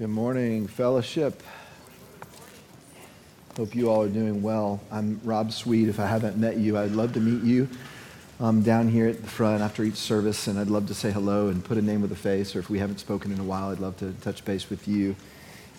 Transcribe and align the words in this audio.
Good 0.00 0.08
morning, 0.08 0.66
fellowship. 0.66 1.42
Hope 3.58 3.74
you 3.74 3.90
all 3.90 4.02
are 4.02 4.08
doing 4.08 4.40
well. 4.40 4.80
I'm 4.90 5.20
Rob 5.24 5.52
Sweet. 5.52 5.88
If 5.88 6.00
I 6.00 6.06
haven't 6.06 6.38
met 6.38 6.56
you, 6.56 6.78
I'd 6.78 6.92
love 6.92 7.12
to 7.12 7.20
meet 7.20 7.42
you 7.42 7.68
um, 8.40 8.62
down 8.62 8.88
here 8.88 9.08
at 9.08 9.20
the 9.20 9.28
front 9.28 9.60
after 9.60 9.84
each 9.84 9.96
service, 9.96 10.46
and 10.46 10.58
I'd 10.58 10.68
love 10.68 10.86
to 10.86 10.94
say 10.94 11.10
hello 11.10 11.48
and 11.48 11.62
put 11.62 11.76
a 11.76 11.82
name 11.82 12.00
with 12.00 12.12
a 12.12 12.16
face, 12.16 12.56
or 12.56 12.60
if 12.60 12.70
we 12.70 12.78
haven't 12.78 12.96
spoken 12.96 13.30
in 13.30 13.38
a 13.40 13.44
while, 13.44 13.68
I'd 13.68 13.78
love 13.78 13.98
to 13.98 14.14
touch 14.22 14.42
base 14.42 14.70
with 14.70 14.88
you. 14.88 15.16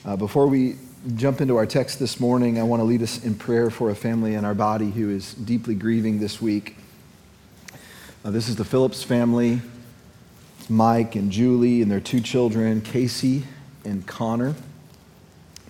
Uh, 0.06 0.16
before 0.16 0.46
we 0.46 0.76
jump 1.16 1.42
into 1.42 1.58
our 1.58 1.66
text 1.66 1.98
this 1.98 2.20
morning, 2.20 2.60
I 2.60 2.64
want 2.64 2.82
to 2.82 2.84
lead 2.84 3.02
us 3.02 3.24
in 3.24 3.34
prayer 3.34 3.72
for 3.72 3.90
a 3.90 3.96
family 3.96 4.36
in 4.36 4.46
our 4.46 4.54
body 4.54 4.92
who 4.92 5.10
is 5.10 5.34
deeply 5.34 5.74
grieving 5.74 6.20
this 6.20 6.40
week. 6.40 6.78
Uh, 8.24 8.30
this 8.30 8.50
is 8.50 8.56
the 8.56 8.66
Phillips 8.66 9.02
family. 9.02 9.62
It's 10.60 10.70
Mike 10.70 11.16
and 11.16 11.32
Julie 11.32 11.82
and 11.82 11.90
their 11.90 12.00
two 12.00 12.22
children, 12.22 12.82
Casey 12.82 13.46
and 13.86 14.06
Connor. 14.06 14.56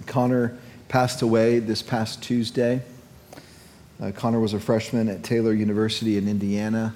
Connor 0.06 0.58
passed 0.88 1.22
away 1.22 1.60
this 1.60 1.82
past 1.82 2.22
Tuesday. 2.22 2.82
Uh, 4.02 4.12
Connor 4.12 4.40
was 4.40 4.54
a 4.54 4.60
freshman 4.60 5.08
at 5.10 5.24
Taylor 5.24 5.54
University 5.54 6.18
in 6.18 6.28
Indiana. 6.28 6.94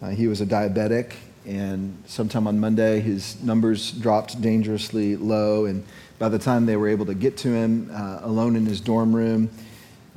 Uh, 0.00 0.08
he 0.08 0.26
was 0.26 0.40
a 0.40 0.46
diabetic, 0.46 1.12
and 1.46 1.96
sometime 2.06 2.46
on 2.46 2.58
Monday, 2.58 3.00
his 3.00 3.40
numbers 3.42 3.92
dropped 3.92 4.40
dangerously 4.40 5.16
low. 5.16 5.66
And 5.66 5.84
by 6.18 6.28
the 6.28 6.38
time 6.38 6.66
they 6.66 6.76
were 6.76 6.88
able 6.88 7.06
to 7.06 7.14
get 7.14 7.36
to 7.38 7.48
him 7.48 7.90
uh, 7.92 8.20
alone 8.22 8.56
in 8.56 8.66
his 8.66 8.80
dorm 8.80 9.14
room, 9.14 9.50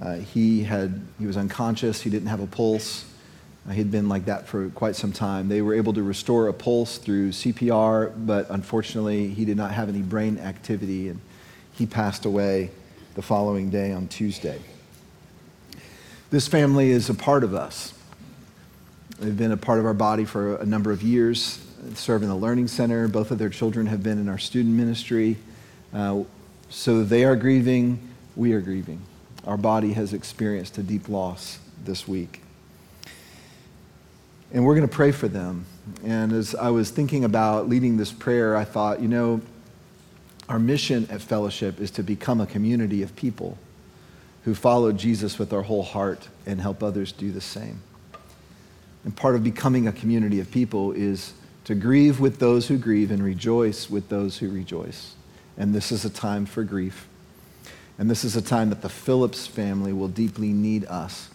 uh, 0.01 0.15
he, 0.15 0.63
had, 0.63 1.01
he 1.19 1.25
was 1.25 1.37
unconscious, 1.37 2.01
he 2.01 2.09
didn't 2.09 2.27
have 2.27 2.41
a 2.41 2.47
pulse. 2.47 3.05
He'd 3.71 3.89
been 3.89 4.07
like 4.07 4.25
that 4.25 4.47
for 4.47 4.69
quite 4.69 4.95
some 4.95 5.11
time. 5.11 5.49
They 5.49 5.61
were 5.61 5.73
able 5.73 5.93
to 5.93 6.03
restore 6.03 6.47
a 6.49 6.53
pulse 6.53 6.99
through 6.99 7.29
CPR, 7.29 8.13
but 8.15 8.47
unfortunately, 8.51 9.29
he 9.29 9.43
did 9.43 9.57
not 9.57 9.71
have 9.71 9.89
any 9.89 10.03
brain 10.03 10.37
activity, 10.37 11.09
and 11.09 11.19
he 11.73 11.87
passed 11.87 12.25
away 12.25 12.69
the 13.15 13.23
following 13.23 13.71
day 13.71 13.91
on 13.91 14.07
Tuesday. 14.07 14.59
This 16.29 16.47
family 16.47 16.91
is 16.91 17.09
a 17.09 17.15
part 17.15 17.43
of 17.43 17.55
us. 17.55 17.93
They've 19.19 19.35
been 19.35 19.51
a 19.51 19.57
part 19.57 19.79
of 19.79 19.85
our 19.85 19.93
body 19.93 20.25
for 20.25 20.57
a 20.57 20.65
number 20.65 20.91
of 20.91 21.01
years, 21.01 21.65
serve 21.95 22.21
in 22.21 22.29
the 22.29 22.35
Learning 22.35 22.67
Center. 22.67 23.07
Both 23.07 23.31
of 23.31 23.39
their 23.39 23.49
children 23.49 23.87
have 23.87 24.03
been 24.03 24.19
in 24.19 24.29
our 24.29 24.37
student 24.37 24.75
ministry. 24.75 25.37
Uh, 25.91 26.23
so 26.69 27.03
they 27.03 27.23
are 27.23 27.35
grieving, 27.35 27.99
we 28.35 28.53
are 28.53 28.61
grieving. 28.61 29.01
Our 29.45 29.57
body 29.57 29.93
has 29.93 30.13
experienced 30.13 30.77
a 30.77 30.83
deep 30.83 31.09
loss 31.09 31.59
this 31.83 32.07
week. 32.07 32.41
And 34.55 34.63
we're 34.63 34.75
going 34.75 34.87
to 34.87 34.95
pray 34.95 35.11
for 35.11 35.27
them. 35.27 35.65
And 36.05 36.31
as 36.31 36.55
I 36.55 36.69
was 36.69 36.89
thinking 36.89 37.25
about 37.25 37.67
leading 37.67 37.97
this 37.97 38.13
prayer, 38.13 38.55
I 38.55 38.63
thought, 38.63 39.01
you 39.01 39.09
know, 39.09 39.41
our 40.47 40.59
mission 40.59 41.05
at 41.11 41.21
Fellowship 41.21 41.81
is 41.81 41.91
to 41.91 42.03
become 42.03 42.39
a 42.39 42.45
community 42.45 43.03
of 43.03 43.13
people 43.17 43.57
who 44.45 44.55
follow 44.55 44.93
Jesus 44.93 45.37
with 45.37 45.51
our 45.51 45.63
whole 45.63 45.83
heart 45.83 46.29
and 46.45 46.61
help 46.61 46.81
others 46.81 47.11
do 47.11 47.33
the 47.33 47.41
same. 47.41 47.81
And 49.03 49.13
part 49.13 49.35
of 49.35 49.43
becoming 49.43 49.89
a 49.89 49.91
community 49.91 50.39
of 50.39 50.49
people 50.51 50.93
is 50.93 51.33
to 51.65 51.75
grieve 51.75 52.21
with 52.21 52.39
those 52.39 52.69
who 52.69 52.77
grieve 52.77 53.11
and 53.11 53.21
rejoice 53.21 53.89
with 53.89 54.07
those 54.07 54.37
who 54.37 54.49
rejoice. 54.49 55.15
And 55.57 55.75
this 55.75 55.91
is 55.91 56.05
a 56.05 56.09
time 56.09 56.45
for 56.45 56.63
grief. 56.63 57.09
And 57.99 58.09
this 58.09 58.23
is 58.23 58.37
a 58.37 58.41
time 58.41 58.69
that 58.69 58.81
the 58.81 58.89
Phillips 58.89 59.47
family 59.47 59.91
will 59.91 60.07
deeply 60.07 60.53
need 60.53 60.85
us 60.85 61.29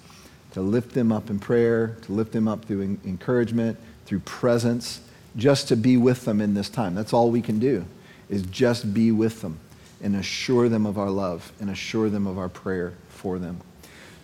to 0.53 0.61
lift 0.61 0.93
them 0.93 1.13
up 1.13 1.31
in 1.31 1.39
prayer, 1.39 1.97
to 2.03 2.13
lift 2.13 2.33
them 2.33 2.49
up 2.49 2.65
through 2.65 2.99
encouragement, 3.05 3.79
through 4.07 4.21
presence, 4.21 5.01
just 5.37 5.69
to 5.69 5.77
be 5.77 5.97
with 5.97 6.25
them 6.25 6.41
in 6.41 6.55
this 6.55 6.69
time. 6.69 6.95
That's 6.95 7.13
all 7.13 7.31
we 7.31 7.43
can 7.43 7.59
do, 7.59 7.85
is 8.29 8.43
just 8.43 8.93
be 8.93 9.13
with 9.13 9.43
them 9.43 9.59
and 10.03 10.17
assure 10.17 10.69
them 10.69 10.87
of 10.87 10.99
our 10.99 11.11
love 11.11 11.53
and 11.61 11.71
assure 11.71 12.09
them 12.09 12.27
of 12.27 12.39
our 12.39 12.49
prayer 12.49 12.95
for 13.09 13.39
them. 13.39 13.61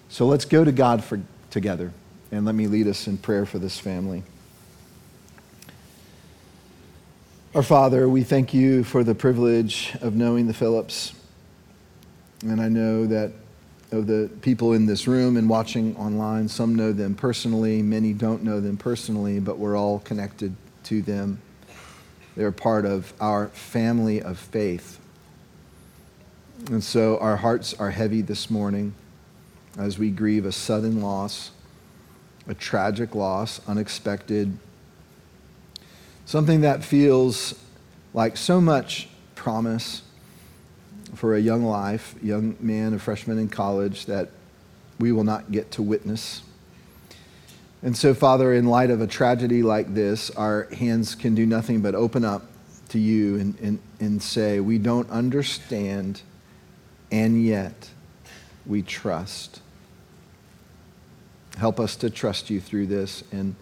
So 0.08 0.26
let's 0.26 0.44
go 0.44 0.64
to 0.64 0.72
God 0.72 1.04
for, 1.04 1.20
together 1.50 1.92
and 2.32 2.44
let 2.44 2.54
me 2.54 2.66
lead 2.66 2.86
us 2.86 3.06
in 3.06 3.18
prayer 3.18 3.46
for 3.46 3.58
this 3.58 3.78
family. 3.78 4.22
Our 7.54 7.62
Father, 7.62 8.08
we 8.08 8.22
thank 8.22 8.52
you 8.52 8.84
for 8.84 9.02
the 9.02 9.14
privilege 9.14 9.96
of 10.00 10.14
knowing 10.14 10.46
the 10.46 10.54
Phillips. 10.54 11.14
And 12.42 12.60
I 12.60 12.68
know 12.68 13.06
that 13.06 13.32
of 13.92 14.06
the 14.06 14.30
people 14.40 14.72
in 14.72 14.86
this 14.86 15.06
room 15.06 15.36
and 15.36 15.48
watching 15.48 15.96
online. 15.96 16.48
Some 16.48 16.74
know 16.74 16.92
them 16.92 17.14
personally, 17.14 17.82
many 17.82 18.12
don't 18.12 18.42
know 18.42 18.60
them 18.60 18.76
personally, 18.76 19.38
but 19.40 19.58
we're 19.58 19.76
all 19.76 20.00
connected 20.00 20.54
to 20.84 21.02
them. 21.02 21.40
They're 22.36 22.52
part 22.52 22.84
of 22.84 23.12
our 23.20 23.48
family 23.48 24.20
of 24.20 24.38
faith. 24.38 24.98
And 26.70 26.82
so 26.82 27.18
our 27.18 27.36
hearts 27.36 27.74
are 27.74 27.90
heavy 27.90 28.22
this 28.22 28.50
morning 28.50 28.94
as 29.78 29.98
we 29.98 30.10
grieve 30.10 30.44
a 30.44 30.52
sudden 30.52 31.00
loss, 31.00 31.50
a 32.48 32.54
tragic 32.54 33.14
loss, 33.14 33.60
unexpected, 33.68 34.58
something 36.24 36.62
that 36.62 36.82
feels 36.82 37.54
like 38.14 38.36
so 38.36 38.60
much 38.60 39.08
promise 39.34 40.02
for 41.14 41.34
a 41.34 41.40
young 41.40 41.64
life, 41.64 42.14
young 42.22 42.56
man, 42.60 42.94
a 42.94 42.98
freshman 42.98 43.38
in 43.38 43.48
college 43.48 44.06
that 44.06 44.30
we 44.98 45.12
will 45.12 45.24
not 45.24 45.50
get 45.50 45.70
to 45.72 45.82
witness. 45.82 46.42
And 47.82 47.96
so, 47.96 48.14
Father, 48.14 48.52
in 48.54 48.66
light 48.66 48.90
of 48.90 49.00
a 49.00 49.06
tragedy 49.06 49.62
like 49.62 49.94
this, 49.94 50.30
our 50.30 50.64
hands 50.74 51.14
can 51.14 51.34
do 51.34 51.46
nothing 51.46 51.82
but 51.82 51.94
open 51.94 52.24
up 52.24 52.42
to 52.88 52.98
you 52.98 53.36
and, 53.36 53.58
and, 53.60 53.78
and 54.00 54.22
say, 54.22 54.60
We 54.60 54.78
don't 54.78 55.08
understand, 55.10 56.22
and 57.12 57.44
yet 57.44 57.90
we 58.64 58.82
trust. 58.82 59.60
Help 61.58 61.78
us 61.80 61.96
to 61.96 62.10
trust 62.10 62.50
you 62.50 62.60
through 62.60 62.86
this. 62.86 63.22
And 63.32 63.54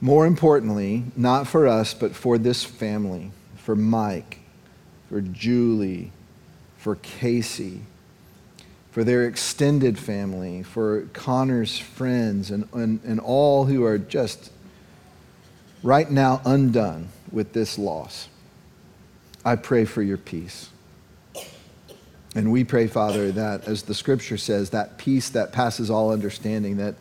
more 0.00 0.26
importantly, 0.26 1.04
not 1.16 1.46
for 1.46 1.66
us, 1.68 1.94
but 1.94 2.14
for 2.14 2.38
this 2.38 2.64
family, 2.64 3.30
for 3.56 3.76
Mike, 3.76 4.38
for 5.08 5.20
Julie, 5.20 6.12
for 6.80 6.96
Casey, 6.96 7.82
for 8.90 9.04
their 9.04 9.26
extended 9.26 9.98
family, 9.98 10.62
for 10.62 11.02
Connor's 11.12 11.78
friends, 11.78 12.50
and, 12.50 12.66
and, 12.72 13.00
and 13.04 13.20
all 13.20 13.66
who 13.66 13.84
are 13.84 13.98
just 13.98 14.50
right 15.82 16.10
now 16.10 16.40
undone 16.46 17.10
with 17.30 17.52
this 17.52 17.78
loss. 17.78 18.28
I 19.44 19.56
pray 19.56 19.84
for 19.84 20.02
your 20.02 20.16
peace. 20.16 20.70
And 22.34 22.50
we 22.50 22.64
pray, 22.64 22.86
Father, 22.86 23.30
that 23.32 23.68
as 23.68 23.82
the 23.82 23.94
scripture 23.94 24.38
says, 24.38 24.70
that 24.70 24.96
peace 24.96 25.28
that 25.30 25.52
passes 25.52 25.90
all 25.90 26.12
understanding, 26.12 26.78
that 26.78 26.94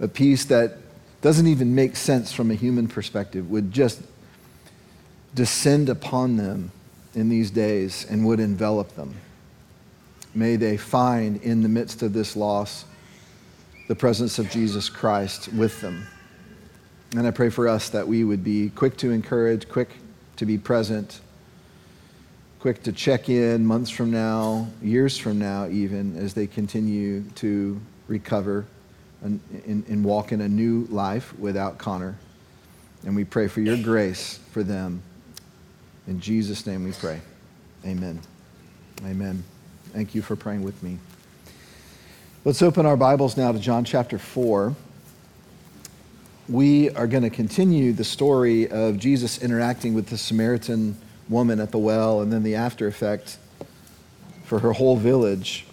a 0.00 0.08
peace 0.08 0.44
that 0.46 0.76
doesn't 1.22 1.46
even 1.46 1.74
make 1.74 1.96
sense 1.96 2.30
from 2.30 2.50
a 2.50 2.54
human 2.54 2.88
perspective, 2.88 3.50
would 3.50 3.72
just 3.72 4.02
descend 5.34 5.88
upon 5.88 6.36
them 6.36 6.72
in 7.14 7.28
these 7.28 7.50
days 7.50 8.06
and 8.08 8.24
would 8.26 8.40
envelop 8.40 8.94
them. 8.96 9.14
May 10.34 10.56
they 10.56 10.76
find 10.76 11.40
in 11.42 11.62
the 11.62 11.68
midst 11.68 12.02
of 12.02 12.12
this 12.12 12.34
loss 12.34 12.84
the 13.88 13.94
presence 13.94 14.38
of 14.38 14.50
Jesus 14.50 14.88
Christ 14.88 15.52
with 15.52 15.80
them. 15.80 16.06
And 17.16 17.26
I 17.26 17.30
pray 17.30 17.50
for 17.50 17.68
us 17.68 17.90
that 17.90 18.08
we 18.08 18.24
would 18.24 18.42
be 18.42 18.70
quick 18.70 18.96
to 18.98 19.12
encourage, 19.12 19.68
quick 19.68 19.90
to 20.36 20.46
be 20.46 20.58
present, 20.58 21.20
quick 22.58 22.82
to 22.82 22.92
check 22.92 23.28
in 23.28 23.64
months 23.64 23.90
from 23.90 24.10
now, 24.10 24.66
years 24.82 25.16
from 25.16 25.38
now, 25.38 25.68
even 25.68 26.16
as 26.16 26.34
they 26.34 26.46
continue 26.46 27.22
to 27.36 27.80
recover 28.08 28.64
and, 29.22 29.38
and, 29.66 29.86
and 29.86 30.04
walk 30.04 30.32
in 30.32 30.40
a 30.40 30.48
new 30.48 30.86
life 30.90 31.38
without 31.38 31.78
Connor. 31.78 32.16
And 33.04 33.14
we 33.14 33.24
pray 33.24 33.48
for 33.48 33.60
your 33.60 33.76
grace 33.76 34.40
for 34.50 34.62
them. 34.62 35.02
In 36.06 36.20
Jesus' 36.20 36.66
name 36.66 36.84
we 36.84 36.92
pray. 36.92 37.20
Amen. 37.86 38.20
Amen. 39.06 39.42
Thank 39.92 40.14
you 40.14 40.20
for 40.20 40.36
praying 40.36 40.62
with 40.62 40.82
me. 40.82 40.98
Let's 42.44 42.60
open 42.60 42.84
our 42.84 42.96
Bibles 42.96 43.38
now 43.38 43.52
to 43.52 43.58
John 43.58 43.86
chapter 43.86 44.18
4. 44.18 44.74
We 46.46 46.90
are 46.90 47.06
going 47.06 47.22
to 47.22 47.30
continue 47.30 47.94
the 47.94 48.04
story 48.04 48.68
of 48.68 48.98
Jesus 48.98 49.42
interacting 49.42 49.94
with 49.94 50.08
the 50.08 50.18
Samaritan 50.18 50.98
woman 51.30 51.58
at 51.58 51.70
the 51.70 51.78
well 51.78 52.20
and 52.20 52.30
then 52.30 52.42
the 52.42 52.54
after 52.54 52.86
effect 52.86 53.38
for 54.44 54.58
her 54.58 54.72
whole 54.72 54.96
village. 54.96 55.64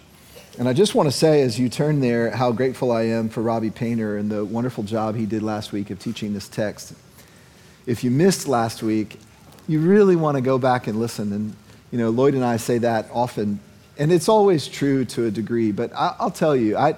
And 0.58 0.66
I 0.66 0.72
just 0.72 0.94
want 0.94 1.10
to 1.10 1.16
say, 1.16 1.42
as 1.42 1.58
you 1.60 1.68
turn 1.68 2.00
there, 2.00 2.30
how 2.30 2.52
grateful 2.52 2.90
I 2.90 3.02
am 3.02 3.28
for 3.28 3.42
Robbie 3.42 3.70
Painter 3.70 4.16
and 4.16 4.30
the 4.30 4.46
wonderful 4.46 4.82
job 4.82 5.14
he 5.14 5.26
did 5.26 5.42
last 5.42 5.72
week 5.72 5.90
of 5.90 5.98
teaching 5.98 6.32
this 6.32 6.48
text. 6.48 6.94
If 7.84 8.02
you 8.02 8.10
missed 8.10 8.48
last 8.48 8.82
week, 8.82 9.18
you 9.72 9.80
really 9.80 10.16
want 10.16 10.36
to 10.36 10.42
go 10.42 10.58
back 10.58 10.86
and 10.86 11.00
listen. 11.00 11.32
And, 11.32 11.56
you 11.90 11.98
know, 11.98 12.10
Lloyd 12.10 12.34
and 12.34 12.44
I 12.44 12.58
say 12.58 12.78
that 12.78 13.08
often, 13.12 13.58
and 13.98 14.12
it's 14.12 14.28
always 14.28 14.68
true 14.68 15.04
to 15.06 15.24
a 15.26 15.30
degree, 15.30 15.72
but 15.72 15.92
I, 15.94 16.14
will 16.20 16.30
tell 16.30 16.54
you, 16.54 16.76
I, 16.76 16.96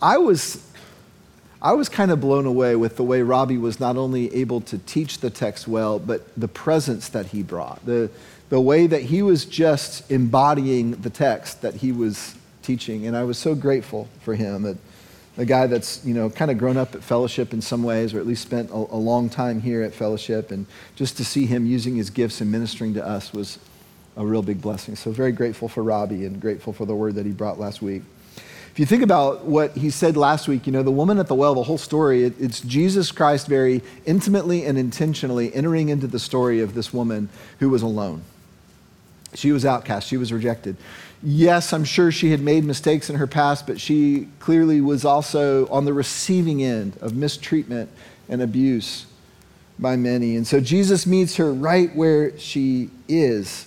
I, 0.00 0.18
was, 0.18 0.66
I 1.60 1.74
was 1.74 1.88
kind 1.88 2.10
of 2.10 2.20
blown 2.20 2.46
away 2.46 2.74
with 2.74 2.96
the 2.96 3.02
way 3.02 3.22
Robbie 3.22 3.58
was 3.58 3.78
not 3.78 3.96
only 3.96 4.34
able 4.34 4.62
to 4.62 4.78
teach 4.78 5.18
the 5.18 5.30
text 5.30 5.68
well, 5.68 5.98
but 5.98 6.26
the 6.36 6.48
presence 6.48 7.10
that 7.10 7.26
he 7.26 7.42
brought, 7.42 7.84
the, 7.84 8.10
the 8.48 8.60
way 8.60 8.86
that 8.86 9.02
he 9.02 9.22
was 9.22 9.44
just 9.44 10.10
embodying 10.10 10.92
the 10.92 11.10
text 11.10 11.62
that 11.62 11.74
he 11.74 11.92
was 11.92 12.34
teaching. 12.62 13.06
And 13.06 13.16
I 13.16 13.24
was 13.24 13.38
so 13.38 13.54
grateful 13.54 14.08
for 14.22 14.34
him. 14.34 14.62
That 14.62 14.76
a 15.38 15.44
guy 15.44 15.66
that's 15.66 16.04
you 16.04 16.14
know 16.14 16.30
kind 16.30 16.50
of 16.50 16.58
grown 16.58 16.76
up 16.76 16.94
at 16.94 17.02
fellowship 17.02 17.52
in 17.52 17.60
some 17.60 17.82
ways 17.82 18.14
or 18.14 18.18
at 18.18 18.26
least 18.26 18.42
spent 18.42 18.70
a, 18.70 18.74
a, 18.74 18.96
long 18.96 19.28
time 19.28 19.60
here 19.60 19.82
at 19.82 19.92
fellowship 19.92 20.50
and 20.50 20.66
just 20.94 21.16
to 21.16 21.24
see 21.24 21.46
him 21.46 21.66
using 21.66 21.96
his 21.96 22.10
gifts 22.10 22.40
and 22.40 22.50
ministering 22.50 22.94
to 22.94 23.06
us 23.06 23.32
was 23.32 23.58
a 24.16 24.24
real 24.24 24.42
big 24.42 24.62
blessing. 24.62 24.96
So 24.96 25.10
very 25.10 25.32
grateful 25.32 25.68
for 25.68 25.82
robbie 25.82 26.24
and 26.24 26.40
grateful 26.40 26.72
for 26.72 26.86
the 26.86 26.94
word 26.94 27.16
that 27.16 27.26
he 27.26 27.32
brought 27.32 27.58
last 27.58 27.82
week. 27.82 28.02
If 28.70 28.80
you 28.80 28.86
think 28.86 29.02
about 29.02 29.44
what 29.44 29.74
he 29.76 29.88
said 29.88 30.16
last 30.16 30.48
week 30.48 30.66
you 30.66 30.72
know 30.72 30.82
the 30.82 30.90
woman 30.90 31.18
at 31.18 31.28
the 31.28 31.34
well 31.34 31.54
the 31.54 31.62
whole 31.62 31.78
story 31.78 32.24
it, 32.24 32.34
it's 32.38 32.60
jesus 32.60 33.10
christ 33.10 33.46
very 33.46 33.82
intimately 34.04 34.66
and 34.66 34.76
intentionally 34.76 35.54
entering 35.54 35.88
into 35.88 36.06
the 36.06 36.18
story 36.18 36.60
of 36.60 36.74
this 36.74 36.92
woman 36.92 37.30
who 37.58 37.70
was 37.70 37.80
alone 37.80 38.22
she 39.36 39.52
was 39.52 39.64
outcast 39.64 40.08
she 40.08 40.16
was 40.16 40.32
rejected 40.32 40.76
yes, 41.22 41.72
I'm 41.72 41.84
sure 41.84 42.12
she 42.12 42.30
had 42.30 42.40
made 42.40 42.64
mistakes 42.64 43.10
in 43.10 43.16
her 43.16 43.26
past, 43.26 43.66
but 43.66 43.80
she 43.80 44.28
clearly 44.38 44.80
was 44.80 45.04
also 45.04 45.66
on 45.68 45.84
the 45.84 45.92
receiving 45.92 46.62
end 46.62 46.96
of 47.00 47.16
mistreatment 47.16 47.90
and 48.28 48.42
abuse 48.42 49.06
by 49.78 49.96
many. 49.96 50.36
And 50.36 50.46
so 50.46 50.60
Jesus 50.60 51.06
meets 51.06 51.36
her 51.36 51.52
right 51.52 51.94
where 51.94 52.38
she 52.38 52.90
is. 53.08 53.66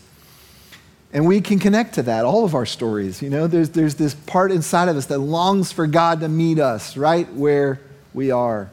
And 1.11 1.27
we 1.27 1.41
can 1.41 1.59
connect 1.59 1.95
to 1.95 2.03
that, 2.03 2.23
all 2.23 2.45
of 2.45 2.53
our 2.53 2.65
stories. 2.65 3.21
You 3.21 3.29
know, 3.29 3.47
there's, 3.47 3.71
there's 3.71 3.95
this 3.95 4.13
part 4.13 4.51
inside 4.51 4.89
of 4.89 4.95
us 4.95 5.07
that 5.07 5.17
longs 5.17 5.71
for 5.71 5.87
God 5.87 6.19
to 6.21 6.29
meet 6.29 6.59
us 6.59 6.95
right 6.95 7.31
where 7.33 7.81
we 8.13 8.31
are. 8.31 8.69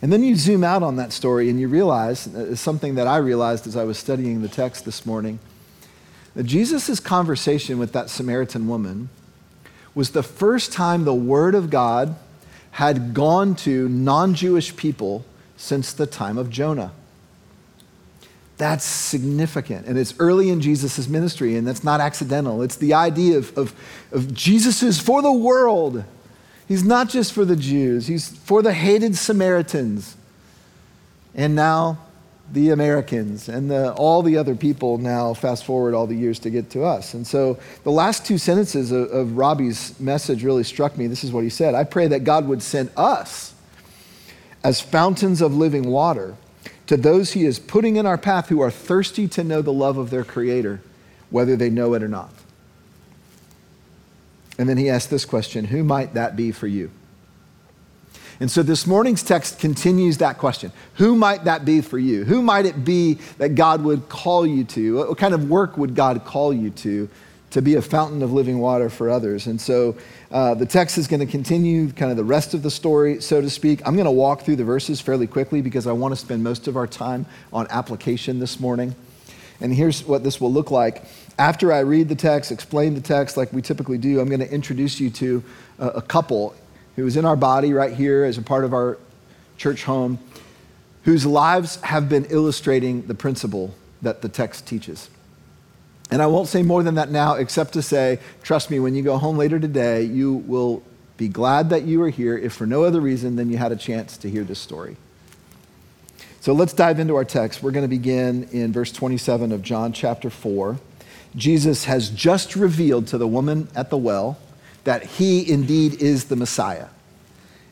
And 0.00 0.12
then 0.12 0.24
you 0.24 0.34
zoom 0.34 0.64
out 0.64 0.82
on 0.82 0.96
that 0.96 1.12
story 1.12 1.48
and 1.48 1.60
you 1.60 1.68
realize, 1.68 2.26
uh, 2.26 2.56
something 2.56 2.96
that 2.96 3.06
I 3.06 3.18
realized 3.18 3.66
as 3.66 3.76
I 3.76 3.84
was 3.84 3.98
studying 3.98 4.42
the 4.42 4.48
text 4.48 4.84
this 4.84 5.06
morning 5.06 5.38
Jesus' 6.40 6.98
conversation 7.00 7.78
with 7.78 7.92
that 7.92 8.08
Samaritan 8.08 8.66
woman 8.66 9.10
was 9.94 10.10
the 10.10 10.22
first 10.22 10.72
time 10.72 11.04
the 11.04 11.14
Word 11.14 11.54
of 11.54 11.68
God 11.68 12.16
had 12.72 13.12
gone 13.12 13.54
to 13.54 13.88
non 13.88 14.34
Jewish 14.34 14.74
people 14.76 15.24
since 15.56 15.92
the 15.92 16.06
time 16.06 16.38
of 16.38 16.48
Jonah. 16.48 16.92
That's 18.56 18.84
significant. 18.84 19.86
And 19.86 19.98
it's 19.98 20.14
early 20.18 20.48
in 20.48 20.60
Jesus' 20.60 21.08
ministry, 21.08 21.56
and 21.56 21.66
that's 21.66 21.84
not 21.84 22.00
accidental. 22.00 22.62
It's 22.62 22.76
the 22.76 22.94
idea 22.94 23.38
of, 23.38 23.56
of, 23.58 23.74
of 24.12 24.32
Jesus 24.32 24.82
is 24.82 24.98
for 24.98 25.20
the 25.20 25.32
world. 25.32 26.04
He's 26.68 26.84
not 26.84 27.08
just 27.08 27.32
for 27.32 27.44
the 27.44 27.56
Jews, 27.56 28.06
he's 28.06 28.28
for 28.28 28.62
the 28.62 28.72
hated 28.72 29.16
Samaritans. 29.16 30.16
And 31.34 31.54
now 31.54 31.98
the 32.52 32.68
Americans 32.70 33.48
and 33.48 33.70
the, 33.70 33.92
all 33.94 34.22
the 34.22 34.36
other 34.36 34.54
people 34.54 34.98
now 34.98 35.32
fast 35.32 35.64
forward 35.64 35.94
all 35.94 36.06
the 36.06 36.14
years 36.14 36.38
to 36.40 36.50
get 36.50 36.68
to 36.70 36.84
us. 36.84 37.14
And 37.14 37.26
so 37.26 37.58
the 37.82 37.90
last 37.90 38.26
two 38.26 38.36
sentences 38.36 38.92
of, 38.92 39.10
of 39.10 39.36
Robbie's 39.38 39.98
message 39.98 40.44
really 40.44 40.62
struck 40.62 40.98
me. 40.98 41.06
This 41.06 41.24
is 41.24 41.32
what 41.32 41.44
he 41.44 41.50
said 41.50 41.74
I 41.74 41.84
pray 41.84 42.06
that 42.08 42.24
God 42.24 42.46
would 42.46 42.62
send 42.62 42.90
us 42.96 43.54
as 44.62 44.80
fountains 44.80 45.40
of 45.40 45.54
living 45.54 45.88
water 45.88 46.36
to 46.86 46.96
those 46.96 47.32
he 47.32 47.44
is 47.46 47.58
putting 47.58 47.96
in 47.96 48.06
our 48.06 48.18
path 48.18 48.48
who 48.48 48.60
are 48.60 48.70
thirsty 48.70 49.26
to 49.28 49.42
know 49.42 49.62
the 49.62 49.72
love 49.72 49.96
of 49.96 50.10
their 50.10 50.24
Creator, 50.24 50.82
whether 51.30 51.56
they 51.56 51.70
know 51.70 51.94
it 51.94 52.02
or 52.02 52.08
not. 52.08 52.32
And 54.58 54.68
then 54.68 54.76
he 54.76 54.90
asked 54.90 55.08
this 55.08 55.24
question 55.24 55.64
Who 55.64 55.82
might 55.82 56.12
that 56.14 56.36
be 56.36 56.52
for 56.52 56.66
you? 56.66 56.90
And 58.42 58.50
so 58.50 58.64
this 58.64 58.88
morning's 58.88 59.22
text 59.22 59.60
continues 59.60 60.18
that 60.18 60.36
question. 60.36 60.72
Who 60.96 61.14
might 61.14 61.44
that 61.44 61.64
be 61.64 61.80
for 61.80 61.96
you? 61.96 62.24
Who 62.24 62.42
might 62.42 62.66
it 62.66 62.84
be 62.84 63.20
that 63.38 63.54
God 63.54 63.84
would 63.84 64.08
call 64.08 64.44
you 64.44 64.64
to? 64.64 64.96
What 64.96 65.16
kind 65.16 65.32
of 65.32 65.48
work 65.48 65.76
would 65.76 65.94
God 65.94 66.24
call 66.24 66.52
you 66.52 66.70
to 66.70 67.08
to 67.50 67.62
be 67.62 67.76
a 67.76 67.82
fountain 67.82 68.20
of 68.20 68.32
living 68.32 68.58
water 68.58 68.90
for 68.90 69.10
others? 69.10 69.46
And 69.46 69.60
so 69.60 69.96
uh, 70.32 70.54
the 70.54 70.66
text 70.66 70.98
is 70.98 71.06
going 71.06 71.20
to 71.20 71.26
continue 71.26 71.92
kind 71.92 72.10
of 72.10 72.16
the 72.16 72.24
rest 72.24 72.52
of 72.52 72.64
the 72.64 72.70
story, 72.72 73.20
so 73.20 73.40
to 73.40 73.48
speak. 73.48 73.80
I'm 73.86 73.94
going 73.94 74.06
to 74.06 74.10
walk 74.10 74.42
through 74.42 74.56
the 74.56 74.64
verses 74.64 75.00
fairly 75.00 75.28
quickly 75.28 75.62
because 75.62 75.86
I 75.86 75.92
want 75.92 76.10
to 76.10 76.16
spend 76.16 76.42
most 76.42 76.66
of 76.66 76.76
our 76.76 76.88
time 76.88 77.26
on 77.52 77.68
application 77.70 78.40
this 78.40 78.58
morning. 78.58 78.96
And 79.60 79.72
here's 79.72 80.04
what 80.04 80.24
this 80.24 80.40
will 80.40 80.52
look 80.52 80.72
like. 80.72 81.04
After 81.38 81.72
I 81.72 81.78
read 81.80 82.08
the 82.08 82.16
text, 82.16 82.50
explain 82.50 82.94
the 82.94 83.00
text 83.00 83.36
like 83.36 83.52
we 83.52 83.62
typically 83.62 83.98
do, 83.98 84.18
I'm 84.18 84.26
going 84.26 84.40
to 84.40 84.52
introduce 84.52 84.98
you 84.98 85.10
to 85.10 85.44
a, 85.78 85.86
a 85.90 86.02
couple 86.02 86.56
who 86.96 87.06
is 87.06 87.16
in 87.16 87.24
our 87.24 87.36
body 87.36 87.72
right 87.72 87.92
here 87.92 88.24
as 88.24 88.38
a 88.38 88.42
part 88.42 88.64
of 88.64 88.72
our 88.72 88.98
church 89.56 89.84
home, 89.84 90.18
whose 91.04 91.26
lives 91.26 91.76
have 91.82 92.08
been 92.08 92.24
illustrating 92.26 93.06
the 93.06 93.14
principle 93.14 93.74
that 94.02 94.22
the 94.22 94.28
text 94.28 94.66
teaches. 94.66 95.08
And 96.10 96.20
I 96.20 96.26
won't 96.26 96.48
say 96.48 96.62
more 96.62 96.82
than 96.82 96.96
that 96.96 97.10
now, 97.10 97.34
except 97.34 97.72
to 97.72 97.82
say, 97.82 98.18
trust 98.42 98.70
me, 98.70 98.78
when 98.78 98.94
you 98.94 99.02
go 99.02 99.16
home 99.16 99.38
later 99.38 99.58
today, 99.58 100.02
you 100.02 100.34
will 100.34 100.82
be 101.16 101.28
glad 101.28 101.70
that 101.70 101.84
you 101.84 102.02
are 102.02 102.10
here, 102.10 102.36
if 102.36 102.52
for 102.52 102.66
no 102.66 102.84
other 102.84 103.00
reason 103.00 103.36
than 103.36 103.48
you 103.48 103.56
had 103.56 103.72
a 103.72 103.76
chance 103.76 104.16
to 104.18 104.28
hear 104.28 104.44
this 104.44 104.58
story. 104.58 104.96
So 106.40 106.52
let's 106.52 106.72
dive 106.72 106.98
into 106.98 107.14
our 107.14 107.24
text. 107.24 107.62
We're 107.62 107.70
going 107.70 107.84
to 107.84 107.88
begin 107.88 108.48
in 108.50 108.72
verse 108.72 108.90
27 108.90 109.52
of 109.52 109.62
John 109.62 109.92
chapter 109.92 110.28
4. 110.28 110.78
Jesus 111.36 111.84
has 111.84 112.10
just 112.10 112.56
revealed 112.56 113.06
to 113.06 113.16
the 113.18 113.28
woman 113.28 113.68
at 113.74 113.90
the 113.90 113.96
well 113.96 114.38
that 114.84 115.04
he 115.04 115.50
indeed 115.50 116.02
is 116.02 116.24
the 116.24 116.36
Messiah. 116.36 116.88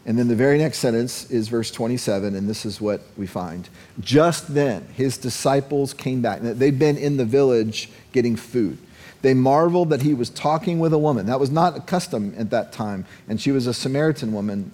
And 0.07 0.19
then 0.19 0.29
the 0.29 0.35
very 0.35 0.59
next 0.59 0.79
sentence 0.79 1.31
is 1.31 1.49
verse 1.49 1.71
27, 1.71 2.35
and 2.35 2.49
this 2.49 2.65
is 2.65 2.81
what 2.81 3.03
we 3.17 3.27
find. 3.27 3.69
Just 4.01 4.55
then, 4.55 4.87
his 4.97 5.19
disciples 5.19 5.93
came 5.93 6.23
back. 6.23 6.41
They'd 6.41 6.79
been 6.79 6.97
in 6.97 7.17
the 7.17 7.25
village 7.25 7.91
getting 8.13 8.35
food. 8.35 8.79
They 9.23 9.35
marveled 9.35 9.91
that 9.91 10.01
he 10.01 10.15
was 10.15 10.31
talking 10.31 10.79
with 10.79 10.95
a 10.95 10.99
woman. 10.99 11.27
That 11.27 11.39
was 11.39 11.51
not 11.51 11.77
a 11.77 11.81
custom 11.81 12.35
at 12.39 12.51
that 12.51 12.73
time, 12.73 13.05
and 13.29 13.41
she 13.41 13.53
was 13.53 13.67
a 13.67 13.75
Samaritan 13.75 14.33
woman, 14.33 14.73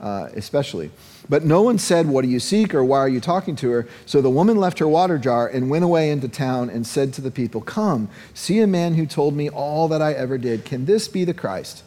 uh, 0.00 0.28
especially. 0.34 0.90
But 1.30 1.44
no 1.44 1.62
one 1.62 1.78
said, 1.78 2.08
What 2.08 2.22
do 2.22 2.28
you 2.28 2.40
seek, 2.40 2.74
or 2.74 2.82
why 2.82 2.98
are 2.98 3.08
you 3.08 3.20
talking 3.20 3.54
to 3.56 3.70
her? 3.70 3.88
So 4.04 4.20
the 4.20 4.28
woman 4.28 4.56
left 4.56 4.80
her 4.80 4.88
water 4.88 5.16
jar 5.16 5.46
and 5.46 5.70
went 5.70 5.84
away 5.84 6.10
into 6.10 6.26
town 6.26 6.68
and 6.68 6.84
said 6.84 7.12
to 7.14 7.20
the 7.20 7.30
people, 7.30 7.60
Come, 7.60 8.08
see 8.34 8.58
a 8.58 8.66
man 8.66 8.94
who 8.94 9.06
told 9.06 9.36
me 9.36 9.48
all 9.48 9.86
that 9.88 10.02
I 10.02 10.12
ever 10.12 10.38
did. 10.38 10.64
Can 10.64 10.86
this 10.86 11.06
be 11.06 11.24
the 11.24 11.32
Christ? 11.32 11.84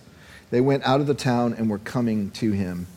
They 0.50 0.62
went 0.62 0.84
out 0.84 1.02
of 1.02 1.08
the 1.08 1.14
town 1.14 1.54
and 1.54 1.70
were 1.70 1.80
coming 1.80 2.32
to 2.32 2.52
him. 2.52 2.88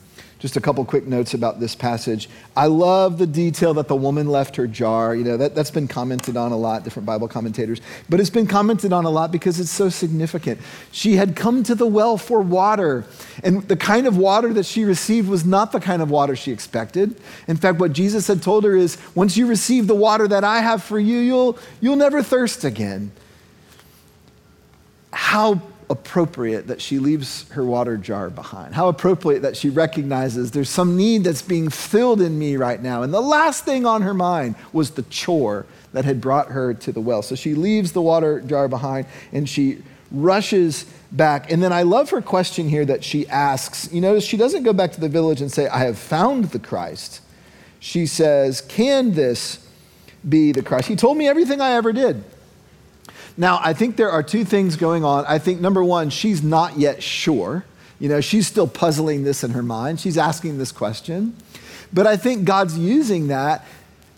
Just 0.47 0.57
a 0.57 0.61
couple 0.61 0.85
quick 0.85 1.09
notes 1.09 1.35
about 1.35 1.59
this 1.59 1.75
passage. 1.75 2.29
I 2.57 2.67
love 2.67 3.19
the 3.19 3.27
detail 3.27 3.75
that 3.75 3.89
the 3.89 3.97
woman 3.97 4.29
left 4.29 4.55
her 4.55 4.69
jar. 4.69 5.13
You 5.13 5.25
know, 5.25 5.37
that, 5.39 5.57
that's 5.57 5.73
been 5.73 5.89
commented 5.89 6.37
on 6.37 6.53
a 6.53 6.57
lot, 6.57 6.85
different 6.85 7.05
Bible 7.05 7.27
commentators. 7.27 7.81
But 8.09 8.21
it's 8.21 8.31
been 8.31 8.47
commented 8.47 8.93
on 8.93 9.05
a 9.05 9.11
lot 9.11 9.33
because 9.33 9.59
it's 9.59 9.73
so 9.73 9.89
significant. 9.89 10.61
She 10.93 11.17
had 11.17 11.35
come 11.35 11.65
to 11.65 11.75
the 11.75 11.89
well 11.89 12.17
for 12.17 12.41
water, 12.41 13.07
and 13.43 13.67
the 13.67 13.75
kind 13.75 14.07
of 14.07 14.19
water 14.19 14.53
that 14.53 14.67
she 14.67 14.85
received 14.85 15.29
was 15.29 15.45
not 15.45 15.73
the 15.73 15.81
kind 15.81 16.01
of 16.01 16.13
water 16.13 16.37
she 16.37 16.53
expected. 16.53 17.21
In 17.49 17.57
fact, 17.57 17.81
what 17.81 17.93
Jesus 17.93 18.29
had 18.29 18.41
told 18.41 18.63
her 18.63 18.77
is 18.77 18.99
once 19.17 19.37
you 19.37 19.49
receive 19.49 19.89
the 19.89 19.97
water 19.97 20.29
that 20.29 20.45
I 20.45 20.61
have 20.61 20.81
for 20.81 21.01
you, 21.01 21.19
you'll, 21.19 21.59
you'll 21.81 21.97
never 21.97 22.23
thirst 22.23 22.63
again. 22.63 23.11
How 25.13 25.61
appropriate 25.89 26.67
that 26.67 26.81
she 26.81 26.99
leaves 26.99 27.49
her 27.51 27.65
water 27.65 27.97
jar 27.97 28.29
behind. 28.29 28.75
How 28.75 28.89
appropriate 28.89 29.43
that 29.43 29.57
she 29.57 29.71
recognizes 29.71 30.51
there's 30.51 30.69
some 30.69 30.97
need 30.97 31.25
that's 31.25 31.43
being 31.43 31.71
filled 31.71 32.21
in 32.21 32.39
me 32.39 32.57
right 32.57 32.83
now. 32.83 33.03
And 33.03 33.15
the 33.15 33.21
last 33.21 33.65
thing 33.65 33.87
on 33.87 34.03
her 34.03 34.15
mind 34.15 34.57
was 34.73 34.91
the 34.91 35.03
chore 35.05 35.67
that 35.93 36.05
had 36.05 36.21
brought 36.21 36.49
her 36.49 36.75
to 36.75 36.93
the 36.93 37.01
well. 37.01 37.23
So 37.23 37.35
she 37.35 37.55
leaves 37.55 37.93
the 37.93 38.03
water 38.03 38.41
jar 38.41 38.69
behind 38.69 39.07
and 39.33 39.49
she 39.49 39.83
rushes 40.11 40.87
back. 41.13 41.51
And 41.51 41.63
then 41.63 41.73
I 41.73 41.83
love 41.83 42.11
her 42.11 42.21
question 42.21 42.69
here 42.69 42.85
that 42.85 43.05
she 43.05 43.29
asks. 43.29 43.93
You 43.93 44.01
notice 44.01 44.25
she 44.25 44.37
doesn't 44.37 44.65
go 44.65 44.73
back 44.73 44.93
to 44.93 45.01
the 45.01 45.09
village 45.09 45.41
and 45.41 45.51
say, 45.51 45.69
I 45.69 45.79
have 45.79 45.99
found 45.99 46.47
the 46.47 46.59
Christ. 46.59 47.21
She 47.79 48.07
says, 48.07 48.61
Can 48.61 49.15
this 49.15 49.67
be 50.29 50.53
the 50.53 50.63
Christ? 50.63 50.89
He 50.89 50.97
told 50.97 51.17
me 51.17 51.29
everything 51.29 51.61
I 51.61 51.73
ever 51.73 51.93
did. 51.93 52.25
Now, 53.37 53.61
I 53.63 53.73
think 53.73 53.97
there 53.97 54.11
are 54.11 54.23
two 54.23 54.45
things 54.45 54.77
going 54.77 55.05
on. 55.05 55.25
I 55.27 55.39
think 55.39 55.61
number 55.61 55.85
one, 55.85 56.11
she's 56.11 56.43
not 56.43 56.79
yet 56.79 57.03
sure. 57.03 57.65
You 57.99 58.09
know, 58.09 58.21
she's 58.21 58.47
still 58.47 58.67
puzzling 58.67 59.25
this 59.25 59.45
in 59.45 59.51
her 59.51 59.63
mind. 59.63 60.01
She's 60.01 60.19
asking 60.19 60.59
this 60.59 60.73
question. 60.73 61.37
But 61.93 62.07
I 62.07 62.17
think 62.17 62.45
God's 62.45 62.79
using 62.79 63.29
that 63.29 63.67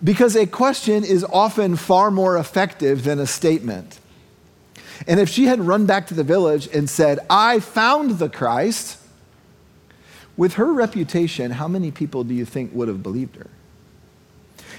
because 0.03 0.37
a 0.37 0.47
question 0.47 1.05
is 1.05 1.25
often 1.25 1.77
far 1.77 2.11
more 2.11 2.37
effective 2.37 3.05
than 3.05 3.19
a 3.19 3.27
statement. 3.27 3.99
And 5.07 5.21
if 5.21 5.29
she 5.29 5.45
had 5.45 5.61
run 5.61 5.87
back 5.87 6.07
to 6.09 6.15
the 6.15 6.25
village 6.25 6.69
and 6.73 6.89
said, 6.89 7.21
I 7.29 7.61
found 7.61 8.19
the 8.19 8.29
Christ, 8.29 8.99
with 10.37 10.55
her 10.55 10.73
reputation, 10.73 11.51
how 11.51 11.69
many 11.69 11.91
people 11.91 12.25
do 12.25 12.33
you 12.33 12.45
think 12.45 12.73
would 12.73 12.89
have 12.89 13.03
believed 13.03 13.37
her? 13.37 13.51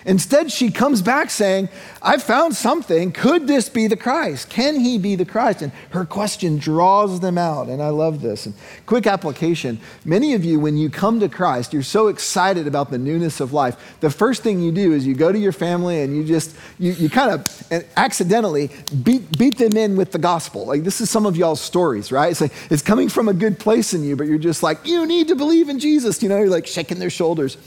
Instead, 0.05 0.51
she 0.51 0.71
comes 0.71 1.01
back 1.01 1.29
saying, 1.29 1.69
I 2.01 2.17
found 2.17 2.55
something. 2.55 3.11
Could 3.11 3.47
this 3.47 3.69
be 3.69 3.87
the 3.87 3.97
Christ? 3.97 4.49
Can 4.49 4.79
he 4.79 4.97
be 4.97 5.15
the 5.15 5.25
Christ? 5.25 5.61
And 5.61 5.71
her 5.91 6.05
question 6.05 6.57
draws 6.57 7.19
them 7.19 7.37
out. 7.37 7.67
And 7.67 7.81
I 7.81 7.89
love 7.89 8.21
this. 8.21 8.45
And 8.45 8.55
quick 8.85 9.07
application 9.07 9.79
many 10.05 10.33
of 10.33 10.45
you, 10.45 10.59
when 10.59 10.77
you 10.77 10.89
come 10.89 11.19
to 11.19 11.29
Christ, 11.29 11.73
you're 11.73 11.83
so 11.83 12.07
excited 12.07 12.67
about 12.67 12.91
the 12.91 12.97
newness 12.97 13.39
of 13.39 13.53
life. 13.53 13.97
The 13.99 14.09
first 14.09 14.43
thing 14.43 14.61
you 14.61 14.71
do 14.71 14.93
is 14.93 15.05
you 15.05 15.15
go 15.15 15.31
to 15.31 15.39
your 15.39 15.51
family 15.51 16.01
and 16.01 16.15
you 16.15 16.23
just, 16.23 16.55
you, 16.77 16.93
you 16.93 17.09
kind 17.09 17.31
of 17.31 17.73
accidentally 17.97 18.69
beat, 19.03 19.37
beat 19.37 19.57
them 19.57 19.75
in 19.75 19.95
with 19.95 20.11
the 20.11 20.19
gospel. 20.19 20.65
Like, 20.65 20.83
this 20.83 21.01
is 21.01 21.09
some 21.09 21.25
of 21.25 21.35
y'all's 21.35 21.61
stories, 21.61 22.11
right? 22.11 22.31
It's, 22.31 22.41
like, 22.41 22.53
it's 22.69 22.81
coming 22.81 23.09
from 23.09 23.27
a 23.27 23.33
good 23.33 23.59
place 23.59 23.93
in 23.93 24.03
you, 24.03 24.15
but 24.15 24.27
you're 24.27 24.37
just 24.37 24.63
like, 24.63 24.85
you 24.85 25.05
need 25.05 25.27
to 25.27 25.35
believe 25.35 25.69
in 25.69 25.79
Jesus. 25.79 26.23
You 26.23 26.29
know, 26.29 26.37
you're 26.37 26.49
like 26.49 26.67
shaking 26.67 26.99
their 26.99 27.09
shoulders 27.09 27.57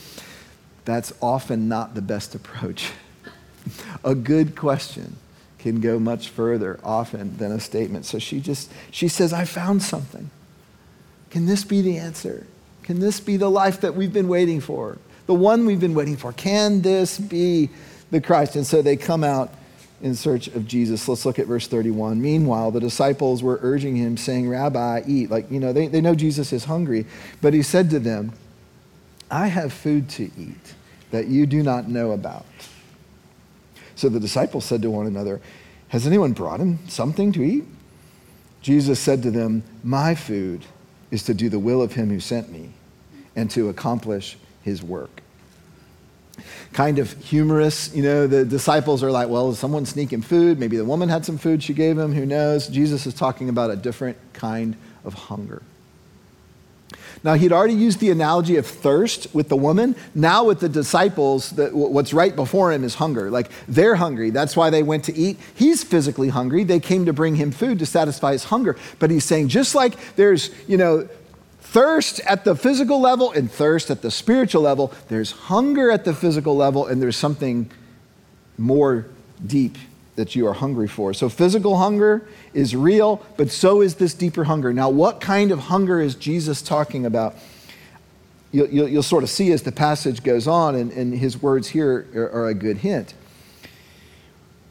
that's 0.84 1.12
often 1.20 1.68
not 1.68 1.94
the 1.94 2.02
best 2.02 2.34
approach. 2.34 2.90
a 4.04 4.14
good 4.14 4.56
question 4.56 5.16
can 5.58 5.80
go 5.80 5.98
much 5.98 6.28
further 6.28 6.80
often 6.82 7.36
than 7.36 7.52
a 7.52 7.60
statement. 7.60 8.04
So 8.04 8.18
she 8.18 8.40
just 8.40 8.70
she 8.90 9.08
says, 9.08 9.32
"I 9.32 9.44
found 9.44 9.82
something. 9.82 10.30
Can 11.30 11.46
this 11.46 11.64
be 11.64 11.80
the 11.82 11.98
answer? 11.98 12.46
Can 12.82 12.98
this 12.98 13.20
be 13.20 13.36
the 13.36 13.50
life 13.50 13.80
that 13.82 13.94
we've 13.94 14.12
been 14.12 14.28
waiting 14.28 14.60
for? 14.60 14.98
The 15.26 15.34
one 15.34 15.66
we've 15.66 15.80
been 15.80 15.94
waiting 15.94 16.16
for? 16.16 16.32
Can 16.32 16.82
this 16.82 17.18
be 17.18 17.70
the 18.10 18.20
Christ?" 18.20 18.56
And 18.56 18.66
so 18.66 18.82
they 18.82 18.96
come 18.96 19.22
out 19.22 19.54
in 20.02 20.16
search 20.16 20.48
of 20.48 20.66
Jesus. 20.66 21.06
Let's 21.06 21.24
look 21.24 21.38
at 21.38 21.46
verse 21.46 21.68
31. 21.68 22.20
Meanwhile, 22.20 22.72
the 22.72 22.80
disciples 22.80 23.42
were 23.42 23.60
urging 23.62 23.94
him, 23.94 24.16
saying, 24.16 24.48
Rabbi, 24.48 25.02
eat. 25.06 25.30
Like, 25.30 25.48
you 25.50 25.60
know, 25.60 25.72
they, 25.72 25.86
they 25.86 26.00
know 26.00 26.16
Jesus 26.16 26.52
is 26.52 26.64
hungry. 26.64 27.06
But 27.40 27.54
he 27.54 27.62
said 27.62 27.88
to 27.90 28.00
them, 28.00 28.32
I 29.32 29.46
have 29.46 29.72
food 29.72 30.10
to 30.10 30.24
eat 30.24 30.74
that 31.10 31.26
you 31.26 31.46
do 31.46 31.62
not 31.62 31.88
know 31.88 32.12
about. 32.12 32.44
So 33.96 34.10
the 34.10 34.20
disciples 34.20 34.66
said 34.66 34.82
to 34.82 34.90
one 34.90 35.06
another, 35.06 35.40
Has 35.88 36.06
anyone 36.06 36.32
brought 36.32 36.60
him 36.60 36.78
something 36.88 37.32
to 37.32 37.42
eat? 37.42 37.64
Jesus 38.60 39.00
said 39.00 39.22
to 39.22 39.30
them, 39.30 39.62
My 39.82 40.14
food 40.14 40.66
is 41.10 41.22
to 41.24 41.34
do 41.34 41.48
the 41.48 41.58
will 41.58 41.80
of 41.80 41.94
him 41.94 42.10
who 42.10 42.20
sent 42.20 42.52
me 42.52 42.70
and 43.34 43.50
to 43.52 43.70
accomplish 43.70 44.36
his 44.62 44.82
work. 44.82 45.22
Kind 46.72 46.98
of 46.98 47.12
humorous, 47.24 47.94
you 47.94 48.02
know, 48.02 48.26
the 48.26 48.44
disciples 48.44 49.02
are 49.02 49.10
like, 49.10 49.28
Well, 49.28 49.50
is 49.50 49.58
someone 49.58 49.86
sneaking 49.86 50.22
food? 50.22 50.58
Maybe 50.58 50.76
the 50.76 50.84
woman 50.84 51.08
had 51.08 51.24
some 51.24 51.38
food 51.38 51.62
she 51.62 51.72
gave 51.72 51.98
him, 51.98 52.12
who 52.12 52.26
knows? 52.26 52.68
Jesus 52.68 53.06
is 53.06 53.14
talking 53.14 53.48
about 53.48 53.70
a 53.70 53.76
different 53.76 54.18
kind 54.34 54.76
of 55.04 55.14
hunger. 55.14 55.62
Now, 57.24 57.34
he'd 57.34 57.52
already 57.52 57.74
used 57.74 58.00
the 58.00 58.10
analogy 58.10 58.56
of 58.56 58.66
thirst 58.66 59.28
with 59.32 59.48
the 59.48 59.56
woman. 59.56 59.94
Now, 60.14 60.44
with 60.44 60.60
the 60.60 60.68
disciples, 60.68 61.50
the, 61.50 61.68
what's 61.68 62.12
right 62.12 62.34
before 62.34 62.72
him 62.72 62.82
is 62.82 62.96
hunger. 62.96 63.30
Like, 63.30 63.50
they're 63.68 63.94
hungry. 63.94 64.30
That's 64.30 64.56
why 64.56 64.70
they 64.70 64.82
went 64.82 65.04
to 65.04 65.16
eat. 65.16 65.38
He's 65.54 65.84
physically 65.84 66.30
hungry. 66.30 66.64
They 66.64 66.80
came 66.80 67.06
to 67.06 67.12
bring 67.12 67.36
him 67.36 67.52
food 67.52 67.78
to 67.78 67.86
satisfy 67.86 68.32
his 68.32 68.44
hunger. 68.44 68.76
But 68.98 69.10
he's 69.10 69.24
saying, 69.24 69.48
just 69.48 69.74
like 69.74 69.94
there's, 70.16 70.50
you 70.66 70.76
know, 70.76 71.08
thirst 71.60 72.20
at 72.20 72.44
the 72.44 72.56
physical 72.56 73.00
level 73.00 73.30
and 73.30 73.50
thirst 73.50 73.90
at 73.90 74.02
the 74.02 74.10
spiritual 74.10 74.62
level, 74.62 74.92
there's 75.08 75.30
hunger 75.30 75.92
at 75.92 76.04
the 76.04 76.14
physical 76.14 76.56
level, 76.56 76.86
and 76.86 77.00
there's 77.00 77.16
something 77.16 77.70
more 78.58 79.06
deep 79.46 79.78
that 80.16 80.36
you 80.36 80.46
are 80.46 80.52
hungry 80.52 80.88
for. 80.88 81.14
So, 81.14 81.28
physical 81.28 81.78
hunger 81.78 82.26
is 82.52 82.76
real, 82.76 83.24
but 83.36 83.50
so 83.50 83.80
is 83.80 83.94
this 83.94 84.14
deeper 84.14 84.44
hunger. 84.44 84.72
Now, 84.72 84.90
what 84.90 85.20
kind 85.20 85.50
of 85.50 85.58
hunger 85.58 86.00
is 86.00 86.14
Jesus 86.14 86.60
talking 86.60 87.06
about? 87.06 87.34
You'll, 88.50 88.68
you'll, 88.68 88.88
you'll 88.88 89.02
sort 89.02 89.22
of 89.22 89.30
see 89.30 89.50
as 89.52 89.62
the 89.62 89.72
passage 89.72 90.22
goes 90.22 90.46
on, 90.46 90.74
and, 90.74 90.92
and 90.92 91.14
his 91.14 91.40
words 91.40 91.68
here 91.68 92.06
are, 92.14 92.30
are 92.30 92.48
a 92.48 92.54
good 92.54 92.78
hint. 92.78 93.14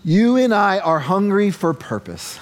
You 0.04 0.36
and 0.36 0.54
I 0.54 0.80
are 0.80 1.00
hungry 1.00 1.52
for 1.52 1.74
purpose. 1.74 2.40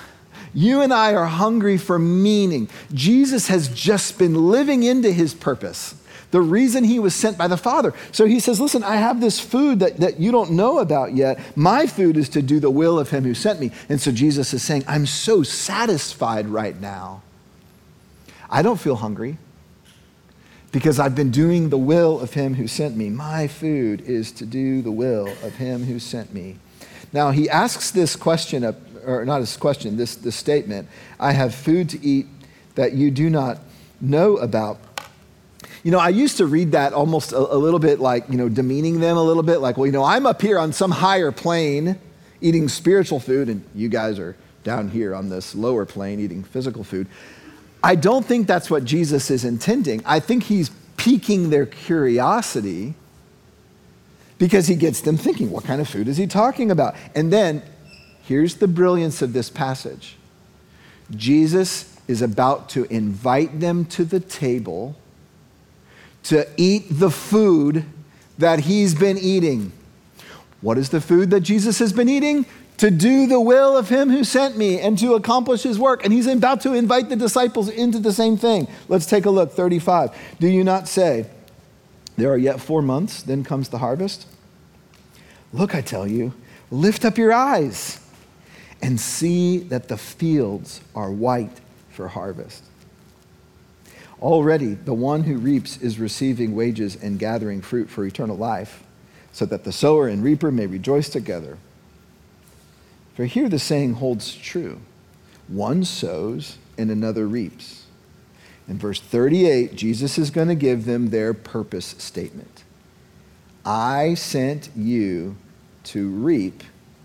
You 0.53 0.81
and 0.81 0.93
I 0.93 1.13
are 1.13 1.25
hungry 1.25 1.77
for 1.77 1.99
meaning. 1.99 2.69
Jesus 2.93 3.47
has 3.47 3.69
just 3.69 4.17
been 4.17 4.49
living 4.49 4.83
into 4.83 5.11
his 5.11 5.33
purpose 5.33 5.95
the 6.31 6.41
reason 6.41 6.83
he 6.83 6.99
was 6.99 7.15
sent 7.15 7.37
by 7.37 7.47
the 7.47 7.57
Father. 7.57 7.93
So 8.11 8.25
he 8.25 8.39
says, 8.39 8.59
Listen, 8.59 8.83
I 8.83 8.97
have 8.97 9.19
this 9.19 9.39
food 9.39 9.79
that, 9.79 9.97
that 9.97 10.19
you 10.19 10.31
don't 10.31 10.51
know 10.51 10.79
about 10.79 11.15
yet. 11.15 11.39
My 11.57 11.87
food 11.87 12.17
is 12.17 12.29
to 12.29 12.41
do 12.41 12.59
the 12.59 12.69
will 12.69 12.99
of 12.99 13.09
him 13.09 13.23
who 13.23 13.33
sent 13.33 13.59
me. 13.59 13.71
And 13.89 13.99
so 13.99 14.11
Jesus 14.11 14.53
is 14.53 14.61
saying, 14.61 14.83
I'm 14.87 15.05
so 15.05 15.43
satisfied 15.43 16.47
right 16.47 16.79
now. 16.79 17.23
I 18.49 18.61
don't 18.61 18.79
feel 18.79 18.95
hungry 18.95 19.37
because 20.71 20.99
I've 20.99 21.15
been 21.15 21.31
doing 21.31 21.69
the 21.69 21.77
will 21.77 22.19
of 22.19 22.33
him 22.33 22.55
who 22.55 22.67
sent 22.67 22.95
me. 22.95 23.09
My 23.09 23.47
food 23.47 24.01
is 24.01 24.31
to 24.33 24.45
do 24.45 24.81
the 24.81 24.91
will 24.91 25.27
of 25.43 25.55
him 25.55 25.85
who 25.85 25.99
sent 25.99 26.33
me. 26.33 26.57
Now, 27.11 27.31
he 27.31 27.49
asks 27.49 27.89
this 27.89 28.15
question, 28.15 28.63
or 29.05 29.25
not 29.25 29.39
this 29.39 29.57
question, 29.57 29.97
this, 29.97 30.15
this 30.15 30.35
statement 30.35 30.87
I 31.19 31.31
have 31.31 31.55
food 31.55 31.89
to 31.89 32.05
eat 32.05 32.27
that 32.75 32.93
you 32.93 33.09
do 33.09 33.29
not 33.29 33.59
know 33.99 34.37
about. 34.37 34.77
You 35.83 35.91
know, 35.91 35.99
I 35.99 36.09
used 36.09 36.37
to 36.37 36.45
read 36.45 36.73
that 36.73 36.93
almost 36.93 37.31
a, 37.31 37.37
a, 37.37 37.55
little 37.55 37.79
bit 37.79 37.99
like, 37.99 38.27
you 38.29 38.37
know, 38.37 38.49
demeaning 38.49 38.99
them 38.99 39.15
a 39.17 39.23
little 39.23 39.43
bit, 39.43 39.59
like, 39.59 39.77
well, 39.77 39.85
you 39.85 39.91
know, 39.91 40.03
I'm 40.03 40.25
up 40.25 40.41
here 40.41 40.59
on 40.59 40.73
some 40.73 40.91
higher 40.91 41.31
plane 41.31 41.97
eating 42.41 42.67
spiritual 42.67 43.19
food, 43.19 43.49
and 43.49 43.63
you 43.73 43.89
guys 43.89 44.19
are 44.19 44.35
down 44.63 44.89
here 44.89 45.15
on 45.15 45.29
this 45.29 45.55
lower 45.55 45.85
plane 45.85 46.19
eating 46.19 46.43
physical 46.43 46.83
food. 46.83 47.07
I 47.83 47.95
don't 47.95 48.25
think 48.25 48.47
that's 48.47 48.69
what 48.69 48.83
Jesus 48.83 49.31
is 49.31 49.45
intending. 49.45 50.01
I 50.05 50.19
think 50.19 50.43
he's 50.43 50.69
piquing 50.97 51.49
their 51.49 51.65
curiosity 51.65 52.93
because 54.37 54.67
he 54.67 54.75
gets 54.75 55.01
them 55.01 55.17
thinking, 55.17 55.49
what 55.49 55.63
kind 55.63 55.79
of 55.79 55.87
food 55.87 56.07
is 56.07 56.17
he 56.17 56.27
talking 56.27 56.71
about? 56.71 56.95
And 57.15 57.31
then 57.31 57.61
here's 58.23 58.55
the 58.55 58.67
brilliance 58.67 59.21
of 59.21 59.33
this 59.33 59.49
passage 59.49 60.15
Jesus 61.15 61.95
is 62.07 62.21
about 62.21 62.69
to 62.69 62.85
invite 62.85 63.59
them 63.59 63.85
to 63.85 64.03
the 64.03 64.19
table 64.19 64.95
to 66.29 66.47
eat 66.57 66.85
the 66.91 67.09
food 67.09 67.85
that 68.37 68.59
he's 68.59 68.93
been 68.93 69.17
eating. 69.17 69.71
What 70.61 70.77
is 70.77 70.89
the 70.89 71.01
food 71.01 71.31
that 71.31 71.41
Jesus 71.41 71.79
has 71.79 71.91
been 71.91 72.07
eating? 72.07 72.45
To 72.77 72.91
do 72.91 73.25
the 73.25 73.41
will 73.41 73.75
of 73.75 73.89
him 73.89 74.11
who 74.11 74.23
sent 74.23 74.55
me 74.55 74.79
and 74.79 74.95
to 74.99 75.15
accomplish 75.15 75.63
his 75.63 75.79
work. 75.79 76.05
And 76.05 76.13
he's 76.13 76.27
about 76.27 76.61
to 76.61 76.73
invite 76.73 77.09
the 77.09 77.15
disciples 77.15 77.67
into 77.67 77.97
the 77.97 78.13
same 78.13 78.37
thing. 78.37 78.67
Let's 78.87 79.07
take 79.07 79.25
a 79.25 79.31
look. 79.31 79.53
35. 79.53 80.15
Do 80.39 80.47
you 80.47 80.63
not 80.63 80.87
say, 80.87 81.25
There 82.15 82.29
are 82.29 82.37
yet 82.37 82.61
four 82.61 82.83
months, 82.83 83.23
then 83.23 83.43
comes 83.43 83.69
the 83.69 83.79
harvest? 83.79 84.27
Look, 85.51 85.73
I 85.73 85.81
tell 85.81 86.05
you, 86.05 86.33
lift 86.69 87.05
up 87.05 87.17
your 87.17 87.33
eyes 87.33 87.99
and 88.83 88.99
see 88.99 89.57
that 89.57 89.87
the 89.87 89.97
fields 89.97 90.81
are 90.93 91.11
white 91.11 91.59
for 91.89 92.07
harvest. 92.07 92.63
Already, 94.21 94.73
the 94.73 94.93
one 94.93 95.23
who 95.23 95.37
reaps 95.37 95.77
is 95.77 95.99
receiving 95.99 96.55
wages 96.55 96.95
and 96.95 97.19
gathering 97.19 97.61
fruit 97.61 97.89
for 97.89 98.05
eternal 98.05 98.35
life, 98.35 98.83
so 99.31 99.45
that 99.45 99.63
the 99.63 99.71
sower 99.71 100.07
and 100.07 100.23
reaper 100.23 100.51
may 100.51 100.67
rejoice 100.67 101.09
together. 101.09 101.57
For 103.15 103.25
here 103.25 103.49
the 103.49 103.59
saying 103.59 103.95
holds 103.95 104.35
true 104.35 104.79
one 105.47 105.83
sows 105.83 106.57
and 106.77 106.91
another 106.91 107.27
reaps. 107.27 107.85
In 108.67 108.77
verse 108.77 109.01
38, 109.01 109.75
Jesus 109.75 110.19
is 110.19 110.29
going 110.29 110.47
to 110.47 110.55
give 110.55 110.85
them 110.85 111.09
their 111.09 111.33
purpose 111.33 111.95
statement 111.97 112.63
I 113.65 114.13
sent 114.13 114.69
you 114.75 115.35
to 115.85 116.09
reap 116.09 116.63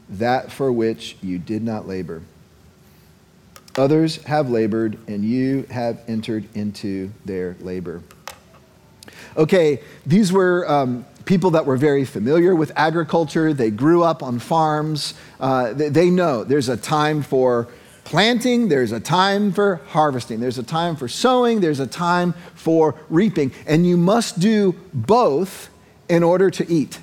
that 0.08 0.52
for 0.52 0.70
which 0.72 1.16
you 1.22 1.38
did 1.38 1.62
not 1.62 1.88
labor. 1.88 2.22
Others 3.76 4.22
have 4.24 4.50
labored, 4.50 4.98
and 5.08 5.24
you 5.24 5.66
have 5.70 6.00
entered 6.06 6.48
into 6.54 7.10
their 7.24 7.56
labor. 7.60 8.02
Okay, 9.36 9.80
these 10.06 10.32
were 10.32 10.68
um, 10.70 11.04
people 11.24 11.50
that 11.50 11.66
were 11.66 11.76
very 11.76 12.04
familiar 12.04 12.54
with 12.54 12.70
agriculture. 12.76 13.52
They 13.52 13.70
grew 13.70 14.02
up 14.04 14.22
on 14.22 14.38
farms. 14.38 15.14
Uh, 15.40 15.72
they, 15.72 15.88
they 15.88 16.10
know 16.10 16.44
there's 16.44 16.68
a 16.68 16.76
time 16.76 17.22
for 17.22 17.68
planting, 18.04 18.68
there's 18.68 18.92
a 18.92 19.00
time 19.00 19.50
for 19.50 19.76
harvesting, 19.88 20.38
there's 20.38 20.58
a 20.58 20.62
time 20.62 20.94
for 20.94 21.08
sowing, 21.08 21.60
there's 21.60 21.80
a 21.80 21.86
time 21.86 22.34
for 22.54 22.94
reaping. 23.08 23.50
And 23.66 23.86
you 23.86 23.96
must 23.96 24.38
do 24.38 24.74
both 24.92 25.70
in 26.08 26.22
order 26.22 26.50
to 26.50 26.70
eat. 26.70 26.98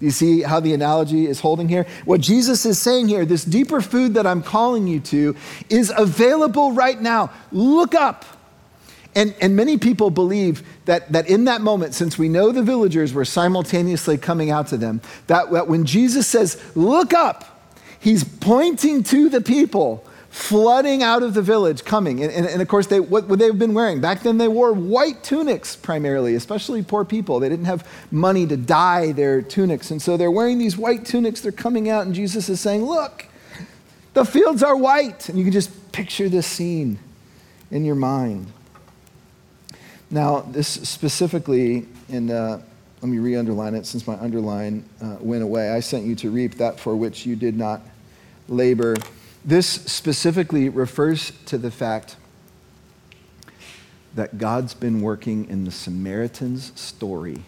You 0.00 0.10
see 0.10 0.42
how 0.42 0.60
the 0.60 0.74
analogy 0.74 1.26
is 1.26 1.40
holding 1.40 1.68
here? 1.68 1.86
What 2.04 2.20
Jesus 2.20 2.66
is 2.66 2.78
saying 2.78 3.08
here, 3.08 3.24
this 3.24 3.44
deeper 3.44 3.80
food 3.80 4.14
that 4.14 4.26
I'm 4.26 4.42
calling 4.42 4.86
you 4.86 5.00
to, 5.00 5.36
is 5.70 5.92
available 5.96 6.72
right 6.72 7.00
now. 7.00 7.30
Look 7.52 7.94
up. 7.94 8.24
And, 9.16 9.34
and 9.40 9.54
many 9.54 9.78
people 9.78 10.10
believe 10.10 10.66
that, 10.86 11.12
that 11.12 11.28
in 11.28 11.44
that 11.44 11.60
moment, 11.60 11.94
since 11.94 12.18
we 12.18 12.28
know 12.28 12.50
the 12.50 12.62
villagers 12.62 13.12
were 13.12 13.24
simultaneously 13.24 14.18
coming 14.18 14.50
out 14.50 14.66
to 14.68 14.76
them, 14.76 15.00
that, 15.28 15.52
that 15.52 15.68
when 15.68 15.84
Jesus 15.84 16.26
says, 16.26 16.60
Look 16.74 17.14
up, 17.14 17.72
he's 18.00 18.24
pointing 18.24 19.04
to 19.04 19.28
the 19.28 19.40
people 19.40 20.04
flooding 20.34 21.00
out 21.00 21.22
of 21.22 21.32
the 21.32 21.40
village, 21.40 21.84
coming. 21.84 22.20
And, 22.20 22.32
and, 22.32 22.44
and, 22.44 22.60
of 22.60 22.66
course, 22.66 22.88
they, 22.88 22.98
what 22.98 23.28
would 23.28 23.38
they 23.38 23.46
have 23.46 23.58
been 23.58 23.72
wearing? 23.72 24.00
Back 24.00 24.24
then, 24.24 24.36
they 24.36 24.48
wore 24.48 24.72
white 24.72 25.22
tunics 25.22 25.76
primarily, 25.76 26.34
especially 26.34 26.82
poor 26.82 27.04
people. 27.04 27.38
They 27.38 27.48
didn't 27.48 27.66
have 27.66 27.88
money 28.10 28.44
to 28.48 28.56
dye 28.56 29.12
their 29.12 29.40
tunics. 29.40 29.92
And 29.92 30.02
so 30.02 30.16
they're 30.16 30.32
wearing 30.32 30.58
these 30.58 30.76
white 30.76 31.04
tunics. 31.04 31.40
They're 31.40 31.52
coming 31.52 31.88
out, 31.88 32.04
and 32.04 32.12
Jesus 32.12 32.48
is 32.48 32.60
saying, 32.60 32.84
Look, 32.84 33.26
the 34.14 34.24
fields 34.24 34.64
are 34.64 34.74
white. 34.74 35.28
And 35.28 35.38
you 35.38 35.44
can 35.44 35.52
just 35.52 35.92
picture 35.92 36.28
this 36.28 36.48
scene 36.48 36.98
in 37.70 37.84
your 37.84 37.94
mind. 37.94 38.52
Now, 40.10 40.40
this 40.40 40.66
specifically, 40.66 41.86
in, 42.08 42.32
uh, 42.32 42.60
let 43.02 43.08
me 43.08 43.18
re 43.18 43.36
underline 43.36 43.76
it 43.76 43.86
since 43.86 44.04
my 44.04 44.14
underline 44.16 44.84
uh, 45.00 45.16
went 45.20 45.44
away. 45.44 45.70
I 45.70 45.78
sent 45.78 46.04
you 46.06 46.16
to 46.16 46.30
reap 46.32 46.56
that 46.56 46.80
for 46.80 46.96
which 46.96 47.24
you 47.24 47.36
did 47.36 47.56
not 47.56 47.82
labor. 48.48 48.96
This 49.44 49.66
specifically 49.68 50.68
refers 50.68 51.32
to 51.46 51.58
the 51.58 51.70
fact 51.70 52.16
that 54.14 54.38
God's 54.38 54.74
been 54.74 55.00
working 55.00 55.48
in 55.48 55.64
the 55.64 55.70
Samaritan's 55.70 56.72
story 56.80 57.42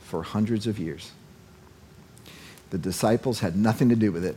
for 0.00 0.22
hundreds 0.22 0.66
of 0.66 0.78
years. 0.78 1.12
The 2.70 2.78
disciples 2.78 3.40
had 3.40 3.56
nothing 3.56 3.88
to 3.88 3.96
do 3.96 4.12
with 4.12 4.24
it. 4.24 4.36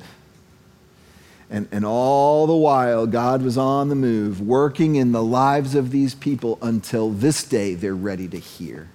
And, 1.50 1.68
and 1.72 1.86
all 1.86 2.48
the 2.48 2.56
while, 2.56 3.06
God 3.06 3.42
was 3.42 3.58
on 3.58 3.90
the 3.90 3.96
move, 3.96 4.42
working 4.42 4.96
in 4.96 5.12
the 5.12 5.24
lives 5.24 5.76
of 5.76 5.92
these 5.92 6.16
people 6.16 6.58
until 6.62 7.12
this 7.12 7.44
day 7.44 7.76
they're 7.76 7.94
ready 7.94 8.28
to 8.30 8.40
hear. 8.40 8.90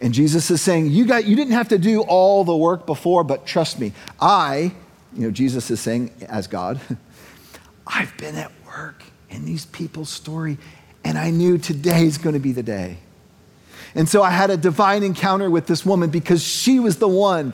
And 0.00 0.12
Jesus 0.12 0.50
is 0.50 0.60
saying, 0.60 0.90
you, 0.90 1.06
got, 1.06 1.24
you 1.24 1.36
didn't 1.36 1.54
have 1.54 1.68
to 1.68 1.78
do 1.78 2.02
all 2.02 2.44
the 2.44 2.56
work 2.56 2.84
before, 2.86 3.24
but 3.24 3.46
trust 3.46 3.78
me, 3.78 3.92
I 4.20 4.72
you 5.14 5.22
know, 5.22 5.30
Jesus 5.30 5.70
is 5.70 5.80
saying, 5.80 6.10
as 6.28 6.46
God, 6.46 6.80
I've 7.86 8.16
been 8.16 8.36
at 8.36 8.52
work 8.66 9.02
in 9.30 9.44
these 9.44 9.66
people's 9.66 10.10
story, 10.10 10.58
and 11.04 11.18
I 11.18 11.30
knew 11.30 11.58
today 11.58 12.04
is 12.04 12.18
going 12.18 12.34
to 12.34 12.40
be 12.40 12.52
the 12.52 12.62
day. 12.62 12.98
And 13.94 14.08
so 14.08 14.22
I 14.22 14.30
had 14.30 14.50
a 14.50 14.56
divine 14.56 15.02
encounter 15.02 15.48
with 15.48 15.66
this 15.66 15.86
woman 15.86 16.10
because 16.10 16.42
she 16.42 16.80
was 16.80 16.96
the 16.96 17.08
one 17.08 17.52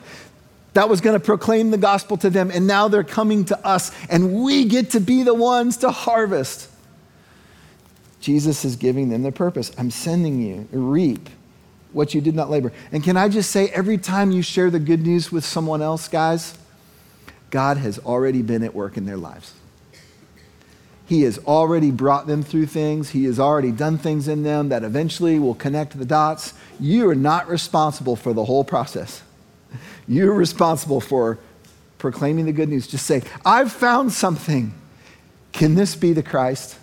that 0.73 0.89
was 0.89 1.01
going 1.01 1.19
to 1.19 1.23
proclaim 1.23 1.69
the 1.71 1.77
gospel 1.77 2.17
to 2.17 2.29
them. 2.29 2.49
And 2.49 2.65
now 2.65 2.87
they're 2.87 3.03
coming 3.03 3.45
to 3.45 3.67
us, 3.67 3.91
and 4.09 4.43
we 4.43 4.65
get 4.65 4.91
to 4.91 4.99
be 4.99 5.23
the 5.23 5.33
ones 5.33 5.77
to 5.77 5.91
harvest. 5.91 6.69
Jesus 8.19 8.63
is 8.65 8.75
giving 8.75 9.09
them 9.09 9.23
the 9.23 9.31
purpose. 9.31 9.71
I'm 9.77 9.91
sending 9.91 10.41
you, 10.41 10.67
reap 10.71 11.29
what 11.91 12.13
you 12.13 12.21
did 12.21 12.35
not 12.35 12.49
labor. 12.49 12.71
And 12.91 13.03
can 13.03 13.17
I 13.17 13.27
just 13.27 13.51
say, 13.51 13.67
every 13.69 13.97
time 13.97 14.31
you 14.31 14.41
share 14.41 14.69
the 14.69 14.79
good 14.79 15.01
news 15.01 15.31
with 15.31 15.43
someone 15.43 15.81
else, 15.81 16.07
guys, 16.07 16.57
God 17.51 17.77
has 17.77 17.99
already 17.99 18.41
been 18.41 18.63
at 18.63 18.73
work 18.73 18.97
in 18.97 19.05
their 19.05 19.17
lives. 19.17 19.53
He 21.05 21.23
has 21.23 21.37
already 21.39 21.91
brought 21.91 22.25
them 22.25 22.41
through 22.41 22.67
things. 22.67 23.09
He 23.09 23.25
has 23.25 23.39
already 23.39 23.71
done 23.71 23.97
things 23.97 24.29
in 24.29 24.43
them 24.43 24.69
that 24.69 24.83
eventually 24.83 25.39
will 25.39 25.55
connect 25.55 25.97
the 25.97 26.05
dots. 26.05 26.53
You 26.79 27.09
are 27.09 27.15
not 27.15 27.49
responsible 27.49 28.15
for 28.15 28.33
the 28.33 28.45
whole 28.45 28.63
process. 28.63 29.21
You're 30.07 30.33
responsible 30.33 31.01
for 31.01 31.37
proclaiming 31.97 32.45
the 32.45 32.53
good 32.53 32.69
news. 32.69 32.87
Just 32.87 33.05
say, 33.05 33.23
I've 33.45 33.71
found 33.71 34.13
something. 34.13 34.73
Can 35.51 35.75
this 35.75 35.95
be 35.95 36.13
the 36.13 36.23
Christ? 36.23 36.77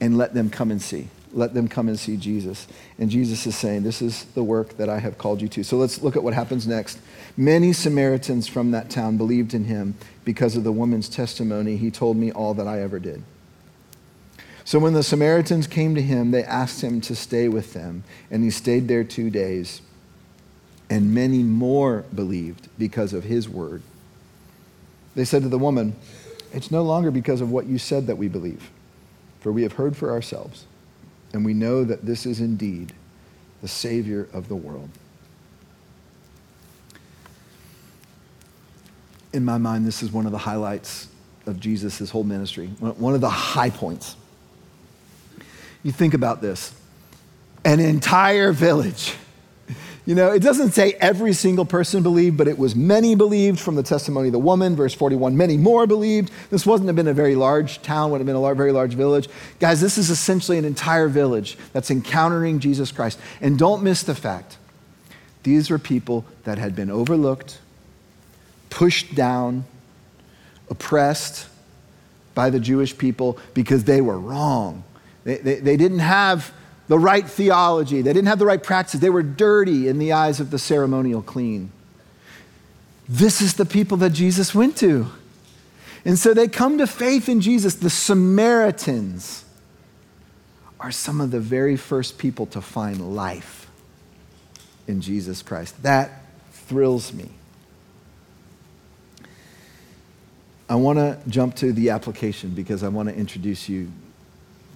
And 0.00 0.18
let 0.18 0.34
them 0.34 0.50
come 0.50 0.70
and 0.70 0.82
see 0.82 1.08
let 1.32 1.54
them 1.54 1.68
come 1.68 1.88
and 1.88 1.98
see 1.98 2.16
Jesus. 2.16 2.66
And 2.98 3.10
Jesus 3.10 3.46
is 3.46 3.56
saying, 3.56 3.82
This 3.82 4.00
is 4.02 4.24
the 4.34 4.42
work 4.42 4.76
that 4.76 4.88
I 4.88 4.98
have 4.98 5.18
called 5.18 5.42
you 5.42 5.48
to. 5.48 5.62
So 5.62 5.76
let's 5.76 6.02
look 6.02 6.16
at 6.16 6.22
what 6.22 6.34
happens 6.34 6.66
next. 6.66 6.98
Many 7.36 7.72
Samaritans 7.72 8.48
from 8.48 8.70
that 8.70 8.90
town 8.90 9.16
believed 9.16 9.54
in 9.54 9.64
him 9.64 9.94
because 10.24 10.56
of 10.56 10.64
the 10.64 10.72
woman's 10.72 11.08
testimony. 11.08 11.76
He 11.76 11.90
told 11.90 12.16
me 12.16 12.32
all 12.32 12.54
that 12.54 12.66
I 12.66 12.80
ever 12.80 12.98
did. 12.98 13.22
So 14.64 14.78
when 14.78 14.92
the 14.92 15.02
Samaritans 15.02 15.66
came 15.66 15.94
to 15.94 16.02
him, 16.02 16.30
they 16.30 16.44
asked 16.44 16.82
him 16.82 17.00
to 17.02 17.14
stay 17.14 17.48
with 17.48 17.72
them, 17.72 18.04
and 18.30 18.44
he 18.44 18.50
stayed 18.50 18.86
there 18.86 19.04
two 19.04 19.30
days. 19.30 19.80
And 20.90 21.14
many 21.14 21.42
more 21.42 22.04
believed 22.14 22.68
because 22.78 23.12
of 23.12 23.24
his 23.24 23.48
word. 23.48 23.82
They 25.14 25.24
said 25.24 25.42
to 25.42 25.48
the 25.48 25.58
woman, 25.58 25.96
It's 26.52 26.70
no 26.70 26.82
longer 26.82 27.10
because 27.10 27.40
of 27.40 27.50
what 27.50 27.66
you 27.66 27.78
said 27.78 28.06
that 28.06 28.16
we 28.16 28.28
believe, 28.28 28.70
for 29.40 29.52
we 29.52 29.62
have 29.62 29.74
heard 29.74 29.96
for 29.96 30.10
ourselves 30.10 30.64
and 31.32 31.44
we 31.44 31.54
know 31.54 31.84
that 31.84 32.04
this 32.04 32.26
is 32.26 32.40
indeed 32.40 32.92
the 33.60 33.68
Savior 33.68 34.28
of 34.32 34.48
the 34.48 34.56
world. 34.56 34.88
In 39.32 39.44
my 39.44 39.58
mind, 39.58 39.86
this 39.86 40.02
is 40.02 40.10
one 40.10 40.26
of 40.26 40.32
the 40.32 40.38
highlights 40.38 41.08
of 41.46 41.60
Jesus' 41.60 42.10
whole 42.10 42.24
ministry, 42.24 42.68
one 42.78 43.14
of 43.14 43.20
the 43.20 43.28
high 43.28 43.70
points. 43.70 44.16
You 45.82 45.92
think 45.92 46.14
about 46.14 46.40
this 46.40 46.74
an 47.64 47.80
entire 47.80 48.52
village 48.52 49.14
you 50.08 50.14
know, 50.14 50.32
it 50.32 50.40
doesn't 50.40 50.70
say 50.70 50.94
every 51.00 51.34
single 51.34 51.66
person 51.66 52.02
believed, 52.02 52.38
but 52.38 52.48
it 52.48 52.56
was 52.56 52.74
many 52.74 53.14
believed 53.14 53.60
from 53.60 53.74
the 53.74 53.82
testimony 53.82 54.28
of 54.28 54.32
the 54.32 54.38
woman. 54.38 54.74
Verse 54.74 54.94
41, 54.94 55.36
many 55.36 55.58
more 55.58 55.86
believed. 55.86 56.32
This 56.48 56.64
wasn't 56.64 56.86
have 56.86 56.96
been 56.96 57.08
a 57.08 57.12
very 57.12 57.34
large 57.34 57.82
town, 57.82 58.10
would 58.10 58.16
have 58.16 58.26
been 58.26 58.34
a 58.34 58.54
very 58.54 58.72
large 58.72 58.94
village. 58.94 59.28
Guys, 59.60 59.82
this 59.82 59.98
is 59.98 60.08
essentially 60.08 60.56
an 60.56 60.64
entire 60.64 61.08
village 61.08 61.58
that's 61.74 61.90
encountering 61.90 62.58
Jesus 62.58 62.90
Christ. 62.90 63.18
And 63.42 63.58
don't 63.58 63.82
miss 63.82 64.02
the 64.02 64.14
fact 64.14 64.56
these 65.42 65.68
were 65.68 65.78
people 65.78 66.24
that 66.44 66.56
had 66.56 66.74
been 66.74 66.90
overlooked, 66.90 67.58
pushed 68.70 69.14
down, 69.14 69.66
oppressed 70.70 71.48
by 72.34 72.48
the 72.48 72.60
Jewish 72.60 72.96
people 72.96 73.38
because 73.52 73.84
they 73.84 74.00
were 74.00 74.18
wrong. 74.18 74.84
They, 75.24 75.36
they, 75.36 75.56
they 75.56 75.76
didn't 75.76 75.98
have 75.98 76.54
the 76.88 76.98
right 76.98 77.28
theology. 77.28 78.02
They 78.02 78.12
didn't 78.12 78.28
have 78.28 78.38
the 78.38 78.46
right 78.46 78.62
practices. 78.62 79.00
They 79.00 79.10
were 79.10 79.22
dirty 79.22 79.88
in 79.88 79.98
the 79.98 80.12
eyes 80.12 80.40
of 80.40 80.50
the 80.50 80.58
ceremonial 80.58 81.22
clean. 81.22 81.70
This 83.08 83.40
is 83.40 83.54
the 83.54 83.64
people 83.64 83.98
that 83.98 84.10
Jesus 84.10 84.54
went 84.54 84.76
to. 84.78 85.06
And 86.04 86.18
so 86.18 86.34
they 86.34 86.48
come 86.48 86.78
to 86.78 86.86
faith 86.86 87.28
in 87.28 87.40
Jesus. 87.40 87.74
The 87.74 87.90
Samaritans 87.90 89.44
are 90.80 90.92
some 90.92 91.20
of 91.20 91.30
the 91.30 91.40
very 91.40 91.76
first 91.76 92.18
people 92.18 92.46
to 92.46 92.60
find 92.60 93.14
life 93.14 93.68
in 94.86 95.00
Jesus 95.00 95.42
Christ. 95.42 95.82
That 95.82 96.22
thrills 96.52 97.12
me. 97.12 97.28
I 100.70 100.76
want 100.76 100.98
to 100.98 101.18
jump 101.28 101.56
to 101.56 101.72
the 101.72 101.90
application 101.90 102.50
because 102.50 102.82
I 102.82 102.88
want 102.88 103.08
to 103.08 103.14
introduce 103.14 103.68
you 103.68 103.90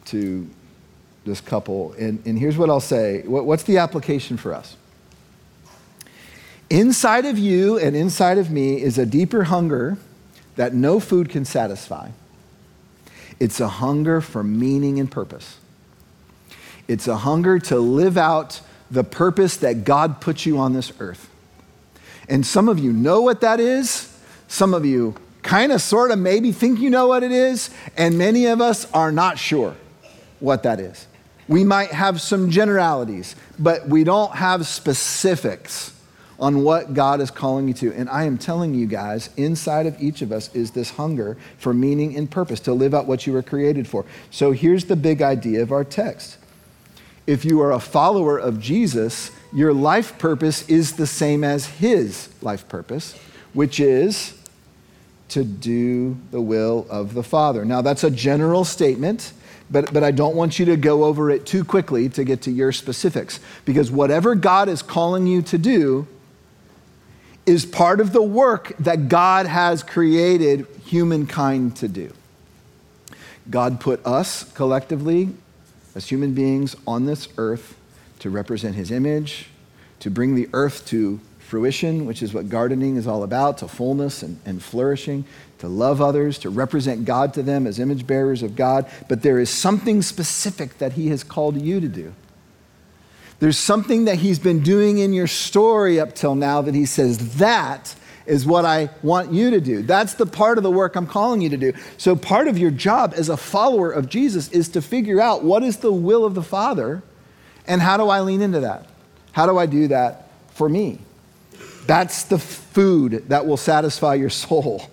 to 0.06 0.48
this 1.24 1.40
couple. 1.40 1.92
And, 1.94 2.24
and 2.26 2.38
here's 2.38 2.56
what 2.56 2.70
I'll 2.70 2.80
say 2.80 3.22
what, 3.22 3.44
what's 3.44 3.62
the 3.62 3.78
application 3.78 4.36
for 4.36 4.54
us? 4.54 4.76
Inside 6.70 7.26
of 7.26 7.38
you 7.38 7.78
and 7.78 7.94
inside 7.94 8.38
of 8.38 8.50
me 8.50 8.80
is 8.80 8.98
a 8.98 9.04
deeper 9.04 9.44
hunger 9.44 9.98
that 10.56 10.74
no 10.74 11.00
food 11.00 11.28
can 11.28 11.44
satisfy. 11.44 12.10
It's 13.38 13.60
a 13.60 13.68
hunger 13.68 14.20
for 14.20 14.42
meaning 14.42 14.98
and 14.98 15.10
purpose. 15.10 15.58
It's 16.88 17.08
a 17.08 17.18
hunger 17.18 17.58
to 17.58 17.78
live 17.78 18.16
out 18.16 18.60
the 18.90 19.04
purpose 19.04 19.56
that 19.58 19.84
God 19.84 20.20
put 20.20 20.44
you 20.44 20.58
on 20.58 20.72
this 20.72 20.92
earth. 21.00 21.28
And 22.28 22.46
some 22.46 22.68
of 22.68 22.78
you 22.78 22.92
know 22.92 23.20
what 23.20 23.40
that 23.40 23.60
is. 23.60 24.08
Some 24.48 24.74
of 24.74 24.84
you 24.84 25.14
kind 25.42 25.72
of, 25.72 25.80
sort 25.80 26.10
of, 26.10 26.18
maybe 26.18 26.52
think 26.52 26.78
you 26.78 26.90
know 26.90 27.06
what 27.06 27.22
it 27.22 27.32
is. 27.32 27.70
And 27.96 28.16
many 28.16 28.46
of 28.46 28.60
us 28.60 28.90
are 28.92 29.10
not 29.10 29.38
sure 29.38 29.76
what 30.40 30.62
that 30.62 30.78
is. 30.80 31.06
We 31.48 31.64
might 31.64 31.90
have 31.90 32.20
some 32.20 32.50
generalities, 32.50 33.36
but 33.58 33.88
we 33.88 34.04
don't 34.04 34.34
have 34.34 34.66
specifics 34.66 35.92
on 36.38 36.64
what 36.64 36.92
God 36.92 37.20
is 37.20 37.30
calling 37.30 37.68
you 37.68 37.74
to. 37.74 37.92
And 37.92 38.08
I 38.08 38.24
am 38.24 38.36
telling 38.36 38.74
you 38.74 38.86
guys, 38.86 39.30
inside 39.36 39.86
of 39.86 40.00
each 40.02 40.22
of 40.22 40.32
us 40.32 40.52
is 40.54 40.72
this 40.72 40.90
hunger 40.90 41.36
for 41.56 41.72
meaning 41.72 42.16
and 42.16 42.30
purpose, 42.30 42.58
to 42.60 42.72
live 42.72 42.94
out 42.94 43.06
what 43.06 43.26
you 43.26 43.32
were 43.32 43.42
created 43.42 43.86
for. 43.86 44.04
So 44.30 44.50
here's 44.50 44.86
the 44.86 44.96
big 44.96 45.22
idea 45.22 45.62
of 45.62 45.70
our 45.70 45.84
text. 45.84 46.38
If 47.26 47.44
you 47.44 47.60
are 47.60 47.70
a 47.70 47.78
follower 47.78 48.38
of 48.38 48.58
Jesus, 48.58 49.30
your 49.52 49.72
life 49.72 50.18
purpose 50.18 50.68
is 50.68 50.94
the 50.94 51.06
same 51.06 51.44
as 51.44 51.66
his 51.66 52.28
life 52.42 52.68
purpose, 52.68 53.16
which 53.52 53.78
is 53.78 54.36
to 55.28 55.44
do 55.44 56.16
the 56.32 56.40
will 56.40 56.86
of 56.90 57.14
the 57.14 57.22
Father. 57.22 57.64
Now, 57.64 57.82
that's 57.82 58.02
a 58.02 58.10
general 58.10 58.64
statement 58.64 59.32
but, 59.72 59.92
but 59.92 60.04
I 60.04 60.10
don't 60.10 60.36
want 60.36 60.58
you 60.58 60.66
to 60.66 60.76
go 60.76 61.04
over 61.04 61.30
it 61.30 61.46
too 61.46 61.64
quickly 61.64 62.08
to 62.10 62.24
get 62.24 62.42
to 62.42 62.50
your 62.50 62.72
specifics. 62.72 63.40
Because 63.64 63.90
whatever 63.90 64.34
God 64.34 64.68
is 64.68 64.82
calling 64.82 65.26
you 65.26 65.40
to 65.42 65.56
do 65.56 66.06
is 67.46 67.64
part 67.64 67.98
of 67.98 68.12
the 68.12 68.22
work 68.22 68.76
that 68.78 69.08
God 69.08 69.46
has 69.46 69.82
created 69.82 70.66
humankind 70.84 71.76
to 71.76 71.88
do. 71.88 72.12
God 73.50 73.80
put 73.80 74.04
us 74.06 74.52
collectively 74.52 75.30
as 75.94 76.08
human 76.08 76.34
beings 76.34 76.76
on 76.86 77.06
this 77.06 77.28
earth 77.38 77.76
to 78.20 78.30
represent 78.30 78.76
his 78.76 78.90
image, 78.90 79.48
to 80.00 80.10
bring 80.10 80.34
the 80.34 80.48
earth 80.52 80.86
to 80.88 81.18
fruition, 81.38 82.06
which 82.06 82.22
is 82.22 82.32
what 82.32 82.48
gardening 82.48 82.96
is 82.96 83.06
all 83.06 83.22
about, 83.22 83.58
to 83.58 83.68
fullness 83.68 84.22
and, 84.22 84.38
and 84.44 84.62
flourishing, 84.62 85.24
to 85.62 85.68
love 85.68 86.02
others, 86.02 86.38
to 86.38 86.50
represent 86.50 87.04
God 87.04 87.32
to 87.34 87.42
them 87.42 87.68
as 87.68 87.78
image 87.78 88.04
bearers 88.04 88.42
of 88.42 88.56
God. 88.56 88.84
But 89.08 89.22
there 89.22 89.38
is 89.38 89.48
something 89.48 90.02
specific 90.02 90.78
that 90.78 90.94
He 90.94 91.08
has 91.10 91.22
called 91.22 91.62
you 91.62 91.78
to 91.78 91.86
do. 91.86 92.12
There's 93.38 93.58
something 93.58 94.06
that 94.06 94.16
He's 94.16 94.40
been 94.40 94.64
doing 94.64 94.98
in 94.98 95.12
your 95.12 95.28
story 95.28 96.00
up 96.00 96.16
till 96.16 96.34
now 96.34 96.62
that 96.62 96.74
He 96.74 96.84
says, 96.84 97.36
that 97.36 97.94
is 98.26 98.44
what 98.44 98.64
I 98.64 98.90
want 99.04 99.32
you 99.32 99.50
to 99.50 99.60
do. 99.60 99.82
That's 99.82 100.14
the 100.14 100.26
part 100.26 100.58
of 100.58 100.64
the 100.64 100.70
work 100.70 100.96
I'm 100.96 101.06
calling 101.06 101.40
you 101.40 101.50
to 101.50 101.56
do. 101.56 101.74
So, 101.96 102.16
part 102.16 102.48
of 102.48 102.58
your 102.58 102.72
job 102.72 103.14
as 103.16 103.28
a 103.28 103.36
follower 103.36 103.92
of 103.92 104.08
Jesus 104.08 104.48
is 104.48 104.68
to 104.70 104.82
figure 104.82 105.20
out 105.20 105.44
what 105.44 105.62
is 105.62 105.76
the 105.76 105.92
will 105.92 106.24
of 106.24 106.34
the 106.34 106.42
Father 106.42 107.04
and 107.68 107.80
how 107.80 107.96
do 107.96 108.08
I 108.08 108.22
lean 108.22 108.42
into 108.42 108.58
that? 108.60 108.86
How 109.30 109.46
do 109.46 109.58
I 109.58 109.66
do 109.66 109.86
that 109.88 110.28
for 110.54 110.68
me? 110.68 110.98
That's 111.86 112.24
the 112.24 112.40
food 112.40 113.28
that 113.28 113.46
will 113.46 113.56
satisfy 113.56 114.14
your 114.14 114.30
soul. 114.44 114.88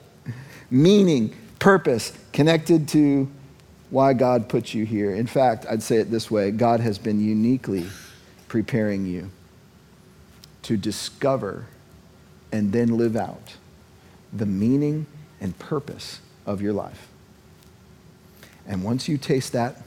Meaning, 0.71 1.35
purpose, 1.57 2.13
connected 2.31 2.87
to 2.89 3.29
why 3.89 4.13
God 4.13 4.49
put 4.49 4.73
you 4.73 4.85
here. 4.85 5.13
In 5.15 5.27
fact, 5.27 5.65
I'd 5.69 5.81
say 5.81 5.97
it 5.97 6.11
this 6.11 6.29
way 6.29 6.51
God 6.51 6.79
has 6.79 6.97
been 6.97 7.19
uniquely 7.19 7.85
preparing 8.47 9.05
you 9.05 9.31
to 10.63 10.77
discover 10.77 11.65
and 12.51 12.71
then 12.71 12.97
live 12.97 13.15
out 13.15 13.55
the 14.31 14.45
meaning 14.45 15.05
and 15.41 15.57
purpose 15.57 16.19
of 16.45 16.61
your 16.61 16.73
life. 16.73 17.07
And 18.67 18.83
once 18.83 19.07
you 19.07 19.17
taste 19.17 19.53
that, 19.53 19.81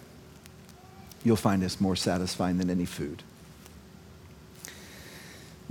you'll 1.22 1.36
find 1.36 1.62
it's 1.62 1.80
more 1.80 1.94
satisfying 1.94 2.58
than 2.58 2.70
any 2.70 2.84
food. 2.84 3.22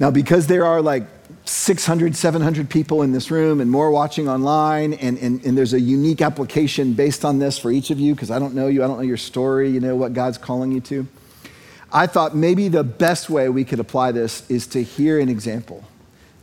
Now, 0.01 0.09
because 0.09 0.47
there 0.47 0.65
are 0.65 0.81
like 0.81 1.03
600, 1.45 2.15
700 2.15 2.71
people 2.71 3.03
in 3.03 3.11
this 3.11 3.29
room 3.29 3.61
and 3.61 3.69
more 3.69 3.91
watching 3.91 4.27
online, 4.27 4.93
and, 4.93 5.15
and, 5.19 5.45
and 5.45 5.55
there's 5.55 5.73
a 5.73 5.79
unique 5.79 6.23
application 6.23 6.93
based 6.93 7.23
on 7.23 7.37
this 7.37 7.59
for 7.59 7.71
each 7.71 7.91
of 7.91 7.99
you, 7.99 8.15
because 8.15 8.31
I 8.31 8.39
don't 8.39 8.55
know 8.55 8.65
you, 8.65 8.83
I 8.83 8.87
don't 8.87 8.97
know 8.97 9.03
your 9.03 9.15
story, 9.15 9.69
you 9.69 9.79
know 9.79 9.95
what 9.95 10.13
God's 10.13 10.39
calling 10.39 10.71
you 10.71 10.81
to. 10.81 11.05
I 11.93 12.07
thought 12.07 12.35
maybe 12.35 12.67
the 12.67 12.83
best 12.83 13.29
way 13.29 13.47
we 13.49 13.63
could 13.63 13.79
apply 13.79 14.11
this 14.11 14.49
is 14.49 14.65
to 14.67 14.81
hear 14.81 15.19
an 15.19 15.29
example, 15.29 15.83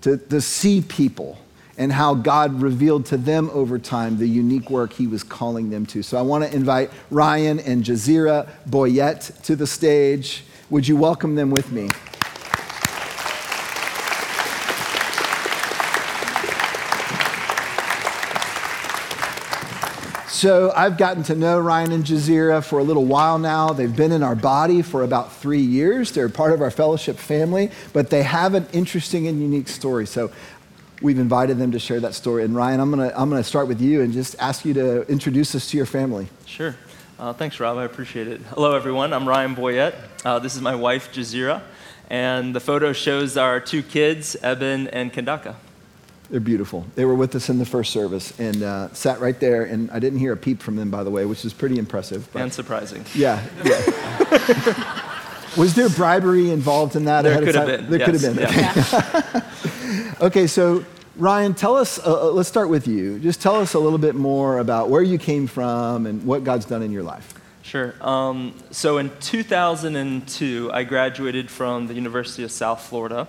to, 0.02 0.18
to 0.18 0.40
see 0.40 0.80
people 0.80 1.36
and 1.76 1.90
how 1.90 2.14
God 2.14 2.62
revealed 2.62 3.06
to 3.06 3.16
them 3.16 3.50
over 3.52 3.76
time 3.76 4.18
the 4.18 4.28
unique 4.28 4.70
work 4.70 4.92
he 4.92 5.08
was 5.08 5.24
calling 5.24 5.70
them 5.70 5.84
to. 5.86 6.04
So 6.04 6.16
I 6.16 6.22
want 6.22 6.44
to 6.44 6.54
invite 6.54 6.92
Ryan 7.10 7.58
and 7.58 7.82
Jazira 7.82 8.48
Boyette 8.70 9.42
to 9.42 9.56
the 9.56 9.66
stage. 9.66 10.44
Would 10.70 10.86
you 10.86 10.96
welcome 10.96 11.34
them 11.34 11.50
with 11.50 11.72
me? 11.72 11.88
So 20.38 20.72
I've 20.76 20.96
gotten 20.96 21.24
to 21.24 21.34
know 21.34 21.58
Ryan 21.58 21.90
and 21.90 22.04
Jazira 22.04 22.64
for 22.64 22.78
a 22.78 22.84
little 22.84 23.04
while 23.04 23.40
now. 23.40 23.72
They've 23.72 23.94
been 23.94 24.12
in 24.12 24.22
our 24.22 24.36
body 24.36 24.82
for 24.82 25.02
about 25.02 25.32
three 25.32 25.58
years. 25.58 26.12
They're 26.12 26.28
part 26.28 26.52
of 26.52 26.62
our 26.62 26.70
fellowship 26.70 27.16
family, 27.16 27.72
but 27.92 28.10
they 28.10 28.22
have 28.22 28.54
an 28.54 28.68
interesting 28.72 29.26
and 29.26 29.42
unique 29.42 29.66
story. 29.66 30.06
So 30.06 30.30
we've 31.02 31.18
invited 31.18 31.58
them 31.58 31.72
to 31.72 31.80
share 31.80 31.98
that 31.98 32.14
story. 32.14 32.44
And 32.44 32.54
Ryan, 32.54 32.78
I'm 32.78 32.92
going 32.92 33.10
to 33.10 33.20
I'm 33.20 33.28
gonna 33.28 33.42
start 33.42 33.66
with 33.66 33.80
you 33.80 34.00
and 34.00 34.12
just 34.12 34.36
ask 34.38 34.64
you 34.64 34.74
to 34.74 35.02
introduce 35.08 35.56
us 35.56 35.68
to 35.72 35.76
your 35.76 35.86
family. 35.86 36.28
Sure. 36.46 36.76
Uh, 37.18 37.32
thanks, 37.32 37.58
Rob. 37.58 37.76
I 37.76 37.82
appreciate 37.82 38.28
it. 38.28 38.40
Hello, 38.54 38.76
everyone. 38.76 39.12
I'm 39.12 39.28
Ryan 39.28 39.56
Boyette. 39.56 39.96
Uh, 40.24 40.38
this 40.38 40.54
is 40.54 40.60
my 40.60 40.76
wife, 40.76 41.12
Jazira. 41.12 41.62
And 42.10 42.54
the 42.54 42.60
photo 42.60 42.92
shows 42.92 43.36
our 43.36 43.58
two 43.58 43.82
kids, 43.82 44.36
Eben 44.40 44.86
and 44.86 45.12
Kandaka. 45.12 45.56
They're 46.30 46.40
beautiful. 46.40 46.84
They 46.94 47.06
were 47.06 47.14
with 47.14 47.34
us 47.34 47.48
in 47.48 47.58
the 47.58 47.64
first 47.64 47.90
service 47.90 48.38
and 48.38 48.62
uh, 48.62 48.92
sat 48.92 49.20
right 49.20 49.38
there. 49.40 49.64
And 49.64 49.90
I 49.90 49.98
didn't 49.98 50.18
hear 50.18 50.32
a 50.32 50.36
peep 50.36 50.60
from 50.60 50.76
them, 50.76 50.90
by 50.90 51.02
the 51.02 51.10
way, 51.10 51.24
which 51.24 51.44
is 51.44 51.54
pretty 51.54 51.78
impressive. 51.78 52.28
But, 52.32 52.42
and 52.42 52.52
surprising. 52.52 53.04
Yeah. 53.14 53.42
yeah. 53.64 55.04
Was 55.56 55.74
there 55.74 55.88
bribery 55.88 56.50
involved 56.50 56.96
in 56.96 57.06
that? 57.06 57.22
There 57.22 57.38
could 57.38 57.54
have 57.54 57.66
been. 57.66 57.90
There 57.90 57.98
yes. 57.98 58.10
could 58.10 58.20
have 58.20 58.36
been. 58.36 58.48
Yeah. 58.48 59.42
Okay. 60.18 60.26
okay, 60.26 60.46
so 60.46 60.84
Ryan, 61.16 61.54
tell 61.54 61.76
us, 61.76 61.98
uh, 61.98 62.28
uh, 62.28 62.30
let's 62.30 62.48
start 62.48 62.68
with 62.68 62.86
you. 62.86 63.18
Just 63.18 63.40
tell 63.40 63.56
us 63.56 63.74
a 63.74 63.78
little 63.78 63.98
bit 63.98 64.14
more 64.14 64.58
about 64.58 64.90
where 64.90 65.02
you 65.02 65.18
came 65.18 65.46
from 65.46 66.06
and 66.06 66.24
what 66.24 66.44
God's 66.44 66.66
done 66.66 66.82
in 66.82 66.92
your 66.92 67.02
life. 67.02 67.34
Sure. 67.62 67.94
Um, 68.00 68.54
so 68.70 68.98
in 68.98 69.10
2002, 69.20 70.70
I 70.72 70.84
graduated 70.84 71.50
from 71.50 71.86
the 71.86 71.94
University 71.94 72.44
of 72.44 72.52
South 72.52 72.82
Florida 72.82 73.28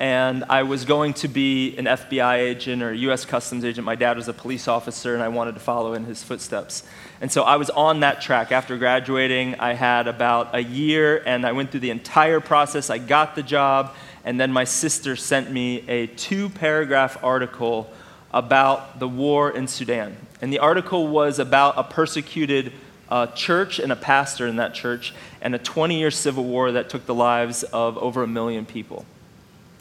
and 0.00 0.44
I 0.48 0.64
was 0.64 0.84
going 0.84 1.14
to 1.14 1.28
be 1.28 1.76
an 1.76 1.84
FBI 1.84 2.38
agent 2.38 2.82
or 2.82 2.90
a 2.90 2.96
U.S. 2.96 3.24
Customs 3.24 3.64
agent. 3.64 3.84
My 3.84 3.94
dad 3.94 4.16
was 4.16 4.26
a 4.26 4.32
police 4.32 4.66
officer, 4.66 5.14
and 5.14 5.22
I 5.22 5.28
wanted 5.28 5.54
to 5.54 5.60
follow 5.60 5.94
in 5.94 6.04
his 6.04 6.22
footsteps. 6.22 6.82
And 7.20 7.30
so 7.30 7.44
I 7.44 7.56
was 7.56 7.70
on 7.70 8.00
that 8.00 8.20
track. 8.20 8.50
After 8.50 8.76
graduating, 8.76 9.54
I 9.56 9.74
had 9.74 10.08
about 10.08 10.52
a 10.52 10.60
year, 10.60 11.22
and 11.24 11.46
I 11.46 11.52
went 11.52 11.70
through 11.70 11.80
the 11.80 11.90
entire 11.90 12.40
process. 12.40 12.90
I 12.90 12.98
got 12.98 13.36
the 13.36 13.42
job, 13.42 13.94
and 14.24 14.40
then 14.40 14.52
my 14.52 14.64
sister 14.64 15.14
sent 15.14 15.52
me 15.52 15.88
a 15.88 16.08
two 16.08 16.48
paragraph 16.48 17.22
article 17.22 17.88
about 18.32 18.98
the 18.98 19.06
war 19.06 19.52
in 19.52 19.68
Sudan. 19.68 20.16
And 20.42 20.52
the 20.52 20.58
article 20.58 21.06
was 21.06 21.38
about 21.38 21.78
a 21.78 21.84
persecuted 21.84 22.72
uh, 23.08 23.28
church 23.28 23.78
and 23.78 23.92
a 23.92 23.96
pastor 23.96 24.48
in 24.48 24.56
that 24.56 24.74
church, 24.74 25.14
and 25.40 25.54
a 25.54 25.58
20 25.58 26.00
year 26.00 26.10
civil 26.10 26.42
war 26.42 26.72
that 26.72 26.90
took 26.90 27.06
the 27.06 27.14
lives 27.14 27.62
of 27.62 27.96
over 27.98 28.24
a 28.24 28.26
million 28.26 28.66
people. 28.66 29.06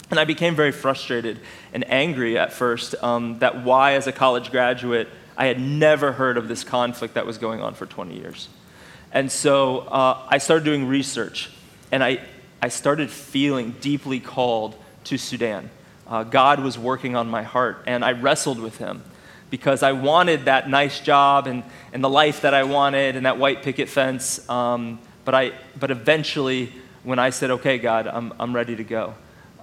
And 0.10 0.20
I 0.20 0.26
became 0.26 0.56
very 0.56 0.72
frustrated 0.72 1.40
and 1.74 1.90
angry 1.90 2.38
at 2.38 2.54
first 2.54 2.96
um, 3.02 3.40
that 3.40 3.64
why, 3.64 3.94
as 3.94 4.08
a 4.08 4.12
college 4.12 4.52
graduate, 4.52 5.08
I 5.36 5.48
had 5.48 5.60
never 5.60 6.12
heard 6.12 6.38
of 6.38 6.48
this 6.48 6.64
conflict 6.64 7.16
that 7.16 7.26
was 7.26 7.38
going 7.38 7.62
on 7.62 7.74
for 7.74 7.86
20 7.86 8.16
years. 8.16 8.50
And 9.12 9.32
so 9.32 9.80
uh, 9.80 10.26
I 10.28 10.38
started 10.38 10.66
doing 10.66 10.88
research, 10.88 11.50
and 11.92 12.04
I, 12.04 12.20
I 12.62 12.70
started 12.70 13.10
feeling 13.10 13.76
deeply 13.80 14.20
called 14.20 14.76
to 15.06 15.18
Sudan. 15.18 15.70
Uh, 16.08 16.24
God 16.24 16.60
was 16.60 16.78
working 16.78 17.16
on 17.16 17.30
my 17.30 17.44
heart, 17.44 17.84
and 17.88 18.04
I 18.04 18.12
wrestled 18.12 18.60
with 18.60 18.78
Him 18.78 19.04
because 19.50 19.84
I 19.84 19.92
wanted 19.92 20.46
that 20.46 20.68
nice 20.68 21.00
job 21.00 21.46
and, 21.46 21.64
and 21.94 22.04
the 22.04 22.10
life 22.10 22.42
that 22.42 22.56
I 22.56 22.64
wanted 22.64 23.16
and 23.16 23.28
that 23.28 23.38
white 23.38 23.62
picket 23.62 23.88
fence. 23.88 24.48
Um, 24.50 25.00
but, 25.26 25.36
I, 25.36 25.52
but 25.80 25.92
eventually, 25.92 26.74
when 27.04 27.20
I 27.20 27.30
said, 27.30 27.52
okay, 27.52 27.78
God, 27.78 28.08
I'm, 28.08 28.34
I'm 28.40 28.56
ready 28.56 28.76
to 28.76 28.84
go, 28.84 29.14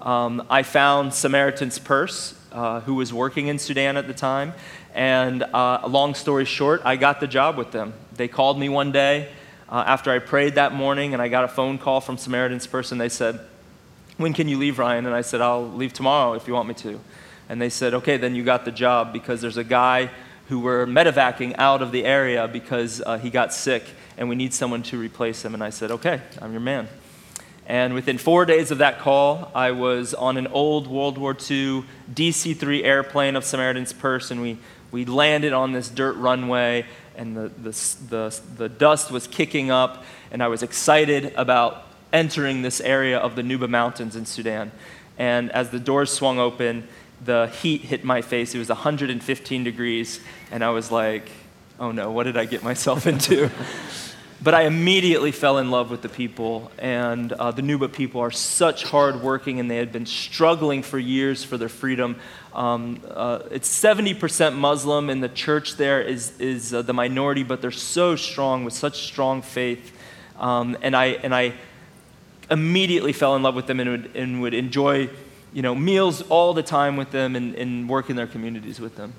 um, 0.01 0.47
I 0.49 0.63
found 0.63 1.13
Samaritan's 1.13 1.79
Purse, 1.79 2.35
uh, 2.53 2.81
who 2.81 2.95
was 2.95 3.13
working 3.13 3.49
in 3.49 3.59
Sudan 3.59 3.97
at 3.97 4.07
the 4.07 4.15
time. 4.15 4.55
And 4.95 5.43
uh, 5.43 5.87
long 5.87 6.15
story 6.15 6.45
short, 6.45 6.83
I 6.85 6.97
got 6.97 7.21
the 7.21 7.27
job 7.27 7.57
with 7.57 7.71
them. 7.71 7.93
They 8.15 8.29
called 8.29 8.59
me 8.59 8.69
one 8.69 8.93
day 8.93 9.29
uh, 9.69 9.85
after 9.87 10.11
I 10.11 10.19
prayed 10.19 10.57
that 10.57 10.73
morning, 10.73 11.13
and 11.13 11.23
I 11.23 11.29
got 11.29 11.45
a 11.45 11.49
phone 11.49 11.79
call 11.79 12.01
from 12.01 12.17
Samaritan's 12.17 12.67
Purse, 12.67 12.93
and 12.93 13.01
they 13.01 13.09
said, 13.09 13.41
When 14.17 14.33
can 14.33 14.49
you 14.49 14.59
leave, 14.59 14.79
Ryan? 14.79 15.07
And 15.07 15.15
I 15.15 15.21
said, 15.21 15.41
I'll 15.41 15.71
leave 15.71 15.93
tomorrow 15.93 16.33
if 16.35 16.49
you 16.49 16.55
want 16.55 16.67
me 16.69 16.75
to. 16.75 16.99
And 17.49 17.61
they 17.61 17.71
said, 17.71 17.95
Okay, 17.95 18.17
then 18.17 18.35
you 18.35 18.43
got 18.43 18.65
the 18.65 18.73
job 18.73 19.13
because 19.13 19.41
there's 19.41 19.59
a 19.59 19.65
guy 19.65 20.11
who 20.49 20.59
we're 20.59 20.87
medevacing 20.87 21.55
out 21.59 21.83
of 21.83 21.93
the 21.93 22.05
area 22.05 22.49
because 22.49 23.01
uh, 23.07 23.19
he 23.19 23.31
got 23.31 23.53
sick, 23.53 23.85
and 24.17 24.29
we 24.29 24.35
need 24.35 24.53
someone 24.53 24.83
to 24.85 24.99
replace 24.99 25.45
him. 25.45 25.55
And 25.55 25.63
I 25.63 25.71
said, 25.71 25.91
Okay, 25.93 26.21
I'm 26.41 26.51
your 26.51 26.61
man. 26.61 26.89
And 27.71 27.95
within 27.95 28.19
four 28.19 28.47
days 28.47 28.73
of 28.73 28.79
that 28.79 28.99
call, 28.99 29.49
I 29.55 29.71
was 29.71 30.13
on 30.13 30.37
an 30.37 30.49
old 30.49 30.89
World 30.89 31.17
War 31.19 31.35
II 31.35 31.85
DC 32.13 32.57
3 32.57 32.83
airplane 32.83 33.37
of 33.37 33.45
Samaritan's 33.45 33.93
Purse, 33.93 34.33
and 34.33 34.43
we, 34.43 34.59
we 34.91 35.05
landed 35.05 35.53
on 35.53 35.71
this 35.71 35.89
dirt 35.89 36.17
runway, 36.17 36.85
and 37.17 37.37
the, 37.37 37.49
the, 37.49 37.71
the, 38.09 38.41
the 38.57 38.69
dust 38.69 39.13
was 39.13 39.29
kicking 39.29 39.71
up, 39.71 40.03
and 40.33 40.43
I 40.43 40.49
was 40.49 40.65
excited 40.65 41.33
about 41.37 41.85
entering 42.13 42.63
this 42.63 42.81
area 42.81 43.19
of 43.19 43.37
the 43.37 43.43
Nuba 43.43 43.69
Mountains 43.69 44.17
in 44.17 44.27
Sudan. 44.27 44.73
And 45.17 45.53
as 45.53 45.71
the 45.71 45.79
doors 45.79 46.11
swung 46.11 46.41
open, 46.41 46.89
the 47.25 47.53
heat 47.63 47.83
hit 47.83 48.03
my 48.03 48.21
face. 48.21 48.53
It 48.53 48.59
was 48.59 48.69
115 48.69 49.63
degrees, 49.63 50.19
and 50.51 50.65
I 50.65 50.71
was 50.71 50.91
like, 50.91 51.31
oh 51.79 51.93
no, 51.93 52.11
what 52.11 52.25
did 52.25 52.37
I 52.37 52.47
get 52.47 52.65
myself 52.65 53.07
into? 53.07 53.49
But 54.43 54.55
I 54.55 54.63
immediately 54.63 55.33
fell 55.33 55.59
in 55.59 55.71
love 55.71 55.91
with 55.91 56.01
the 56.01 56.09
people, 56.09 56.73
and 56.79 57.31
uh, 57.33 57.51
the 57.51 57.61
Nuba 57.61 57.93
people 57.93 58.23
are 58.23 58.31
such 58.31 58.85
hardworking, 58.85 59.61
and 59.61 59.71
they 59.71 59.77
had 59.77 59.93
been 59.93 60.07
struggling 60.07 60.83
for 60.83 60.99
years 60.99 61.45
for 61.45 61.59
their 61.59 61.69
freedom. 61.69 62.17
Um, 62.55 63.03
uh, 63.11 63.41
it's 63.51 63.69
70% 63.69 64.55
Muslim, 64.55 65.11
and 65.11 65.23
the 65.23 65.29
church 65.29 65.77
there 65.77 66.01
is, 66.01 66.39
is 66.41 66.73
uh, 66.73 66.81
the 66.81 66.95
minority, 66.95 67.43
but 67.43 67.61
they're 67.61 67.71
so 67.71 68.17
strong 68.17 68.65
with 68.65 68.73
such 68.73 69.03
strong 69.03 69.43
faith. 69.43 69.95
Um, 70.39 70.75
and, 70.81 70.97
I, 70.97 71.07
and 71.07 71.35
I 71.35 71.53
immediately 72.51 73.13
fell 73.13 73.37
in 73.37 73.43
love 73.43 73.55
with 73.55 73.67
them 73.67 73.79
and 73.79 73.91
would, 73.91 74.17
and 74.17 74.41
would 74.41 74.55
enjoy 74.55 75.11
you 75.53 75.63
know, 75.63 75.75
meals 75.75 76.23
all 76.23 76.55
the 76.55 76.63
time 76.63 76.97
with 76.97 77.11
them 77.11 77.37
and, 77.37 77.55
and 77.57 77.89
work 77.89 78.09
in 78.09 78.17
their 78.17 78.27
communities 78.27 78.81
with 78.81 78.97
them. 78.97 79.13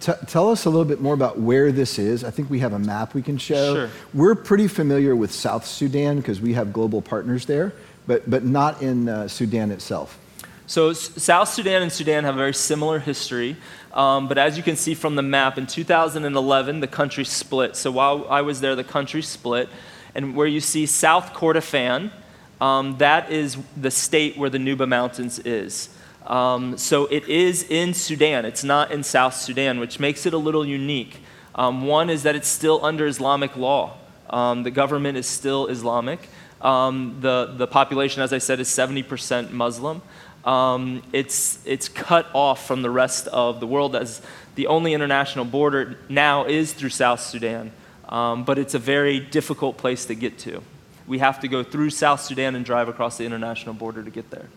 T- 0.00 0.12
tell 0.26 0.50
us 0.50 0.64
a 0.64 0.70
little 0.70 0.84
bit 0.84 1.00
more 1.00 1.14
about 1.14 1.38
where 1.38 1.72
this 1.72 1.98
is. 1.98 2.24
I 2.24 2.30
think 2.30 2.50
we 2.50 2.60
have 2.60 2.72
a 2.72 2.78
map 2.78 3.14
we 3.14 3.22
can 3.22 3.36
show. 3.38 3.74
Sure. 3.74 3.90
We're 4.14 4.34
pretty 4.34 4.68
familiar 4.68 5.16
with 5.16 5.32
South 5.32 5.66
Sudan 5.66 6.18
because 6.18 6.40
we 6.40 6.54
have 6.54 6.72
global 6.72 7.02
partners 7.02 7.46
there, 7.46 7.72
but, 8.06 8.28
but 8.30 8.44
not 8.44 8.80
in 8.82 9.08
uh, 9.08 9.28
Sudan 9.28 9.70
itself. 9.70 10.18
So, 10.66 10.92
South 10.92 11.48
Sudan 11.48 11.82
and 11.82 11.92
Sudan 11.92 12.24
have 12.24 12.34
a 12.34 12.38
very 12.38 12.54
similar 12.54 12.98
history. 12.98 13.56
Um, 13.92 14.28
but 14.28 14.38
as 14.38 14.56
you 14.56 14.62
can 14.62 14.76
see 14.76 14.94
from 14.94 15.16
the 15.16 15.22
map, 15.22 15.58
in 15.58 15.66
2011, 15.66 16.80
the 16.80 16.86
country 16.86 17.24
split. 17.24 17.76
So, 17.76 17.90
while 17.90 18.26
I 18.30 18.40
was 18.42 18.60
there, 18.60 18.74
the 18.74 18.84
country 18.84 19.22
split. 19.22 19.68
And 20.14 20.36
where 20.36 20.46
you 20.46 20.60
see 20.60 20.86
South 20.86 21.34
Kordofan, 21.34 22.10
um, 22.60 22.96
that 22.98 23.30
is 23.30 23.58
the 23.76 23.90
state 23.90 24.38
where 24.38 24.48
the 24.48 24.58
Nuba 24.58 24.88
Mountains 24.88 25.40
is. 25.40 25.88
Um, 26.26 26.78
so, 26.78 27.06
it 27.06 27.28
is 27.28 27.64
in 27.68 27.94
Sudan, 27.94 28.44
it's 28.44 28.64
not 28.64 28.90
in 28.90 29.02
South 29.02 29.34
Sudan, 29.34 29.80
which 29.80 29.98
makes 29.98 30.24
it 30.26 30.32
a 30.32 30.38
little 30.38 30.64
unique. 30.64 31.20
Um, 31.54 31.86
one 31.86 32.10
is 32.10 32.22
that 32.22 32.34
it's 32.34 32.48
still 32.48 32.84
under 32.84 33.06
Islamic 33.06 33.56
law, 33.56 33.96
um, 34.30 34.62
the 34.62 34.70
government 34.70 35.18
is 35.18 35.26
still 35.26 35.66
Islamic. 35.66 36.28
Um, 36.62 37.18
the, 37.20 37.52
the 37.56 37.66
population, 37.66 38.22
as 38.22 38.32
I 38.32 38.38
said, 38.38 38.60
is 38.60 38.68
70% 38.68 39.50
Muslim. 39.50 40.00
Um, 40.44 41.02
it's, 41.12 41.64
it's 41.66 41.88
cut 41.88 42.26
off 42.32 42.66
from 42.66 42.82
the 42.82 42.90
rest 42.90 43.28
of 43.28 43.60
the 43.60 43.66
world 43.66 43.94
as 43.94 44.22
the 44.54 44.68
only 44.68 44.94
international 44.94 45.44
border 45.44 45.98
now 46.08 46.44
is 46.46 46.72
through 46.72 46.90
South 46.90 47.20
Sudan. 47.20 47.72
Um, 48.08 48.44
but 48.44 48.58
it's 48.58 48.74
a 48.74 48.78
very 48.78 49.20
difficult 49.20 49.76
place 49.76 50.06
to 50.06 50.14
get 50.14 50.38
to. 50.40 50.62
We 51.06 51.18
have 51.18 51.40
to 51.40 51.48
go 51.48 51.62
through 51.62 51.90
South 51.90 52.20
Sudan 52.20 52.54
and 52.54 52.64
drive 52.64 52.88
across 52.88 53.18
the 53.18 53.24
international 53.24 53.74
border 53.74 54.02
to 54.02 54.10
get 54.10 54.30
there. 54.30 54.48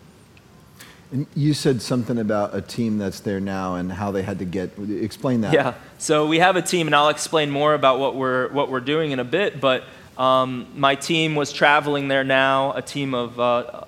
And 1.12 1.26
you 1.34 1.54
said 1.54 1.80
something 1.82 2.18
about 2.18 2.54
a 2.54 2.60
team 2.60 2.98
that's 2.98 3.20
there 3.20 3.40
now 3.40 3.76
and 3.76 3.92
how 3.92 4.10
they 4.10 4.22
had 4.22 4.40
to 4.40 4.44
get. 4.44 4.72
Explain 4.78 5.42
that. 5.42 5.52
Yeah. 5.52 5.74
So 5.98 6.26
we 6.26 6.40
have 6.40 6.56
a 6.56 6.62
team, 6.62 6.88
and 6.88 6.96
I'll 6.96 7.10
explain 7.10 7.50
more 7.50 7.74
about 7.74 7.98
what 7.98 8.16
we're 8.16 8.48
what 8.48 8.70
we're 8.70 8.80
doing 8.80 9.12
in 9.12 9.20
a 9.20 9.24
bit. 9.24 9.60
But 9.60 9.84
um, 10.18 10.66
my 10.74 10.94
team 10.94 11.34
was 11.34 11.52
traveling 11.52 12.08
there 12.08 12.24
now, 12.24 12.72
a 12.72 12.82
team 12.82 13.14
of 13.14 13.38
uh, 13.38 13.84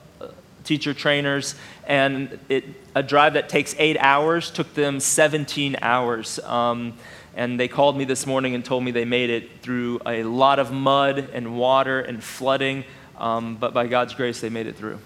teacher 0.68 0.92
trainers, 0.92 1.54
and 1.86 2.38
it, 2.48 2.64
a 2.94 3.02
drive 3.02 3.32
that 3.32 3.48
takes 3.48 3.74
eight 3.78 3.96
hours 3.98 4.50
took 4.50 4.72
them 4.74 5.00
17 5.00 5.76
hours. 5.80 6.38
Um, 6.40 6.92
and 7.34 7.58
they 7.58 7.68
called 7.68 7.96
me 7.96 8.04
this 8.04 8.26
morning 8.26 8.54
and 8.54 8.64
told 8.64 8.84
me 8.84 8.90
they 8.90 9.04
made 9.04 9.30
it 9.30 9.60
through 9.62 10.00
a 10.04 10.24
lot 10.24 10.58
of 10.58 10.70
mud 10.70 11.30
and 11.32 11.56
water 11.56 12.00
and 12.00 12.22
flooding, 12.22 12.84
um, 13.16 13.56
but 13.56 13.72
by 13.72 13.86
God's 13.86 14.14
grace, 14.14 14.40
they 14.40 14.50
made 14.50 14.66
it 14.66 14.76
through. 14.76 14.98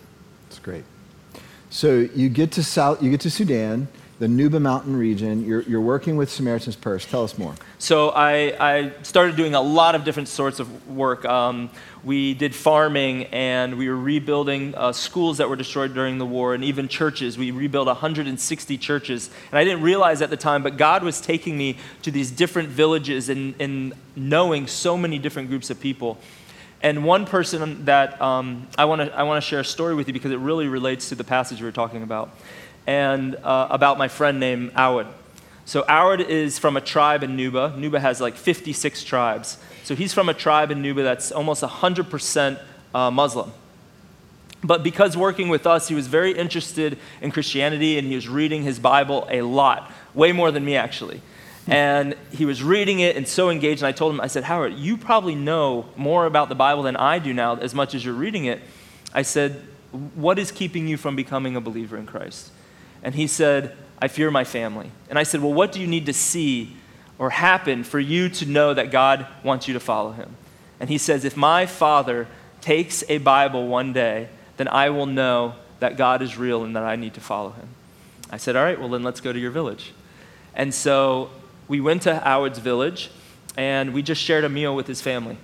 That's 0.48 0.58
great. 0.58 0.84
So 1.72 2.06
you 2.14 2.28
get 2.28 2.52
to 2.52 2.62
South, 2.62 3.02
you 3.02 3.10
get 3.10 3.22
to 3.22 3.30
Sudan, 3.30 3.88
the 4.18 4.26
Nuba 4.26 4.60
Mountain 4.60 4.94
region. 4.94 5.42
You're, 5.42 5.62
you're 5.62 5.80
working 5.80 6.18
with 6.18 6.30
Samaritan's 6.30 6.76
Purse. 6.76 7.06
Tell 7.06 7.24
us 7.24 7.38
more. 7.38 7.54
So 7.78 8.10
I, 8.10 8.54
I 8.60 8.92
started 9.02 9.36
doing 9.36 9.54
a 9.54 9.60
lot 9.62 9.94
of 9.94 10.04
different 10.04 10.28
sorts 10.28 10.60
of 10.60 10.86
work. 10.86 11.24
Um, 11.24 11.70
we 12.04 12.34
did 12.34 12.54
farming 12.54 13.24
and 13.32 13.78
we 13.78 13.88
were 13.88 13.96
rebuilding 13.96 14.74
uh, 14.74 14.92
schools 14.92 15.38
that 15.38 15.48
were 15.48 15.56
destroyed 15.56 15.94
during 15.94 16.18
the 16.18 16.26
war 16.26 16.52
and 16.52 16.62
even 16.62 16.88
churches. 16.88 17.38
We 17.38 17.50
rebuilt 17.52 17.86
160 17.86 18.76
churches. 18.76 19.30
And 19.50 19.58
I 19.58 19.64
didn't 19.64 19.80
realize 19.80 20.20
at 20.20 20.28
the 20.28 20.36
time, 20.36 20.62
but 20.62 20.76
God 20.76 21.02
was 21.02 21.22
taking 21.22 21.56
me 21.56 21.78
to 22.02 22.10
these 22.10 22.30
different 22.30 22.68
villages 22.68 23.30
and, 23.30 23.54
and 23.58 23.94
knowing 24.14 24.66
so 24.66 24.98
many 24.98 25.18
different 25.18 25.48
groups 25.48 25.70
of 25.70 25.80
people. 25.80 26.18
And 26.82 27.04
one 27.04 27.26
person 27.26 27.84
that 27.84 28.20
um, 28.20 28.66
I 28.76 28.86
want 28.86 29.02
to 29.02 29.16
I 29.16 29.22
wanna 29.22 29.40
share 29.40 29.60
a 29.60 29.64
story 29.64 29.94
with 29.94 30.08
you 30.08 30.12
because 30.12 30.32
it 30.32 30.38
really 30.38 30.66
relates 30.66 31.10
to 31.10 31.14
the 31.14 31.24
passage 31.24 31.60
we 31.60 31.66
were 31.66 31.72
talking 31.72 32.02
about, 32.02 32.30
and 32.86 33.36
uh, 33.36 33.68
about 33.70 33.98
my 33.98 34.08
friend 34.08 34.40
named 34.40 34.72
Awad. 34.74 35.06
So, 35.64 35.84
Awad 35.88 36.20
is 36.20 36.58
from 36.58 36.76
a 36.76 36.80
tribe 36.80 37.22
in 37.22 37.36
Nuba. 37.36 37.78
Nuba 37.78 38.00
has 38.00 38.20
like 38.20 38.34
56 38.34 39.04
tribes. 39.04 39.58
So, 39.84 39.94
he's 39.94 40.12
from 40.12 40.28
a 40.28 40.34
tribe 40.34 40.72
in 40.72 40.82
Nuba 40.82 41.04
that's 41.04 41.30
almost 41.30 41.62
100% 41.62 42.60
uh, 42.94 43.10
Muslim. 43.12 43.52
But 44.64 44.82
because 44.82 45.16
working 45.16 45.48
with 45.48 45.66
us, 45.66 45.88
he 45.88 45.94
was 45.94 46.06
very 46.06 46.32
interested 46.32 46.98
in 47.20 47.30
Christianity 47.30 47.98
and 47.98 48.06
he 48.06 48.14
was 48.14 48.28
reading 48.28 48.62
his 48.62 48.78
Bible 48.78 49.26
a 49.30 49.42
lot, 49.42 49.90
way 50.14 50.32
more 50.32 50.50
than 50.50 50.64
me 50.64 50.76
actually. 50.76 51.20
And 51.68 52.16
he 52.32 52.44
was 52.44 52.62
reading 52.62 53.00
it 53.00 53.16
and 53.16 53.26
so 53.26 53.48
engaged. 53.48 53.82
And 53.82 53.86
I 53.86 53.92
told 53.92 54.14
him, 54.14 54.20
I 54.20 54.26
said, 54.26 54.44
Awad, 54.44 54.74
you 54.74 54.96
probably 54.96 55.34
know 55.34 55.86
more 55.96 56.26
about 56.26 56.48
the 56.48 56.54
Bible 56.54 56.82
than 56.82 56.96
I 56.96 57.18
do 57.18 57.32
now, 57.32 57.56
as 57.56 57.74
much 57.74 57.94
as 57.94 58.04
you're 58.04 58.14
reading 58.14 58.46
it. 58.46 58.60
I 59.14 59.22
said, 59.22 59.62
What 60.14 60.38
is 60.38 60.50
keeping 60.50 60.88
you 60.88 60.96
from 60.96 61.14
becoming 61.14 61.54
a 61.54 61.60
believer 61.60 61.96
in 61.96 62.06
Christ? 62.06 62.50
And 63.02 63.14
he 63.14 63.26
said, 63.26 63.76
I 63.98 64.08
fear 64.08 64.30
my 64.30 64.44
family. 64.44 64.90
And 65.08 65.18
I 65.18 65.22
said, 65.22 65.40
Well, 65.40 65.52
what 65.52 65.72
do 65.72 65.80
you 65.80 65.86
need 65.86 66.06
to 66.06 66.12
see 66.12 66.76
or 67.18 67.30
happen 67.30 67.84
for 67.84 68.00
you 68.00 68.28
to 68.30 68.46
know 68.46 68.74
that 68.74 68.90
God 68.90 69.26
wants 69.44 69.68
you 69.68 69.74
to 69.74 69.80
follow 69.80 70.10
him? 70.12 70.36
And 70.80 70.90
he 70.90 70.98
says, 70.98 71.24
If 71.24 71.36
my 71.36 71.66
father 71.66 72.26
takes 72.60 73.04
a 73.08 73.18
Bible 73.18 73.68
one 73.68 73.92
day, 73.92 74.28
then 74.56 74.66
I 74.66 74.90
will 74.90 75.06
know 75.06 75.54
that 75.78 75.96
God 75.96 76.22
is 76.22 76.36
real 76.36 76.64
and 76.64 76.74
that 76.74 76.82
I 76.82 76.96
need 76.96 77.14
to 77.14 77.20
follow 77.20 77.50
him. 77.50 77.68
I 78.30 78.36
said, 78.38 78.56
All 78.56 78.64
right, 78.64 78.80
well, 78.80 78.88
then 78.88 79.04
let's 79.04 79.20
go 79.20 79.32
to 79.32 79.38
your 79.38 79.52
village. 79.52 79.92
And 80.54 80.74
so 80.74 81.30
we 81.68 81.80
went 81.80 82.02
to 82.02 82.22
Awad's 82.28 82.58
village 82.58 83.10
and 83.56 83.92
we 83.92 84.02
just 84.02 84.22
shared 84.22 84.44
a 84.44 84.48
meal 84.48 84.74
with 84.74 84.86
his 84.86 85.00
family. 85.00 85.38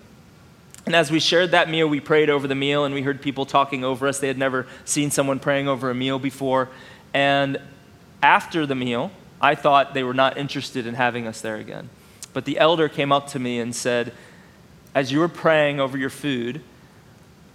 And 0.87 0.96
as 0.96 1.11
we 1.11 1.20
shared 1.20 1.50
that 1.50 1.68
meal, 1.68 1.87
we 1.87 2.00
prayed 2.00 2.31
over 2.31 2.48
the 2.48 2.54
meal 2.54 2.85
and 2.85 2.94
we 2.94 3.02
heard 3.02 3.20
people 3.20 3.44
talking 3.44 3.85
over 3.85 4.09
us. 4.09 4.18
They 4.18 4.28
had 4.28 4.38
never 4.38 4.66
seen 4.85 5.11
someone 5.11 5.38
praying 5.38 5.68
over 5.68 5.90
a 5.90 5.94
meal 5.94 6.18
before. 6.18 6.70
And 7.12 7.59
after 8.22 8.64
the 8.64 8.74
meal, 8.74 9.11
I 9.40 9.54
thought 9.54 9.94
they 9.94 10.02
were 10.02 10.14
not 10.14 10.38
interested 10.38 10.87
in 10.87 10.94
having 10.94 11.26
us 11.26 11.40
there 11.40 11.57
again. 11.57 11.90
But 12.33 12.44
the 12.44 12.59
elder 12.59 12.88
came 12.88 13.12
up 13.12 13.28
to 13.28 13.38
me 13.38 13.61
and 13.61 13.74
said, 13.74 14.12
As 14.94 15.12
you 15.12 15.18
were 15.18 15.28
praying 15.28 15.78
over 15.78 15.98
your 15.98 16.11
food, 16.11 16.62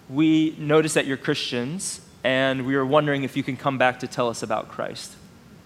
we 0.10 0.56
noticed 0.58 0.96
that 0.96 1.08
you're 1.08 1.18
Christians 1.18 2.02
and 2.24 2.66
we 2.66 2.76
were 2.76 2.86
wondering 2.86 3.24
if 3.24 3.36
you 3.36 3.44
can 3.44 3.58
come 3.58 3.78
back 3.78 4.00
to 4.00 4.08
tell 4.08 4.30
us 4.30 4.44
about 4.44 4.70
Christ. 4.70 5.16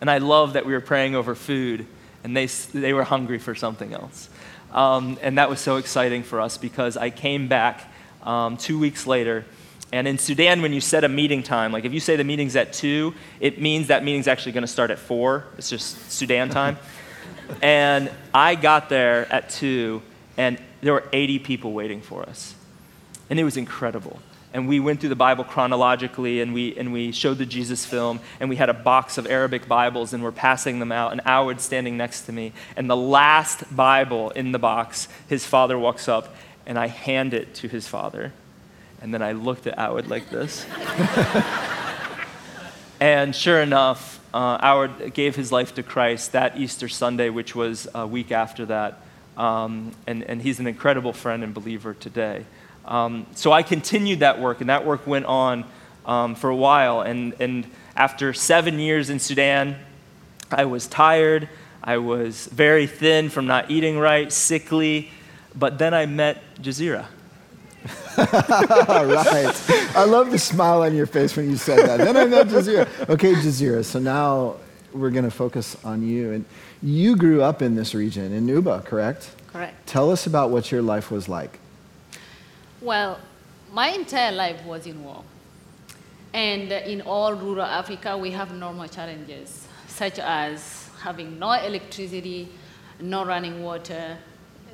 And 0.02 0.10
I 0.10 0.18
love 0.20 0.54
that 0.54 0.66
we 0.66 0.74
were 0.74 0.82
praying 0.82 1.16
over 1.16 1.36
food 1.36 1.86
and 2.28 2.36
they, 2.36 2.46
they 2.46 2.92
were 2.92 3.06
hungry 3.06 3.40
for 3.40 3.56
something 3.56 3.94
else. 3.94 4.30
Um, 4.74 5.18
and 5.22 5.38
that 5.38 5.50
was 5.50 5.62
so 5.62 5.78
exciting 5.78 6.24
for 6.24 6.42
us 6.42 6.58
because 6.58 6.98
I 6.98 7.10
came 7.10 7.48
back 7.48 7.90
um, 8.22 8.58
two 8.58 8.78
weeks 8.78 9.08
later. 9.08 9.46
And 9.94 10.10
in 10.10 10.18
Sudan, 10.18 10.62
when 10.62 10.74
you 10.74 10.82
set 10.82 11.06
a 11.06 11.08
meeting 11.08 11.42
time, 11.42 11.72
like 11.72 11.86
if 11.86 11.94
you 11.94 12.02
say 12.02 12.18
the 12.18 12.26
meeting's 12.26 12.58
at 12.58 12.74
2, 12.74 13.14
it 13.40 13.62
means 13.62 13.88
that 13.88 14.04
meeting's 14.04 14.28
actually 14.28 14.52
going 14.52 14.64
to 14.64 14.68
start 14.68 14.92
at 14.92 15.00
4. 15.00 15.46
It's 15.58 15.70
just 15.70 16.12
Sudan 16.12 16.50
time. 16.50 16.78
and 17.62 18.12
I 18.34 18.56
got 18.56 18.90
there 18.90 19.32
at 19.32 19.50
2, 19.52 20.02
and 20.36 20.62
there 20.82 20.92
were 20.92 21.06
80 21.14 21.40
people 21.40 21.72
waiting 21.72 22.02
for 22.02 22.24
us. 22.24 22.56
And 23.30 23.40
it 23.40 23.46
was 23.46 23.56
incredible 23.56 24.20
and 24.54 24.68
we 24.68 24.80
went 24.80 25.00
through 25.00 25.10
the 25.10 25.16
Bible 25.16 25.44
chronologically 25.44 26.42
and 26.42 26.54
we, 26.54 26.76
and 26.78 26.94
we 26.94 27.12
showed 27.12 27.38
the 27.38 27.46
Jesus 27.46 27.86
film 27.86 28.20
and 28.40 28.50
we 28.50 28.56
had 28.56 28.70
a 28.70 28.74
box 28.74 29.18
of 29.18 29.28
Arabic 29.28 29.68
Bibles 29.68 30.14
and 30.14 30.24
we're 30.24 30.32
passing 30.32 30.80
them 30.80 30.92
out 30.92 31.12
and 31.12 31.22
Awad 31.26 31.60
standing 31.60 31.98
next 31.98 32.24
to 32.24 32.32
me. 32.32 32.54
And 32.76 32.90
the 32.90 32.96
last 32.96 33.76
Bible 33.76 34.30
in 34.32 34.54
the 34.54 34.60
box, 34.60 35.10
his 35.28 35.46
father 35.46 35.78
walks 35.78 36.08
up 36.08 36.34
and 36.66 36.80
I 36.80 36.88
hand 36.88 37.34
it 37.34 37.56
to 37.56 37.68
his 37.68 37.88
father. 37.88 38.32
And 39.02 39.14
then 39.14 39.22
I 39.22 39.34
looked 39.34 39.68
at 39.68 39.76
Awad 39.78 40.08
like 40.08 40.30
this. 40.30 40.66
and 43.00 43.36
sure 43.36 43.62
enough, 43.62 44.20
uh, 44.34 44.58
Awad 44.62 45.14
gave 45.14 45.36
his 45.36 45.52
life 45.52 45.76
to 45.76 45.84
Christ 45.84 46.32
that 46.32 46.58
Easter 46.58 46.88
Sunday, 46.88 47.30
which 47.30 47.54
was 47.54 47.88
a 47.94 48.08
week 48.08 48.32
after 48.32 48.66
that. 48.68 49.02
Um, 49.36 49.92
and, 50.08 50.24
and 50.24 50.42
he's 50.42 50.60
an 50.60 50.68
incredible 50.68 51.14
friend 51.14 51.44
and 51.44 51.54
believer 51.54 51.94
today. 51.94 52.46
Um, 52.88 53.26
so 53.36 53.52
I 53.52 53.64
continued 53.64 54.20
that 54.20 54.40
work, 54.40 54.62
and 54.62 54.70
that 54.70 54.86
work 54.86 55.06
went 55.06 55.26
on 55.26 55.66
um, 56.06 56.36
for 56.36 56.50
a 56.50 56.56
while. 56.56 57.02
And, 57.02 57.34
and 57.40 57.68
after 57.96 58.34
seven 58.34 58.80
years 58.80 59.10
in 59.10 59.20
Sudan, 59.20 59.76
I 60.50 60.66
was 60.66 60.88
tired. 60.88 61.50
I 61.84 61.98
was 61.98 62.48
very 62.48 62.88
thin 62.88 63.30
from 63.30 63.48
not 63.48 63.70
eating 63.70 64.00
right, 64.00 64.32
sickly. 64.32 65.10
But 65.56 65.78
then 65.78 65.94
I 65.94 66.06
met 66.06 66.42
Jazira. 66.62 67.08
right. 68.18 69.96
I 69.96 70.06
love 70.06 70.32
the 70.32 70.40
smile 70.40 70.84
on 70.84 70.96
your 70.96 71.06
face 71.06 71.36
when 71.36 71.50
you 71.50 71.58
said 71.58 71.88
that. 71.88 71.98
Then 71.98 72.18
I 72.18 72.26
met 72.26 72.48
Jazira. 72.48 72.88
Okay, 73.10 73.34
Jazira. 73.34 73.84
So 73.84 74.00
now 74.00 74.56
we're 74.94 75.12
going 75.12 75.26
to 75.26 75.32
focus 75.32 75.78
on 75.84 76.08
you. 76.08 76.32
And 76.32 76.46
you 76.82 77.16
grew 77.16 77.42
up 77.42 77.62
in 77.62 77.76
this 77.76 77.94
region, 77.94 78.34
in 78.34 78.46
Nuba, 78.46 78.84
correct? 78.86 79.32
Correct. 79.48 79.88
Tell 79.88 80.12
us 80.12 80.28
about 80.28 80.50
what 80.50 80.72
your 80.72 80.82
life 80.82 81.12
was 81.12 81.28
like. 81.30 81.60
Well, 82.82 83.20
my 83.74 83.90
entire 83.90 84.32
life 84.32 84.64
was 84.64 84.86
in 84.86 85.04
war. 85.04 85.24
And 86.32 86.72
in 86.72 87.02
all 87.02 87.34
rural 87.34 87.66
Africa, 87.66 88.16
we 88.16 88.30
have 88.32 88.54
normal 88.54 88.88
challenges, 88.88 89.68
such 89.88 90.20
as 90.20 90.88
having 91.02 91.40
no 91.40 91.54
electricity, 91.54 92.50
no 93.00 93.26
running 93.26 93.64
water, 93.64 94.18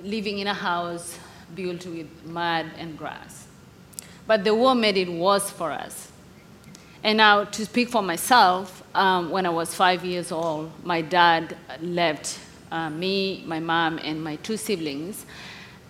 living 0.03 0.39
in 0.39 0.47
a 0.47 0.53
house 0.53 1.17
built 1.55 1.85
with 1.85 2.07
mud 2.25 2.65
and 2.77 2.97
grass. 2.97 3.47
But 4.27 4.43
the 4.43 4.53
war 4.53 4.75
made 4.75 4.97
it 4.97 5.09
worse 5.09 5.49
for 5.49 5.71
us. 5.71 6.11
And 7.03 7.17
now, 7.17 7.45
to 7.45 7.65
speak 7.65 7.87
for 7.87 8.01
myself, 8.01 8.83
um, 8.95 9.29
when 9.29 9.45
I 9.45 9.49
was 9.49 9.73
five 9.73 10.03
years 10.03 10.31
old, 10.31 10.71
my 10.83 11.01
dad 11.01 11.55
left 11.81 12.39
uh, 12.69 12.89
me, 12.89 13.43
my 13.45 13.61
mom, 13.61 13.97
and 13.99 14.21
my 14.21 14.35
two 14.37 14.57
siblings 14.57 15.25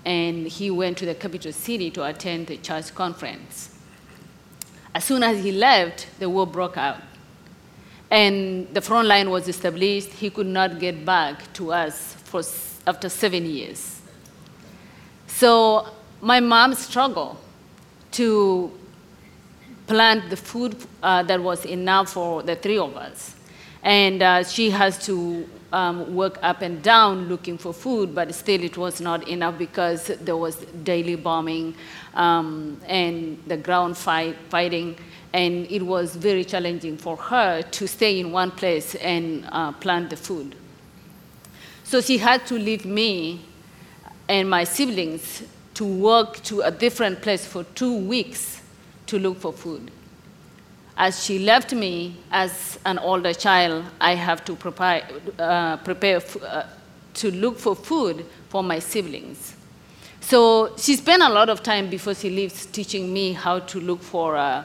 and 0.06 0.48
he 0.48 0.70
went 0.70 0.98
to 0.98 1.06
the 1.06 1.16
capital 1.16 1.52
city 1.52 1.89
to 1.92 2.04
attend 2.04 2.48
the 2.48 2.58
church 2.58 2.94
conference. 2.94 3.70
As 4.94 5.04
soon 5.06 5.24
as 5.24 5.44
he 5.44 5.52
left, 5.52 6.08
the 6.20 6.30
war 6.30 6.46
broke 6.46 6.78
out. 6.78 7.02
and 8.13 8.72
the 8.76 8.82
front 8.82 9.08
line 9.08 9.28
was 9.32 9.48
established. 9.48 10.10
He 10.10 10.30
could 10.30 10.46
not 10.46 10.80
get 10.80 11.04
back 11.04 11.52
to 11.54 11.74
us 11.74 12.13
for, 12.26 12.44
after 12.86 13.10
seven 13.10 13.44
years. 13.48 14.02
So 15.26 15.88
my 16.22 16.39
mom 16.39 16.76
struggled 16.76 17.38
to 18.12 18.72
plant 19.88 20.30
the 20.30 20.38
food 20.38 20.76
uh, 21.02 21.24
that 21.24 21.42
was 21.42 21.66
enough 21.66 22.13
for 22.13 22.44
the 22.44 22.56
three 22.56 22.78
of 22.78 22.96
us. 22.96 23.36
And 23.82 24.22
uh, 24.22 24.44
she 24.44 24.70
has 24.70 25.04
to 25.08 25.50
um, 25.73 26.15
work 26.15 26.38
up 26.41 26.62
and 26.62 26.81
down 26.81 27.27
looking 27.27 27.57
for 27.57 27.73
food, 27.73 28.13
but 28.13 28.33
still 28.33 28.63
it 28.63 28.77
was 28.77 29.01
not 29.01 29.27
enough 29.27 29.57
because 29.57 30.07
there 30.21 30.38
was 30.38 30.55
daily 30.83 31.15
bombing 31.15 31.75
um, 32.13 32.79
and 32.88 33.41
the 33.47 33.57
ground 33.57 33.97
fight, 33.97 34.38
fighting, 34.49 34.95
and 35.33 35.69
it 35.71 35.81
was 35.81 36.15
very 36.15 36.45
challenging 36.45 36.95
for 36.95 37.17
her 37.17 37.63
to 37.63 37.88
stay 37.88 38.19
in 38.19 38.31
one 38.31 38.51
place 38.51 38.93
and 38.95 39.45
uh, 39.51 39.71
plant 39.71 40.12
the 40.12 40.15
food. 40.15 40.55
So 41.83 42.01
she 42.01 42.19
had 42.19 42.45
to 42.47 42.53
leave 42.53 42.86
me 42.86 43.41
and 44.29 44.49
my 44.49 44.63
siblings 44.63 45.43
to 45.73 45.86
work 45.86 46.41
to 46.43 46.62
a 46.62 46.71
different 46.71 47.21
place 47.21 47.45
for 47.45 47.63
two 47.63 47.97
weeks 47.97 48.62
to 49.07 49.17
look 49.17 49.39
for 49.39 49.51
food. 49.51 49.89
As 50.95 51.23
she 51.23 51.39
left 51.39 51.73
me 51.73 52.15
as 52.32 52.77
an 52.86 52.99
older 52.99 53.34
child, 53.34 53.84
I 53.99 54.13
have 54.13 54.45
to 54.45 54.56
prepare, 54.56 55.03
uh, 55.39 55.77
prepare 55.77 56.21
uh, 56.45 56.63
to 57.15 57.32
look 57.32 57.58
for 57.58 57.75
food 57.75 58.25
for 58.49 58.63
my 58.63 58.79
siblings. 58.79 59.56
So 60.21 60.75
she 60.77 60.95
spent 60.95 61.21
a 61.21 61.29
lot 61.29 61.49
of 61.49 61.63
time 61.63 61.89
before 61.89 62.15
she 62.15 62.29
leaves 62.29 62.65
teaching 62.67 63.12
me 63.12 63.34
how 63.34 63.60
to 63.60 63.79
look 63.79 64.01
for 64.01 64.38
uh, 64.38 64.63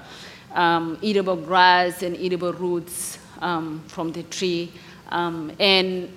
um, 0.54 0.98
grass 1.44 2.02
and 2.02 2.16
eatable 2.16 2.52
roots 2.52 3.18
um, 3.40 3.82
from 3.88 4.12
the 4.12 4.22
tree. 4.24 4.70
Um, 5.08 5.50
and 5.58 6.10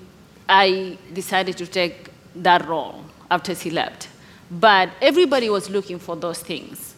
I 0.47 0.97
decided 1.13 1.57
to 1.57 1.65
take 1.65 2.09
that 2.35 2.67
role 2.67 3.03
after 3.29 3.55
she 3.55 3.71
left. 3.71 4.09
But 4.51 4.89
everybody 5.01 5.49
was 5.49 5.69
looking 5.69 5.97
for 5.97 6.15
those 6.15 6.39
things. 6.39 6.90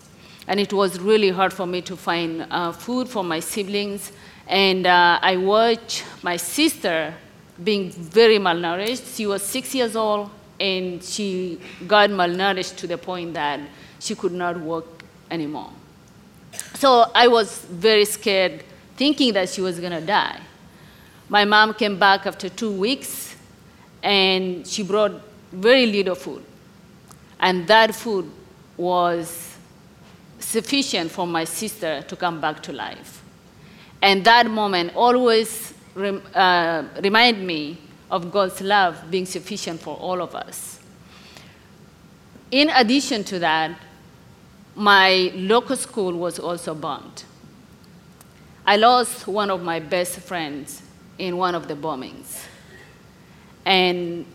And 0.48 0.60
it 0.60 0.74
was 0.74 1.00
really 1.00 1.30
hard 1.30 1.54
for 1.54 1.66
me 1.66 1.82
to 1.84 1.96
find 1.96 2.46
uh, 2.50 2.72
food 2.72 3.08
for 3.08 3.24
my 3.24 3.40
siblings. 3.40 4.12
And 4.48 4.86
uh, 4.86 5.20
I 5.22 5.38
watched 5.38 6.04
my 6.22 6.36
sister 6.38 7.14
being 7.64 7.92
very 7.92 8.40
malnourished. 8.40 9.16
She 9.16 9.26
was 9.26 9.42
six 9.42 9.74
years 9.74 9.96
old, 9.96 10.30
and 10.60 11.04
she 11.04 11.60
got 11.88 12.10
malnourished 12.10 12.76
to 12.78 12.88
the 12.88 12.98
point 12.98 13.34
that 13.36 13.60
she 14.00 14.16
could 14.16 14.34
not 14.34 14.58
walk 14.58 15.04
anymore. 15.32 15.70
So 16.74 17.06
I 17.16 17.28
was 17.28 17.60
very 17.60 18.06
scared, 18.06 18.64
thinking 18.98 19.34
that 19.34 19.50
she 19.50 19.62
was 19.62 19.80
going 19.80 19.94
to 19.94 20.02
die. 20.06 20.40
My 21.30 21.46
mom 21.46 21.74
came 21.74 21.98
back 21.98 22.26
after 22.26 22.50
two 22.50 22.72
weeks, 22.72 23.36
and 24.02 24.68
she 24.68 24.84
brought 24.84 25.14
very 25.54 25.86
little 25.86 26.16
food. 26.16 26.44
And 27.40 27.66
that 27.68 27.96
food 27.96 28.30
was 28.76 29.53
sufficient 30.54 31.12
for 31.12 31.26
my 31.26 31.44
sister 31.44 32.04
to 32.04 32.16
come 32.16 32.40
back 32.40 32.62
to 32.62 32.72
life. 32.72 33.24
And 34.02 34.24
that 34.26 34.46
moment 34.50 34.96
always 34.96 35.74
rem, 35.96 36.22
uh, 36.36 36.84
remind 37.02 37.46
me 37.46 37.78
of 38.12 38.32
God's 38.32 38.62
love 38.62 39.10
being 39.10 39.26
sufficient 39.26 39.82
for 39.82 39.96
all 39.96 40.22
of 40.22 40.36
us. 40.36 40.80
In 42.52 42.70
addition 42.70 43.24
to 43.24 43.40
that, 43.40 43.72
my 44.76 45.32
local 45.34 45.76
school 45.76 46.14
was 46.14 46.38
also 46.38 46.76
bombed. 46.76 47.24
I 48.66 48.78
lost 48.78 49.28
one 49.28 49.50
of 49.50 49.64
my 49.64 49.80
best 49.80 50.20
friends 50.20 50.84
in 51.18 51.38
one 51.38 51.56
of 51.56 51.68
the 51.68 51.76
bombings. 51.76 52.46
And 53.66 54.26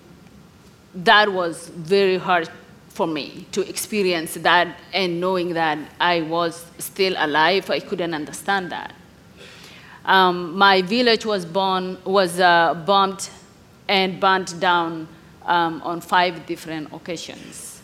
that 0.95 1.33
was 1.33 1.69
very 1.69 2.19
hard 2.19 2.51
for 2.99 3.07
me 3.07 3.47
to 3.53 3.61
experience 3.69 4.35
that 4.35 4.77
and 4.93 5.21
knowing 5.21 5.55
that 5.55 5.79
I 6.01 6.23
was 6.23 6.67
still 6.79 7.15
alive. 7.17 7.71
I 7.71 7.79
couldn't 7.79 8.13
understand 8.13 8.73
that. 8.73 8.93
Um, 10.05 10.59
my 10.59 10.83
village 10.83 11.25
was, 11.25 11.47
born, 11.47 11.97
was 12.05 12.41
uh, 12.41 12.75
bombed 12.75 13.29
and 13.87 14.19
burnt 14.19 14.59
down 14.59 15.07
um, 15.47 15.81
on 15.83 16.01
five 16.01 16.45
different 16.45 16.93
occasions. 16.93 17.81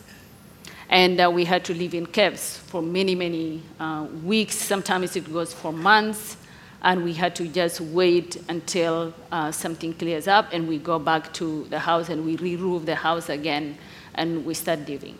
And 0.89 1.21
uh, 1.21 1.31
we 1.33 1.45
had 1.45 1.63
to 1.63 1.73
live 1.73 1.93
in 1.93 2.07
caves 2.07 2.57
for 2.57 2.81
many, 2.81 3.15
many 3.15 3.61
uh, 3.79 4.07
weeks. 4.21 4.55
Sometimes 4.57 5.15
it 5.15 5.31
goes 5.31 5.53
for 5.53 5.71
months. 5.71 6.35
And 6.81 7.05
we 7.05 7.13
had 7.13 7.37
to 7.37 7.47
just 7.47 7.79
wait 7.79 8.43
until 8.49 9.13
uh, 9.31 9.53
something 9.53 9.93
clears 9.93 10.27
up 10.27 10.49
and 10.51 10.67
we 10.67 10.77
go 10.77 10.99
back 10.99 11.33
to 11.35 11.63
the 11.69 11.79
house 11.79 12.09
and 12.09 12.25
we 12.25 12.35
re 12.35 12.57
roof 12.57 12.85
the 12.85 12.95
house 12.95 13.29
again 13.29 13.77
and 14.15 14.45
we 14.45 14.53
start 14.53 14.87
living. 14.87 15.17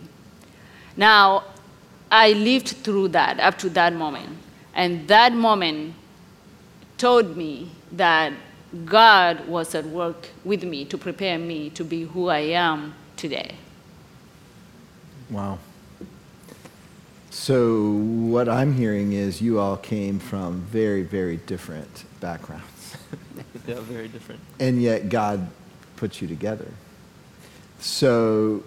Now, 0.98 1.44
I 2.12 2.32
lived 2.32 2.68
through 2.68 3.10
that 3.10 3.40
up 3.40 3.58
to 3.60 3.70
that 3.72 3.94
moment. 3.94 4.38
And 4.74 5.08
that 5.08 5.34
moment 5.34 5.96
told 6.98 7.38
me 7.38 7.72
that 7.94 8.34
God 8.84 9.48
was 9.48 9.74
at 9.76 9.86
work 9.86 10.30
with 10.44 10.64
me 10.64 10.86
to 10.86 10.98
prepare 10.98 11.40
me 11.40 11.70
to 11.72 11.84
be 11.84 12.04
who 12.04 12.28
I 12.28 12.40
am 12.40 12.94
today. 13.16 13.56
Wow. 15.30 15.60
So, 17.30 17.92
what 17.92 18.48
I'm 18.48 18.74
hearing 18.74 19.14
is 19.14 19.42
you 19.42 19.60
all 19.60 19.78
came 19.78 20.20
from 20.20 20.62
very, 20.62 21.04
very 21.04 21.38
different 21.38 22.06
backgrounds. 22.22 22.96
yeah, 23.68 23.80
very 23.82 24.08
different. 24.08 24.42
And 24.60 24.82
yet, 24.82 25.10
God 25.10 25.48
put 25.98 26.22
you 26.22 26.28
together. 26.28 26.72
So, 27.80 28.64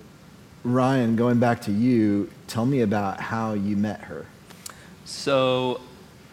Ryan, 0.65 1.15
going 1.15 1.39
back 1.39 1.63
to 1.63 1.73
you, 1.73 2.31
tell 2.49 2.67
me 2.67 2.81
about 2.81 3.21
how 3.21 3.53
you 3.53 3.77
met 3.77 4.01
her. 4.03 4.27
So, 5.05 5.81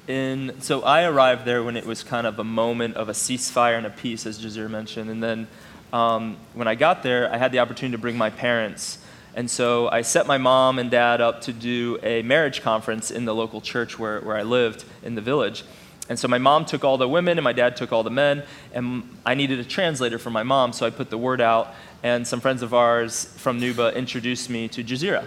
in 0.08 0.60
so 0.62 0.82
I 0.82 1.04
arrived 1.04 1.46
there 1.46 1.64
when 1.64 1.78
it 1.78 1.86
was 1.86 2.04
kind 2.04 2.26
of 2.26 2.40
a 2.40 2.44
moment 2.44 2.96
of 2.96 3.08
a 3.08 3.14
ceasefire 3.14 3.78
and 3.78 3.86
a 3.86 3.92
peace, 3.92 4.26
as 4.26 4.44
Jazir 4.44 4.70
mentioned, 4.70 5.12
and 5.12 5.22
then 5.22 5.48
um, 5.94 6.38
when 6.54 6.68
I 6.68 6.74
got 6.74 7.04
there, 7.04 7.32
I 7.32 7.38
had 7.38 7.52
the 7.52 7.60
opportunity 7.60 7.92
to 7.92 8.02
bring 8.02 8.18
my 8.18 8.32
parents, 8.32 8.98
and 9.36 9.50
so 9.50 9.90
I 9.90 10.02
set 10.02 10.26
my 10.26 10.40
mom 10.40 10.80
and 10.80 10.90
dad 10.90 11.22
up 11.22 11.42
to 11.42 11.54
do 11.54 12.00
a 12.02 12.24
marriage 12.24 12.62
conference 12.62 13.12
in 13.12 13.26
the 13.26 13.36
local 13.36 13.62
church 13.62 14.00
where, 14.00 14.22
where 14.22 14.38
I 14.38 14.44
lived 14.44 14.86
in 15.04 15.14
the 15.14 15.22
village. 15.22 15.64
And 16.08 16.20
so 16.20 16.28
my 16.28 16.38
mom 16.38 16.66
took 16.66 16.84
all 16.84 16.98
the 16.98 17.10
women 17.10 17.38
and 17.38 17.44
my 17.44 17.54
dad 17.54 17.76
took 17.76 17.92
all 17.92 18.04
the 18.04 18.12
men, 18.12 18.44
and 18.74 19.04
I 19.26 19.36
needed 19.36 19.60
a 19.60 19.64
translator 19.64 20.20
for 20.20 20.30
my 20.30 20.44
mom, 20.44 20.74
so 20.74 20.86
I 20.86 20.90
put 20.90 21.10
the 21.10 21.18
word 21.18 21.42
out, 21.42 21.74
and 22.06 22.28
some 22.28 22.40
friends 22.40 22.62
of 22.62 22.72
ours 22.72 23.26
from 23.38 23.60
Nuba 23.60 23.96
introduced 23.96 24.48
me 24.48 24.68
to 24.68 24.84
Jazira. 24.84 25.26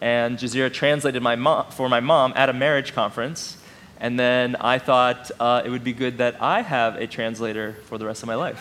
And 0.00 0.38
Jazira 0.38 0.72
translated 0.72 1.20
my 1.20 1.34
mom, 1.34 1.66
for 1.72 1.88
my 1.88 1.98
mom 1.98 2.32
at 2.36 2.48
a 2.48 2.52
marriage 2.52 2.92
conference, 2.92 3.56
and 3.98 4.16
then 4.16 4.54
I 4.54 4.78
thought 4.78 5.32
uh, 5.40 5.62
it 5.64 5.70
would 5.70 5.82
be 5.82 5.92
good 5.92 6.18
that 6.18 6.40
I 6.40 6.62
have 6.62 6.94
a 6.94 7.08
translator 7.08 7.72
for 7.86 7.98
the 7.98 8.06
rest 8.06 8.22
of 8.22 8.28
my 8.28 8.36
life. 8.36 8.60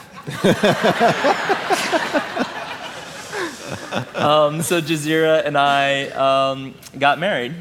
um, 4.18 4.64
so 4.64 4.82
Jazira 4.82 5.46
and 5.46 5.56
I 5.56 6.06
um, 6.08 6.74
got 6.98 7.20
married, 7.20 7.54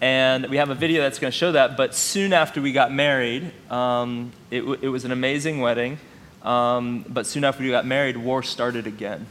and 0.00 0.46
we 0.50 0.58
have 0.58 0.70
a 0.70 0.76
video 0.76 1.02
that's 1.02 1.18
going 1.18 1.32
to 1.32 1.36
show 1.36 1.50
that. 1.50 1.76
But 1.76 1.96
soon 1.96 2.32
after 2.32 2.62
we 2.62 2.70
got 2.70 2.92
married, 2.92 3.50
um, 3.72 4.30
it, 4.52 4.60
w- 4.60 4.78
it, 4.80 4.88
was 4.88 5.04
an 5.04 5.10
amazing 5.10 5.58
wedding. 5.58 5.98
Um, 6.42 7.04
but 7.08 7.26
soon 7.26 7.44
after 7.44 7.62
we 7.62 7.70
got 7.70 7.86
married, 7.86 8.16
war 8.16 8.42
started 8.42 8.86
again. 8.86 9.26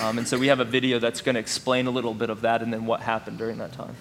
Um, 0.00 0.18
and 0.18 0.26
so 0.26 0.38
we 0.38 0.48
have 0.48 0.58
a 0.58 0.64
video 0.64 0.98
that's 0.98 1.20
going 1.20 1.34
to 1.34 1.40
explain 1.40 1.86
a 1.86 1.90
little 1.90 2.14
bit 2.14 2.30
of 2.30 2.40
that 2.40 2.62
and 2.62 2.72
then 2.72 2.86
what 2.86 3.00
happened 3.00 3.38
during 3.38 3.58
that 3.58 3.72
time. 3.72 3.94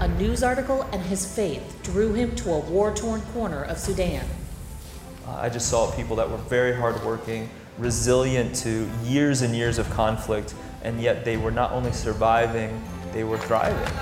A 0.00 0.08
news 0.18 0.42
article 0.42 0.82
and 0.92 1.02
his 1.02 1.32
faith 1.32 1.80
drew 1.82 2.12
him 2.12 2.34
to 2.36 2.50
a 2.50 2.58
war 2.60 2.94
torn 2.94 3.20
corner 3.32 3.64
of 3.64 3.78
Sudan. 3.78 4.24
Uh, 5.26 5.32
I 5.32 5.48
just 5.48 5.68
saw 5.68 5.90
people 5.92 6.16
that 6.16 6.28
were 6.28 6.36
very 6.36 6.74
hardworking, 6.74 7.48
resilient 7.78 8.54
to 8.56 8.88
years 9.04 9.42
and 9.42 9.54
years 9.54 9.78
of 9.78 9.88
conflict, 9.90 10.54
and 10.86 11.02
yet 11.02 11.24
they 11.24 11.36
were 11.36 11.50
not 11.50 11.72
only 11.72 11.90
surviving, 11.90 12.80
they 13.12 13.24
were 13.24 13.38
thriving. 13.38 13.92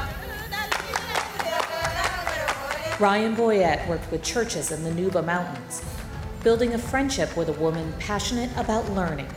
Ryan 3.01 3.35
Boyette 3.35 3.89
worked 3.89 4.13
with 4.13 4.23
churches 4.23 4.71
in 4.71 4.85
the 4.85 4.91
Nuba 4.91 5.25
Mountains, 5.25 5.83
building 6.43 6.75
a 6.75 6.79
friendship 6.79 7.35
with 7.39 7.49
a 7.49 7.53
woman 7.55 7.93
passionate 7.99 8.51
about 8.57 8.89
learning. 8.91 9.29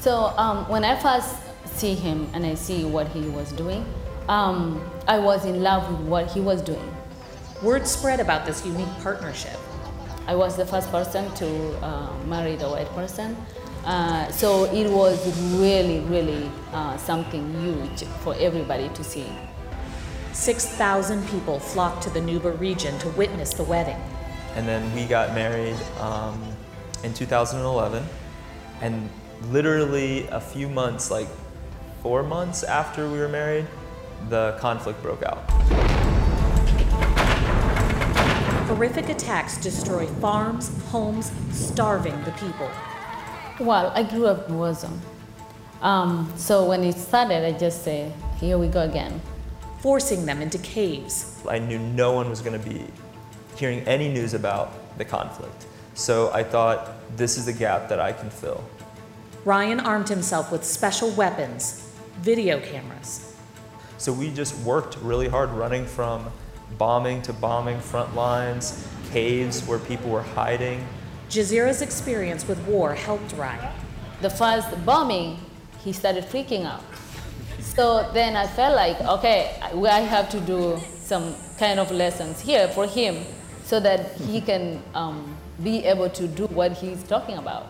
So 0.00 0.34
um, 0.36 0.68
when 0.68 0.84
I 0.84 1.00
first 1.00 1.36
see 1.64 1.94
him 1.94 2.28
and 2.34 2.44
I 2.44 2.56
see 2.56 2.84
what 2.84 3.06
he 3.08 3.20
was 3.20 3.52
doing, 3.52 3.86
um, 4.28 4.84
I 5.06 5.20
was 5.20 5.44
in 5.44 5.62
love 5.62 5.88
with 5.88 6.08
what 6.08 6.30
he 6.32 6.40
was 6.40 6.60
doing. 6.60 6.96
Word 7.62 7.86
spread 7.86 8.18
about 8.18 8.46
this 8.46 8.66
unique 8.66 8.92
partnership. 9.00 9.58
I 10.26 10.34
was 10.34 10.56
the 10.56 10.66
first 10.66 10.90
person 10.90 11.32
to 11.36 11.84
uh, 11.84 12.12
marry 12.26 12.56
the 12.56 12.68
white 12.68 12.88
person, 12.88 13.36
Uh, 13.84 14.30
so 14.32 14.64
it 14.72 14.90
was 14.90 15.18
really, 15.60 16.00
really 16.00 16.50
uh, 16.72 16.96
something 16.96 17.52
huge 17.60 18.04
for 18.22 18.34
everybody 18.38 18.88
to 18.90 19.04
see. 19.04 19.26
6,000 20.32 21.26
people 21.28 21.60
flocked 21.60 22.02
to 22.02 22.10
the 22.10 22.20
Nuba 22.20 22.58
region 22.58 22.98
to 23.00 23.08
witness 23.10 23.52
the 23.52 23.62
wedding. 23.62 24.00
And 24.56 24.66
then 24.66 24.92
we 24.94 25.04
got 25.04 25.34
married 25.34 25.76
um, 26.00 26.42
in 27.02 27.12
2011. 27.12 28.02
And 28.80 29.10
literally 29.50 30.26
a 30.28 30.40
few 30.40 30.68
months, 30.68 31.10
like 31.10 31.28
four 32.02 32.22
months 32.22 32.62
after 32.64 33.10
we 33.10 33.18
were 33.18 33.28
married, 33.28 33.66
the 34.30 34.56
conflict 34.60 35.02
broke 35.02 35.22
out. 35.22 35.44
Horrific 38.66 39.10
attacks 39.10 39.58
destroy 39.58 40.06
farms, 40.06 40.70
homes, 40.86 41.30
starving 41.52 42.18
the 42.24 42.32
people. 42.32 42.70
Well, 43.60 43.92
I 43.94 44.02
grew 44.02 44.26
up 44.26 44.48
in 44.48 44.58
war 44.58 44.74
zone. 44.74 45.00
Um, 45.80 46.32
so 46.36 46.64
when 46.64 46.82
it 46.82 46.96
started, 46.96 47.46
I 47.46 47.52
just 47.56 47.84
said, 47.84 48.12
here 48.40 48.58
we 48.58 48.66
go 48.66 48.80
again. 48.80 49.20
Forcing 49.78 50.26
them 50.26 50.42
into 50.42 50.58
caves. 50.58 51.40
I 51.48 51.60
knew 51.60 51.78
no 51.78 52.12
one 52.12 52.28
was 52.28 52.40
going 52.40 52.60
to 52.60 52.68
be 52.68 52.84
hearing 53.56 53.80
any 53.80 54.08
news 54.08 54.34
about 54.34 54.98
the 54.98 55.04
conflict. 55.04 55.66
So 55.94 56.32
I 56.32 56.42
thought, 56.42 57.16
this 57.16 57.38
is 57.38 57.46
the 57.46 57.52
gap 57.52 57.88
that 57.90 58.00
I 58.00 58.12
can 58.12 58.28
fill. 58.28 58.64
Ryan 59.44 59.78
armed 59.78 60.08
himself 60.08 60.50
with 60.50 60.64
special 60.64 61.10
weapons, 61.10 61.88
video 62.16 62.58
cameras. 62.58 63.36
So 63.98 64.12
we 64.12 64.32
just 64.32 64.58
worked 64.64 64.96
really 64.98 65.28
hard 65.28 65.50
running 65.50 65.86
from 65.86 66.28
bombing 66.76 67.22
to 67.22 67.32
bombing 67.32 67.78
front 67.78 68.16
lines, 68.16 68.84
caves 69.12 69.64
where 69.64 69.78
people 69.78 70.10
were 70.10 70.22
hiding. 70.22 70.84
Jazira's 71.28 71.82
experience 71.82 72.46
with 72.46 72.58
war 72.66 72.94
helped 72.94 73.32
Ryan. 73.32 73.72
The 74.20 74.30
first 74.30 74.68
bombing, 74.84 75.38
he 75.82 75.92
started 75.92 76.24
freaking 76.24 76.64
out. 76.64 76.82
So 77.60 78.08
then 78.12 78.36
I 78.36 78.46
felt 78.46 78.76
like, 78.76 79.00
okay, 79.00 79.58
I 79.60 80.00
have 80.00 80.28
to 80.30 80.40
do 80.40 80.78
some 81.00 81.34
kind 81.58 81.80
of 81.80 81.90
lessons 81.90 82.40
here 82.40 82.68
for 82.68 82.86
him 82.86 83.24
so 83.64 83.80
that 83.80 84.12
he 84.16 84.40
can 84.40 84.82
um, 84.94 85.36
be 85.62 85.84
able 85.84 86.10
to 86.10 86.28
do 86.28 86.46
what 86.46 86.72
he's 86.72 87.02
talking 87.02 87.38
about. 87.38 87.66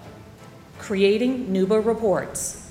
Creating 0.78 1.46
Nuba 1.46 1.84
reports. 1.84 2.70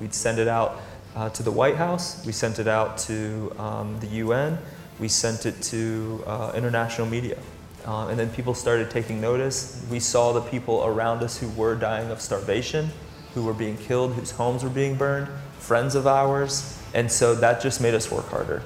We'd 0.00 0.12
send 0.12 0.38
it 0.38 0.48
out 0.48 0.80
uh, 1.14 1.30
to 1.30 1.42
the 1.42 1.50
White 1.50 1.76
House, 1.76 2.24
we 2.26 2.32
sent 2.32 2.58
it 2.58 2.66
out 2.66 2.98
to 2.98 3.52
um, 3.58 3.98
the 4.00 4.08
UN, 4.08 4.58
we 4.98 5.08
sent 5.08 5.46
it 5.46 5.62
to 5.62 6.22
uh, 6.26 6.52
international 6.54 7.06
media. 7.06 7.38
Uh, 7.84 8.08
and 8.08 8.18
then 8.18 8.30
people 8.30 8.54
started 8.54 8.90
taking 8.90 9.20
notice. 9.20 9.84
We 9.90 10.00
saw 10.00 10.32
the 10.32 10.40
people 10.40 10.84
around 10.84 11.22
us 11.22 11.38
who 11.38 11.48
were 11.50 11.74
dying 11.74 12.10
of 12.10 12.20
starvation, 12.20 12.90
who 13.34 13.44
were 13.44 13.52
being 13.52 13.76
killed, 13.76 14.14
whose 14.14 14.30
homes 14.30 14.64
were 14.64 14.70
being 14.70 14.96
burned, 14.96 15.28
friends 15.58 15.94
of 15.94 16.06
ours. 16.06 16.80
And 16.94 17.10
so 17.10 17.34
that 17.34 17.60
just 17.60 17.80
made 17.80 17.94
us 17.94 18.10
work 18.10 18.28
harder. 18.28 18.62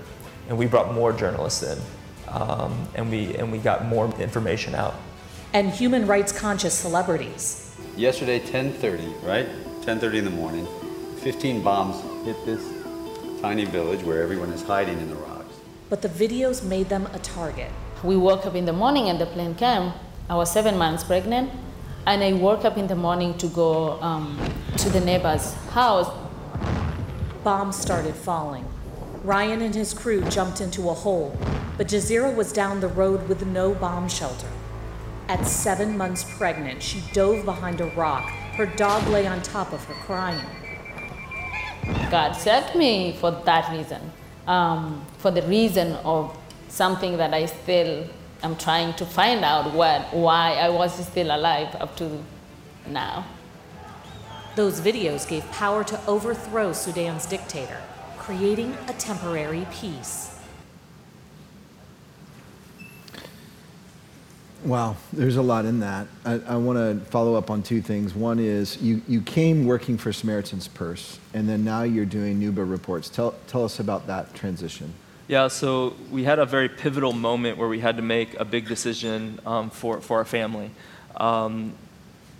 And 0.49 0.57
we 0.57 0.66
brought 0.66 0.95
more 0.95 1.12
journalists 1.12 1.62
in, 1.62 1.79
um, 2.29 2.89
and, 2.95 3.11
we, 3.11 3.35
and 3.37 3.51
we 3.51 3.59
got 3.59 3.85
more 3.87 4.07
information 4.21 4.75
out. 4.75 4.95
And 5.53 5.71
human 5.71 6.07
rights 6.07 6.31
conscious 6.31 6.75
celebrities. 6.75 7.77
Yesterday, 7.97 8.39
10:30, 8.39 9.25
right? 9.25 9.49
10:30 9.83 10.19
in 10.19 10.25
the 10.25 10.31
morning, 10.31 10.69
15 11.21 11.62
bombs 11.62 11.97
hit 12.25 12.37
this 12.45 12.62
tiny 13.41 13.64
village 13.64 14.03
where 14.03 14.23
everyone 14.23 14.53
is 14.53 14.62
hiding 14.62 14.99
in 14.99 15.09
the 15.09 15.16
rocks 15.16 15.29
but 15.89 16.03
the 16.03 16.09
videos 16.09 16.62
made 16.62 16.89
them 16.89 17.07
a 17.12 17.19
target. 17.19 17.71
We 18.05 18.17
woke 18.17 18.47
up 18.47 18.55
in 18.55 18.65
the 18.65 18.73
morning 18.73 19.09
and 19.09 19.21
the 19.21 19.27
plane 19.27 19.57
came. 19.57 19.93
I 20.31 20.37
was 20.37 20.53
seven 20.53 20.79
months 20.79 21.03
pregnant, 21.03 21.51
and 22.07 22.23
I 22.23 22.33
woke 22.33 22.65
up 22.65 22.77
in 22.77 22.87
the 22.87 22.95
morning 22.95 23.37
to 23.39 23.49
go 23.49 24.01
um, 24.01 24.39
to 24.77 24.89
the 24.89 25.01
neighbor's 25.01 25.55
house. 25.71 26.09
Bombs 27.43 27.77
started 27.77 28.15
falling. 28.15 28.65
Ryan 29.25 29.63
and 29.63 29.75
his 29.75 29.93
crew 29.93 30.23
jumped 30.31 30.61
into 30.61 30.91
a 30.91 30.95
hole, 30.95 31.37
but 31.77 31.89
Jazira 31.89 32.33
was 32.33 32.53
down 32.53 32.81
the 32.81 32.89
road 32.89 33.29
with 33.29 33.45
no 33.47 33.75
bomb 33.75 34.09
shelter. 34.09 34.47
At 35.29 35.45
seven 35.45 35.99
months 35.99 36.25
pregnant, 36.39 36.83
she 36.83 37.03
dove 37.13 37.45
behind 37.45 37.81
a 37.81 37.87
rock. 37.97 38.23
Her 38.57 38.67
dog 38.67 39.09
lay 39.09 39.27
on 39.27 39.43
top 39.43 39.73
of 39.73 39.85
her, 39.87 39.95
crying. 39.95 40.47
God 42.11 42.35
saved 42.35 42.77
me 42.77 43.17
for 43.19 43.33
that 43.33 43.73
reason 43.73 44.13
um, 44.49 45.05
for 45.19 45.31
the 45.31 45.43
reason 45.43 45.93
of 46.05 46.37
something 46.69 47.16
that 47.16 47.35
I 47.35 47.47
still 47.47 48.07
am 48.43 48.57
trying 48.57 48.95
to 48.95 49.07
find 49.07 49.45
out 49.45 49.73
what, 49.75 50.12
why 50.14 50.55
I 50.55 50.69
was 50.69 51.07
still 51.07 51.35
alive 51.35 51.75
up 51.81 51.97
to 51.97 52.23
now. 52.87 53.27
Those 54.57 54.81
videos 54.81 55.29
gave 55.29 55.49
power 55.53 55.85
to 55.85 56.07
overthrow 56.07 56.73
Sudan's 56.73 57.27
dictator, 57.27 57.81
creating 58.16 58.77
a 58.89 58.93
temporary 58.95 59.66
peace. 59.73 60.35
Wow, 64.64 64.97
there's 65.12 65.37
a 65.37 65.43
lot 65.43 65.64
in 65.64 65.79
that. 65.81 66.09
I, 66.25 66.41
I 66.49 66.57
want 66.57 66.79
to 66.79 67.05
follow 67.11 67.37
up 67.37 67.49
on 67.49 67.62
two 67.62 67.81
things. 67.81 68.14
One 68.14 68.41
is 68.41 68.83
you, 68.83 69.01
you 69.07 69.23
came 69.23 69.64
working 69.64 69.97
for 69.97 70.12
Samaritan's 70.12 70.66
Purse, 70.66 71.21
and 71.33 71.49
then 71.49 71.64
now 71.64 71.85
you're 71.85 72.05
doing 72.05 72.41
Nuba 72.41 72.69
reports. 72.69 73.09
Tell, 73.09 73.37
tell 73.47 73.64
us 73.64 73.79
about 73.79 74.09
that 74.09 74.35
transition. 74.35 74.93
Yeah, 75.29 75.49
so 75.49 75.95
we 76.11 76.24
had 76.24 76.39
a 76.39 76.47
very 76.47 76.70
pivotal 76.70 77.12
moment 77.12 77.59
where 77.59 77.68
we 77.68 77.81
had 77.81 77.97
to 77.99 78.03
make 78.03 78.33
a 78.41 78.47
big 78.47 78.66
decision 78.66 79.39
um, 79.45 79.68
for, 79.68 80.01
for 80.01 80.16
our 80.16 80.24
family. 80.24 80.70
Um, 81.18 81.74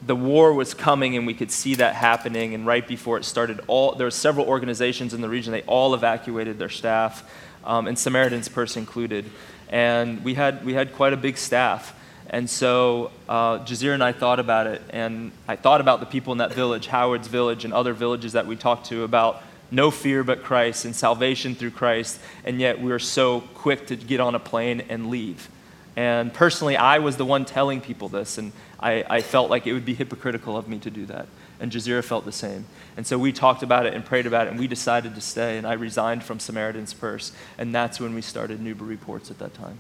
the 0.07 0.17
war 0.17 0.55
was 0.55 0.73
coming 0.73 1.15
and 1.15 1.27
we 1.27 1.35
could 1.35 1.51
see 1.51 1.75
that 1.75 1.95
happening 1.95 2.55
and 2.55 2.65
right 2.65 2.89
before 2.89 3.19
it 3.19 3.27
started 3.27 3.61
all 3.67 3.95
there 3.95 4.07
were 4.07 4.11
several 4.11 4.47
organizations 4.47 5.13
in 5.13 5.21
the 5.21 5.29
region 5.29 5.53
they 5.53 5.63
all 5.63 5.93
evacuated 5.93 6.57
their 6.57 6.69
staff 6.69 7.29
um, 7.65 7.89
and 7.89 7.99
samaritan's 7.99 8.49
purse 8.49 8.77
included 8.77 9.25
and 9.71 10.23
we 10.23 10.35
had 10.35 10.65
we 10.65 10.73
had 10.73 10.93
quite 10.93 11.13
a 11.13 11.17
big 11.17 11.37
staff 11.37 11.99
and 12.31 12.49
so 12.49 13.11
uh, 13.29 13.59
Jazira 13.61 13.95
and 13.95 14.05
I 14.05 14.13
thought 14.13 14.39
about 14.39 14.67
it, 14.67 14.83
and 14.91 15.33
I 15.47 15.57
thought 15.57 15.81
about 15.81 16.01
the 16.01 16.07
people 16.07 16.33
in 16.33 16.39
that 16.39 16.53
village, 16.53 16.87
Awad's 16.87 17.27
village, 17.27 17.65
and 17.65 17.73
other 17.73 17.95
villages 17.95 18.35
that 18.35 18.47
we 18.47 18.55
talked 18.55 18.89
to 18.89 19.03
about 19.03 19.43
no 19.71 19.91
fear 19.91 20.25
but 20.25 20.43
Christ 20.43 20.85
and 20.85 20.95
salvation 20.95 21.55
through 21.55 21.73
Christ, 21.73 22.19
and 22.45 22.61
yet 22.61 22.81
we're 22.81 22.99
so 22.99 23.41
quick 23.55 23.87
to 23.89 23.97
get 23.97 24.21
on 24.21 24.35
a 24.35 24.41
plane 24.41 24.83
and 24.89 25.11
leave. 25.11 25.49
And 25.97 26.33
personally, 26.33 26.77
I 26.77 27.01
was 27.01 27.17
the 27.17 27.25
one 27.25 27.45
telling 27.45 27.81
people 27.81 28.09
this, 28.09 28.39
and 28.39 28.53
I, 28.79 29.05
I 29.11 29.21
felt 29.21 29.51
like 29.51 29.67
it 29.67 29.73
would 29.73 29.85
be 29.85 29.95
hypocritical 29.95 30.57
of 30.57 30.69
me 30.69 30.79
to 30.79 30.91
do 30.91 31.07
that. 31.07 31.27
And 31.61 31.73
Jazira 31.73 32.05
felt 32.05 32.25
the 32.25 32.31
same. 32.31 32.67
And 32.97 33.05
so 33.05 33.19
we 33.19 33.33
talked 33.33 33.65
about 33.65 33.85
it 33.85 33.95
and 33.95 34.05
prayed 34.05 34.27
about 34.27 34.47
it, 34.47 34.51
and 34.51 34.61
we 34.61 34.69
decided 34.69 35.17
to 35.17 35.21
stay, 35.21 35.59
and 35.59 35.67
I 35.67 35.73
resigned 35.73 36.23
from 36.23 36.39
Samaritan's 36.39 36.95
Purse, 36.95 37.33
and 37.59 37.75
that's 37.75 37.99
when 37.99 38.15
we 38.15 38.23
started 38.23 38.61
Nuba 38.61 38.89
Reports 38.89 39.31
at 39.31 39.39
that 39.41 39.55
time. 39.55 39.79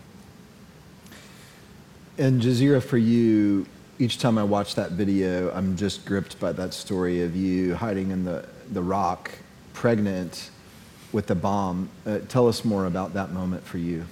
And 2.18 2.42
Jazira, 2.42 2.82
for 2.82 2.98
you, 2.98 3.66
each 4.00 4.18
time 4.18 4.38
I 4.38 4.42
watch 4.42 4.74
that 4.74 4.92
video, 4.92 5.52
I'm 5.52 5.76
just 5.76 6.04
gripped 6.04 6.40
by 6.40 6.50
that 6.52 6.74
story 6.74 7.22
of 7.22 7.36
you 7.36 7.76
hiding 7.76 8.10
in 8.10 8.24
the, 8.24 8.44
the 8.72 8.82
rock, 8.82 9.30
pregnant 9.78 10.50
with 11.12 11.28
the 11.28 11.34
bomb. 11.36 11.88
Uh, 12.04 12.18
tell 12.28 12.48
us 12.48 12.64
more 12.64 12.86
about 12.86 13.14
that 13.14 13.30
moment 13.30 13.62
for 13.64 13.78
you. 13.78 14.04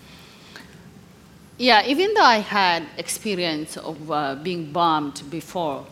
Yeah, 1.59 1.85
even 1.85 2.15
though 2.15 2.23
I 2.23 2.37
had 2.39 2.85
experience 2.99 3.77
of 3.77 4.11
uh, 4.11 4.37
being 4.37 4.71
bombed 4.71 5.29
before, 5.29 5.85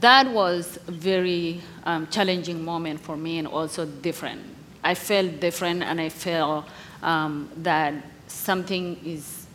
that 0.00 0.30
was 0.30 0.78
a 0.86 0.92
very 0.92 1.60
um, 1.84 2.06
challenging 2.06 2.64
moment 2.64 3.00
for 3.00 3.16
me 3.16 3.38
and 3.38 3.48
also 3.48 3.84
different. 3.84 4.42
I 4.84 4.94
felt 4.94 5.40
different 5.40 5.82
and 5.82 6.00
I 6.00 6.08
felt 6.08 6.64
um, 7.02 7.48
that 7.56 7.94
something 8.28 9.00
is 9.04 9.46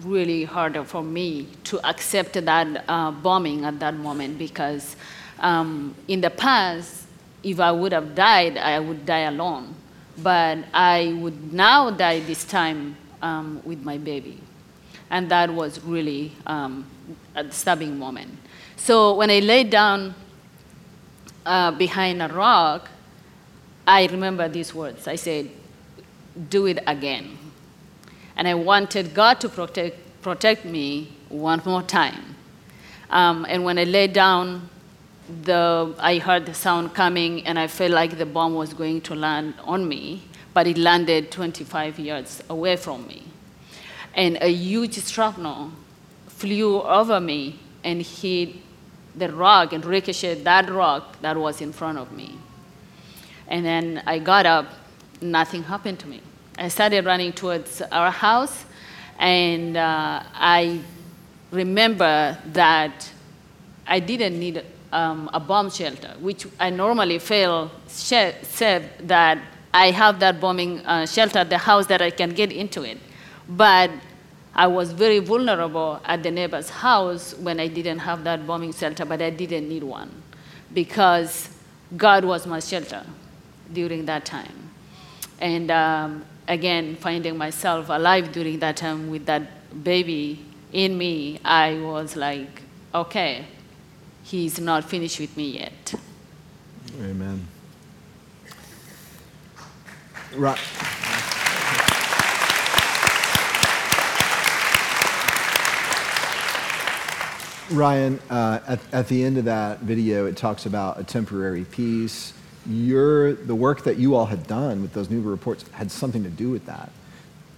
really 0.00 0.44
harder 0.44 0.84
for 0.84 1.02
me 1.02 1.48
to 1.64 1.80
accept 1.88 2.34
that 2.34 2.84
uh, 2.86 3.10
bombing 3.12 3.64
at 3.64 3.78
that 3.80 3.94
moment 3.94 4.38
because 4.38 4.96
um, 5.38 5.94
in 6.06 6.20
the 6.20 6.30
past, 6.30 6.99
if 7.42 7.60
I 7.60 7.72
would 7.72 7.92
have 7.92 8.14
died, 8.14 8.56
I 8.56 8.78
would 8.78 9.06
die 9.06 9.20
alone. 9.20 9.74
But 10.18 10.58
I 10.74 11.16
would 11.20 11.52
now 11.52 11.90
die 11.90 12.20
this 12.20 12.44
time 12.44 12.96
um, 13.22 13.62
with 13.64 13.82
my 13.82 13.96
baby. 13.98 14.38
And 15.10 15.30
that 15.30 15.50
was 15.50 15.82
really 15.82 16.32
um, 16.46 16.86
a 17.34 17.44
disturbing 17.44 17.98
moment. 17.98 18.30
So 18.76 19.14
when 19.14 19.30
I 19.30 19.40
lay 19.40 19.64
down 19.64 20.14
uh, 21.46 21.72
behind 21.72 22.22
a 22.22 22.28
rock, 22.28 22.88
I 23.86 24.06
remember 24.06 24.48
these 24.48 24.74
words. 24.74 25.08
I 25.08 25.16
said, 25.16 25.50
Do 26.48 26.66
it 26.66 26.78
again 26.86 27.38
and 28.40 28.48
I 28.48 28.54
wanted 28.54 29.12
God 29.12 29.38
to 29.42 29.50
protect, 29.50 29.98
protect 30.22 30.64
me 30.64 31.12
one 31.28 31.60
more 31.66 31.82
time. 31.82 32.36
Um, 33.10 33.44
and 33.46 33.64
when 33.64 33.78
I 33.78 33.84
lay 33.84 34.06
down, 34.06 34.70
the, 35.44 35.94
I 35.98 36.18
heard 36.18 36.46
the 36.46 36.54
sound 36.54 36.94
coming, 36.94 37.46
and 37.46 37.58
I 37.58 37.66
felt 37.66 37.92
like 37.92 38.18
the 38.18 38.26
bomb 38.26 38.54
was 38.54 38.74
going 38.74 39.00
to 39.02 39.14
land 39.14 39.54
on 39.64 39.88
me, 39.88 40.22
but 40.54 40.66
it 40.66 40.78
landed 40.78 41.30
25 41.30 41.98
yards 41.98 42.42
away 42.48 42.76
from 42.76 43.06
me. 43.06 43.22
And 44.14 44.38
a 44.40 44.48
huge 44.48 45.02
shrapnel 45.04 45.72
flew 46.26 46.82
over 46.82 47.20
me 47.20 47.58
and 47.84 48.02
hit 48.02 48.56
the 49.16 49.32
rock 49.32 49.72
and 49.72 49.84
ricocheted 49.84 50.44
that 50.44 50.70
rock 50.70 51.20
that 51.20 51.36
was 51.36 51.60
in 51.60 51.72
front 51.72 51.98
of 51.98 52.12
me. 52.12 52.36
And 53.48 53.64
then 53.64 54.02
I 54.06 54.18
got 54.18 54.46
up, 54.46 54.66
nothing 55.20 55.62
happened 55.62 55.98
to 56.00 56.06
me. 56.08 56.20
I 56.58 56.68
started 56.68 57.04
running 57.04 57.32
towards 57.32 57.82
our 57.82 58.10
house, 58.10 58.64
and 59.18 59.76
uh, 59.76 60.22
I 60.34 60.80
remember 61.50 62.38
that 62.52 63.10
I 63.86 63.98
didn't 63.98 64.38
need 64.38 64.62
um, 64.92 65.30
a 65.32 65.40
bomb 65.40 65.70
shelter, 65.70 66.14
which 66.20 66.46
I 66.58 66.70
normally 66.70 67.18
feel 67.18 67.70
said 67.86 68.90
that 69.06 69.38
I 69.72 69.90
have 69.92 70.18
that 70.20 70.40
bombing 70.40 70.80
uh, 70.80 71.06
shelter 71.06 71.44
the 71.44 71.58
house 71.58 71.86
that 71.86 72.02
I 72.02 72.10
can 72.10 72.30
get 72.30 72.50
into 72.50 72.82
it. 72.82 72.98
But 73.48 73.90
I 74.54 74.66
was 74.66 74.92
very 74.92 75.20
vulnerable 75.20 76.00
at 76.04 76.22
the 76.22 76.30
neighbor's 76.30 76.70
house 76.70 77.34
when 77.34 77.60
I 77.60 77.68
didn't 77.68 78.00
have 78.00 78.24
that 78.24 78.46
bombing 78.46 78.72
shelter, 78.72 79.04
but 79.04 79.22
I 79.22 79.30
didn't 79.30 79.68
need 79.68 79.84
one 79.84 80.10
because 80.74 81.48
God 81.96 82.24
was 82.24 82.46
my 82.46 82.60
shelter 82.60 83.04
during 83.72 84.06
that 84.06 84.24
time. 84.24 84.70
And 85.40 85.70
um, 85.70 86.24
again, 86.48 86.96
finding 86.96 87.36
myself 87.36 87.88
alive 87.88 88.32
during 88.32 88.58
that 88.58 88.76
time 88.76 89.08
with 89.08 89.26
that 89.26 89.84
baby 89.84 90.44
in 90.72 90.98
me, 90.98 91.40
I 91.44 91.74
was 91.80 92.16
like, 92.16 92.62
okay, 92.94 93.46
he's 94.22 94.60
not 94.60 94.84
finished 94.84 95.18
with 95.20 95.36
me 95.36 95.58
yet. 95.58 95.94
Amen. 97.00 97.46
Right. 100.36 100.58
Ryan, 107.70 108.18
uh, 108.28 108.60
at, 108.66 108.80
at 108.92 109.08
the 109.08 109.22
end 109.22 109.38
of 109.38 109.44
that 109.44 109.80
video, 109.80 110.26
it 110.26 110.36
talks 110.36 110.66
about 110.66 110.98
a 110.98 111.04
temporary 111.04 111.64
peace. 111.64 112.32
Your, 112.68 113.34
the 113.34 113.54
work 113.54 113.84
that 113.84 113.96
you 113.96 114.16
all 114.16 114.26
had 114.26 114.46
done 114.46 114.82
with 114.82 114.92
those 114.92 115.08
new 115.08 115.20
reports 115.20 115.64
had 115.72 115.90
something 115.90 116.24
to 116.24 116.30
do 116.30 116.50
with 116.50 116.66
that. 116.66 116.90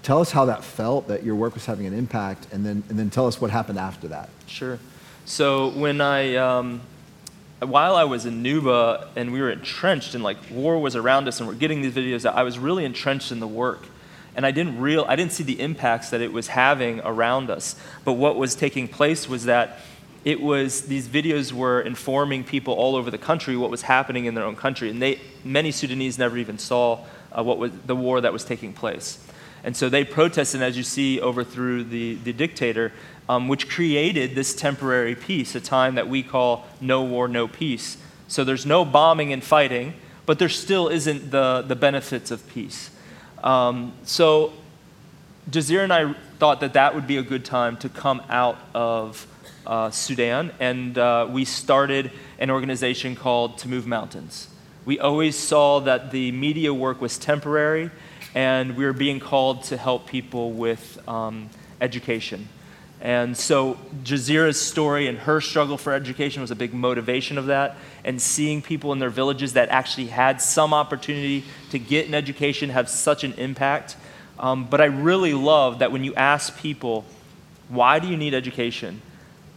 Tell 0.02 0.20
us 0.20 0.30
how 0.30 0.44
that 0.46 0.64
felt, 0.64 1.08
that 1.08 1.22
your 1.22 1.34
work 1.34 1.54
was 1.54 1.64
having 1.64 1.86
an 1.86 1.94
impact, 1.94 2.46
and 2.52 2.64
then, 2.64 2.82
and 2.88 2.98
then 2.98 3.08
tell 3.08 3.26
us 3.26 3.40
what 3.40 3.50
happened 3.50 3.78
after 3.78 4.08
that. 4.08 4.28
Sure. 4.46 4.78
So 5.24 5.68
when 5.68 6.00
I, 6.00 6.34
um, 6.36 6.80
while 7.60 7.94
I 7.94 8.04
was 8.04 8.26
in 8.26 8.42
Nuba 8.42 9.06
and 9.14 9.32
we 9.32 9.40
were 9.40 9.50
entrenched 9.50 10.14
and 10.14 10.24
like 10.24 10.36
war 10.50 10.80
was 10.80 10.96
around 10.96 11.28
us 11.28 11.38
and 11.38 11.48
we're 11.48 11.54
getting 11.54 11.80
these 11.80 11.94
videos, 11.94 12.28
I 12.28 12.42
was 12.42 12.58
really 12.58 12.84
entrenched 12.84 13.30
in 13.30 13.40
the 13.40 13.46
work 13.46 13.86
and 14.34 14.46
I 14.46 14.50
didn't 14.50 14.80
real 14.80 15.04
I 15.08 15.16
didn't 15.16 15.32
see 15.32 15.44
the 15.44 15.60
impacts 15.60 16.10
that 16.10 16.20
it 16.20 16.32
was 16.32 16.48
having 16.48 17.00
around 17.00 17.50
us. 17.50 17.76
But 18.04 18.14
what 18.14 18.36
was 18.36 18.54
taking 18.54 18.88
place 18.88 19.28
was 19.28 19.44
that 19.44 19.78
it 20.24 20.40
was 20.40 20.82
these 20.82 21.08
videos 21.08 21.52
were 21.52 21.80
informing 21.80 22.44
people 22.44 22.74
all 22.74 22.96
over 22.96 23.10
the 23.10 23.18
country 23.18 23.56
what 23.56 23.70
was 23.70 23.82
happening 23.82 24.24
in 24.24 24.34
their 24.34 24.44
own 24.44 24.56
country, 24.56 24.88
and 24.88 25.02
they 25.02 25.20
many 25.44 25.70
Sudanese 25.70 26.18
never 26.18 26.38
even 26.38 26.58
saw 26.58 27.04
uh, 27.32 27.42
what 27.42 27.58
was 27.58 27.72
the 27.86 27.96
war 27.96 28.20
that 28.20 28.32
was 28.32 28.44
taking 28.44 28.72
place. 28.72 29.18
And 29.64 29.76
so 29.76 29.88
they 29.88 30.04
protested, 30.04 30.62
as 30.62 30.76
you 30.76 30.82
see, 30.82 31.20
overthrew 31.20 31.84
the, 31.84 32.14
the 32.16 32.32
dictator, 32.32 32.92
um, 33.28 33.48
which 33.48 33.68
created 33.68 34.34
this 34.34 34.54
temporary 34.54 35.14
peace, 35.14 35.54
a 35.54 35.60
time 35.60 35.94
that 35.94 36.08
we 36.08 36.22
call 36.22 36.66
no 36.80 37.02
war, 37.04 37.28
no 37.28 37.46
peace. 37.46 37.96
So 38.28 38.44
there's 38.44 38.66
no 38.66 38.84
bombing 38.84 39.32
and 39.32 39.42
fighting, 39.42 39.94
but 40.26 40.38
there 40.38 40.48
still 40.48 40.88
isn't 40.88 41.30
the, 41.30 41.62
the 41.66 41.76
benefits 41.76 42.30
of 42.30 42.46
peace. 42.48 42.90
Um, 43.42 43.92
so 44.04 44.52
Jazira 45.50 45.84
and 45.84 45.92
I 45.92 46.12
thought 46.38 46.60
that 46.60 46.72
that 46.74 46.94
would 46.94 47.06
be 47.06 47.16
a 47.16 47.22
good 47.22 47.44
time 47.44 47.76
to 47.78 47.88
come 47.88 48.22
out 48.28 48.58
of 48.74 49.26
uh, 49.66 49.90
Sudan, 49.90 50.52
and 50.60 50.96
uh, 50.96 51.26
we 51.30 51.44
started 51.44 52.10
an 52.38 52.50
organization 52.50 53.14
called 53.16 53.58
To 53.58 53.68
Move 53.68 53.86
Mountains. 53.86 54.48
We 54.84 54.98
always 54.98 55.36
saw 55.36 55.80
that 55.80 56.10
the 56.10 56.32
media 56.32 56.74
work 56.74 57.00
was 57.00 57.18
temporary, 57.18 57.90
and 58.34 58.76
we 58.76 58.84
were 58.84 58.92
being 58.92 59.20
called 59.20 59.64
to 59.64 59.76
help 59.76 60.06
people 60.06 60.52
with 60.52 60.98
um, 61.08 61.50
education. 61.80 62.48
And 63.00 63.36
so 63.36 63.78
Jazira's 64.04 64.60
story 64.60 65.08
and 65.08 65.18
her 65.18 65.40
struggle 65.40 65.76
for 65.76 65.92
education 65.92 66.40
was 66.40 66.52
a 66.52 66.56
big 66.56 66.72
motivation 66.72 67.36
of 67.36 67.46
that. 67.46 67.76
And 68.04 68.22
seeing 68.22 68.62
people 68.62 68.92
in 68.92 69.00
their 69.00 69.10
villages 69.10 69.54
that 69.54 69.70
actually 69.70 70.06
had 70.06 70.40
some 70.40 70.72
opportunity 70.72 71.44
to 71.70 71.78
get 71.80 72.06
an 72.06 72.14
education 72.14 72.70
have 72.70 72.88
such 72.88 73.24
an 73.24 73.32
impact. 73.34 73.96
Um, 74.38 74.66
but 74.66 74.80
I 74.80 74.84
really 74.84 75.34
love 75.34 75.80
that 75.80 75.90
when 75.90 76.04
you 76.04 76.14
ask 76.14 76.56
people, 76.58 77.04
why 77.68 77.98
do 77.98 78.06
you 78.06 78.16
need 78.16 78.34
education? 78.34 79.02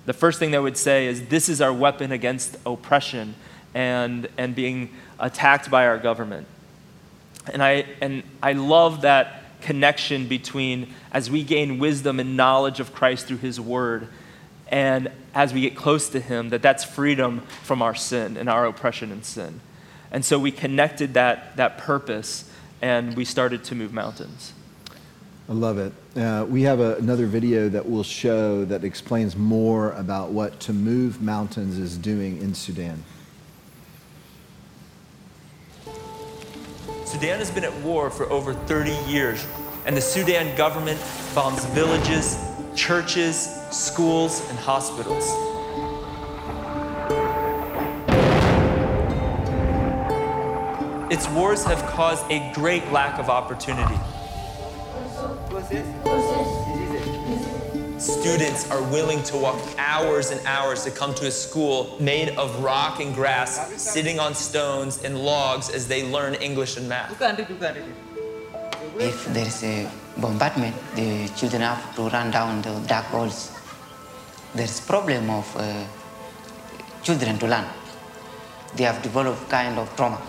the 0.05 0.13
first 0.13 0.39
thing 0.39 0.51
they 0.51 0.59
would 0.59 0.78
say 0.78 1.07
is, 1.07 1.28
This 1.28 1.49
is 1.49 1.61
our 1.61 1.73
weapon 1.73 2.11
against 2.11 2.57
oppression 2.65 3.36
and, 3.73 4.28
and 4.38 4.55
being 4.55 4.89
attacked 5.19 5.69
by 5.69 5.88
our 5.88 5.97
government. 5.97 6.47
And 7.52 7.64
I, 7.64 7.86
and 8.02 8.24
I 8.41 8.54
love 8.54 9.02
that 9.02 9.62
connection 9.62 10.28
between 10.28 10.93
as 11.12 11.30
we 11.30 11.43
gain 11.43 11.80
wisdom 11.80 12.20
and 12.20 12.38
knowledge 12.38 12.80
of 12.80 12.93
Christ 12.93 13.28
through 13.28 13.38
his 13.38 13.60
word 13.60 14.10
and 14.68 15.12
as 15.34 15.54
we 15.54 15.62
get 15.62 15.76
close 15.76 16.10
to 16.10 16.20
him 16.20 16.50
that 16.50 16.62
that's 16.62 16.84
freedom 16.84 17.41
from 17.64 17.82
our 17.82 17.96
sin 17.96 18.38
and 18.38 18.50
our 18.50 18.66
oppression 18.66 19.12
and 19.12 19.24
sin. 19.24 19.62
And 20.12 20.24
so 20.24 20.39
we 20.39 20.52
connected 20.52 21.14
that, 21.16 21.56
that 21.58 21.78
purpose 21.78 22.50
and 22.82 23.16
we 23.16 23.26
started 23.26 23.64
to 23.66 23.76
move 23.76 23.93
mountains. 23.93 24.54
I 25.48 25.54
love 25.54 25.78
it. 25.78 25.93
Uh, 26.18 26.46
we 26.48 26.64
have 26.64 26.80
a, 26.80 26.96
another 26.96 27.28
video 27.28 27.70
that 27.70 27.86
we'll 27.86 28.04
show 28.04 28.66
that 28.66 28.84
explains 28.84 29.36
more 29.36 29.91
about 29.91 30.32
what 30.32 30.60
To 30.62 30.74
Move 30.74 31.22
Mountains 31.22 31.78
is 31.78 31.98
doing 31.98 32.41
in 32.41 32.56
Sudan. 32.56 33.04
Sudan 37.16 37.39
has 37.39 37.49
been 37.49 37.63
at 37.63 37.74
war 37.76 38.09
for 38.09 38.30
over 38.30 38.53
30 38.53 38.91
years, 39.09 39.47
and 39.86 39.95
the 39.95 40.01
Sudan 40.01 40.53
government 40.57 41.01
bombs 41.34 41.63
villages, 41.68 42.38
churches, 42.76 43.38
schools, 43.72 44.41
and 44.49 44.59
hospitals. 44.59 45.24
Its 51.09 51.26
wars 51.30 51.63
have 51.63 51.82
caused 51.86 52.30
a 52.30 52.51
great 52.53 52.91
lack 52.91 53.18
of 53.18 53.30
opportunity. 53.30 53.95
Students 58.06 58.70
are 58.70 58.84
willing 58.93 59.24
to 59.24 59.36
walk 59.36 59.58
hours 59.80 60.30
and 60.30 60.39
hours 60.45 60.84
to 60.84 60.91
come 60.91 61.16
to 61.16 61.26
a 61.26 61.32
school 61.32 61.97
made 61.99 62.30
of 62.38 62.62
rock 62.62 62.99
and 62.99 63.16
grass, 63.16 63.82
sitting 63.82 64.20
on 64.20 64.36
stones 64.36 65.03
and 65.03 65.18
logs 65.18 65.72
as 65.72 65.88
they 65.88 66.06
learn 66.06 66.36
English 66.36 66.78
and 66.78 66.88
math. 66.88 67.20
If 68.99 69.26
there 69.34 69.47
is 69.47 69.64
a 69.64 69.89
bombardment, 70.18 70.76
the 70.93 71.30
children 71.36 71.64
have 71.64 71.95
to 71.95 72.03
run 72.10 72.30
down 72.30 72.62
the 72.62 72.80
dark 72.86 73.06
holes. 73.06 73.51
There's 74.53 74.80
problem 74.82 75.32
of 75.32 75.58
uh, 75.58 75.84
children 77.01 77.39
to 77.39 77.47
learn. 77.47 77.66
They 78.76 78.84
have 78.84 79.01
developed 79.01 79.49
kind 79.49 79.80
of 79.80 79.89
trauma. 79.95 80.22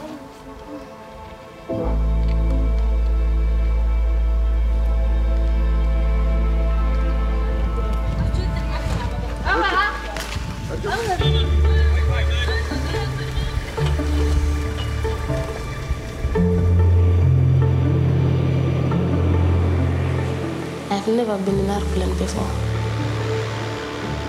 I've 21.07 21.15
never 21.15 21.39
been 21.39 21.61
in 21.61 21.71
airplane 21.71 22.19
before. 22.19 22.51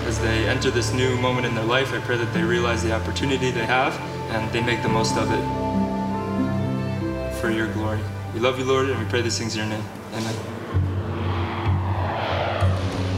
As 0.06 0.20
they 0.20 0.48
enter 0.48 0.70
this 0.70 0.92
new 0.92 1.16
moment 1.18 1.44
in 1.44 1.56
their 1.56 1.64
life, 1.64 1.92
I 1.92 1.98
pray 1.98 2.16
that 2.16 2.32
they 2.32 2.44
realize 2.44 2.84
the 2.84 2.92
opportunity 2.92 3.50
they 3.50 3.66
have 3.66 3.98
and 4.30 4.48
they 4.52 4.62
make 4.62 4.82
the 4.82 4.88
most 4.88 5.16
of 5.16 5.28
it 5.28 5.42
for 7.40 7.50
your 7.50 7.66
glory. 7.72 7.98
We 8.32 8.38
love 8.38 8.60
you, 8.60 8.64
Lord, 8.64 8.88
and 8.88 8.96
we 8.96 9.04
pray 9.06 9.22
these 9.22 9.36
things 9.36 9.56
in 9.56 9.68
your 9.68 9.70
name. 9.76 9.82
Amen. 10.14 10.36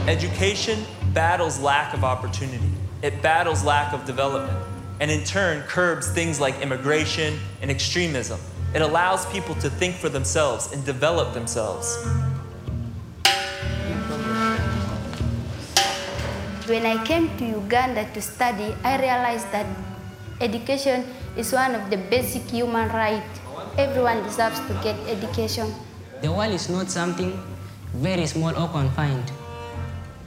Education 0.07 0.83
battles 1.13 1.59
lack 1.59 1.93
of 1.93 2.03
opportunity, 2.03 2.71
it 3.03 3.21
battles 3.21 3.63
lack 3.63 3.93
of 3.93 4.05
development, 4.05 4.57
and 4.99 5.11
in 5.11 5.23
turn 5.23 5.61
curbs 5.67 6.09
things 6.09 6.39
like 6.39 6.59
immigration 6.61 7.37
and 7.61 7.69
extremism. 7.69 8.39
It 8.73 8.81
allows 8.81 9.27
people 9.27 9.53
to 9.55 9.69
think 9.69 9.97
for 9.97 10.09
themselves 10.09 10.71
and 10.71 10.83
develop 10.83 11.35
themselves. 11.35 12.03
When 16.71 16.85
I 16.87 17.03
came 17.03 17.27
to 17.35 17.43
Uganda 17.43 18.07
to 18.15 18.21
study, 18.23 18.71
I 18.81 18.95
realized 18.95 19.51
that 19.51 19.67
education 20.39 21.03
is 21.35 21.51
one 21.51 21.75
of 21.75 21.89
the 21.91 21.97
basic 21.97 22.47
human 22.47 22.87
rights. 22.95 23.27
Everyone 23.77 24.23
deserves 24.23 24.55
to 24.71 24.73
get 24.79 24.95
education. 25.03 25.67
The 26.23 26.31
world 26.31 26.55
is 26.55 26.69
not 26.71 26.87
something 26.87 27.35
very 27.99 28.23
small 28.25 28.55
or 28.55 28.69
confined. 28.71 29.27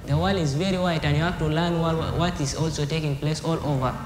The 0.05 0.19
world 0.21 0.37
is 0.37 0.53
very 0.53 0.77
wide 0.77 1.07
and 1.09 1.17
you 1.17 1.23
have 1.25 1.39
to 1.41 1.49
learn 1.49 1.81
what, 1.81 1.97
what 2.21 2.39
is 2.39 2.55
also 2.55 2.85
taking 2.85 3.17
place 3.17 3.41
all 3.43 3.57
over. 3.65 3.97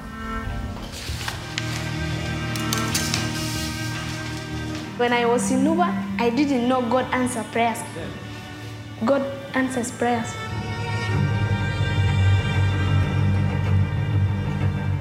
When 4.95 5.13
I 5.13 5.27
was 5.27 5.51
in 5.51 5.67
Nuba, 5.67 5.91
I 6.23 6.31
didn't 6.31 6.69
know 6.69 6.83
God 6.87 7.11
answers 7.11 7.47
prayers. 7.51 7.83
God 9.05 9.27
answers 9.55 9.91
prayers. 9.91 10.31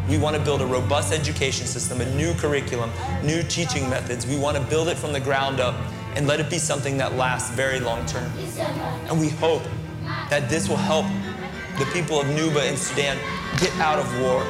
We 0.10 0.18
want 0.18 0.38
to 0.38 0.42
build 0.42 0.62
a 0.62 0.66
robust 0.66 1.12
education 1.12 1.68
system, 1.68 2.00
a 2.00 2.16
new 2.16 2.34
curriculum, 2.36 2.90
new 3.24 3.44
teaching 3.44 3.90
methods. 3.90 4.26
We 4.26 4.38
want 4.38 4.56
to 4.56 4.64
build 4.64 4.88
it 4.88 4.98
from 4.98 5.12
the 5.12 5.20
ground 5.20 5.60
up 5.60 5.76
and 6.16 6.26
let 6.26 6.40
it 6.40 6.50
be 6.50 6.60
something 6.60 6.98
that 6.98 7.16
lasts 7.16 7.52
very 7.52 7.82
long 7.82 8.06
term. 8.06 8.32
And 9.10 9.20
we 9.20 9.28
hope 9.30 9.64
that 10.30 10.48
this 10.50 10.70
will 10.70 10.78
help 10.78 11.06
the 11.78 11.86
people 11.92 12.22
of 12.22 12.28
Nuba 12.28 12.70
and 12.70 12.78
Sudan 12.78 13.18
get 13.60 13.74
out 13.80 14.00
of 14.00 14.08
war 14.22 14.44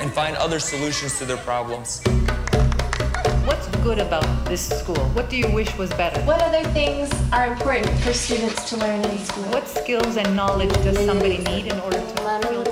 and 0.00 0.10
find 0.10 0.36
other 0.36 0.58
solutions 0.58 1.18
to 1.18 1.26
their 1.26 1.36
problems. 1.36 2.00
What's 3.44 3.68
good 3.84 3.98
about 3.98 4.24
this 4.46 4.70
school? 4.70 5.04
What 5.10 5.28
do 5.28 5.36
you 5.36 5.48
wish 5.52 5.76
was 5.76 5.90
better? 5.90 6.18
What 6.22 6.40
other 6.40 6.64
things 6.70 7.12
are 7.30 7.46
important 7.46 7.90
for 8.00 8.14
students 8.14 8.70
to 8.70 8.78
learn 8.78 9.04
in 9.04 9.18
school? 9.18 9.44
What 9.44 9.68
skills 9.68 10.16
and 10.16 10.34
knowledge 10.34 10.72
does 10.82 10.98
somebody 11.04 11.38
need 11.38 11.66
in 11.66 11.78
order 11.80 11.98
to 11.98 12.14
build 12.14 12.42
that? 12.42 12.63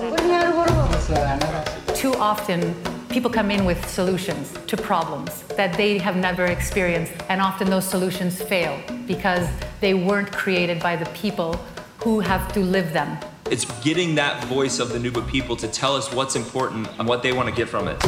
Too 1.95 2.15
often, 2.15 2.75
people 3.11 3.31
come 3.31 3.51
in 3.51 3.65
with 3.65 3.87
solutions 3.89 4.53
to 4.67 4.77
problems 4.77 5.43
that 5.59 5.77
they 5.77 5.99
have 5.99 6.17
never 6.17 6.47
experienced, 6.47 7.13
and 7.29 7.41
often 7.41 7.69
those 7.69 7.87
solutions 7.87 8.41
fail 8.41 8.81
because 9.07 9.47
they 9.81 9.95
weren't 9.95 10.33
created 10.33 10.81
by 10.81 10.97
the 10.97 11.05
people 11.11 11.55
who 11.99 12.21
have 12.21 12.51
to 12.53 12.61
live 12.61 12.93
them. 12.93 13.19
It's 13.51 13.67
getting 13.83 14.15
that 14.15 14.43
voice 14.45 14.79
of 14.79 14.89
the 14.89 14.99
Nuba 14.99 15.29
people 15.29 15.55
to 15.57 15.69
tell 15.69 15.95
us 15.95 16.13
what's 16.15 16.35
important 16.35 16.89
and 16.99 17.07
what 17.07 17.23
they 17.23 17.33
want 17.33 17.49
to 17.49 17.55
get 17.55 17.69
from 17.69 17.87
it. 17.89 18.03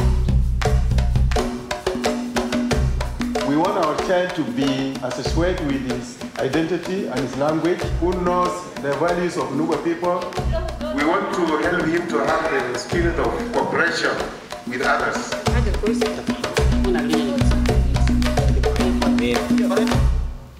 We 3.46 3.56
want 3.56 3.76
our 3.84 3.96
child 4.08 4.34
to 4.36 4.42
be 4.52 4.94
associated 5.02 5.66
with 5.66 5.90
his 5.90 6.23
identity 6.38 7.06
and 7.06 7.18
his 7.20 7.36
language, 7.36 7.80
who 8.00 8.12
knows 8.22 8.52
the 8.74 8.92
values 8.94 9.36
of 9.36 9.48
Nuba 9.50 9.82
people. 9.84 10.18
We 10.94 11.04
want 11.04 11.34
to 11.34 11.46
help 11.68 11.86
him 11.86 12.08
to 12.08 12.18
have 12.24 12.72
the 12.72 12.78
spirit 12.78 13.18
of 13.18 13.52
cooperation 13.52 14.16
with 14.66 14.82
others. 14.82 15.32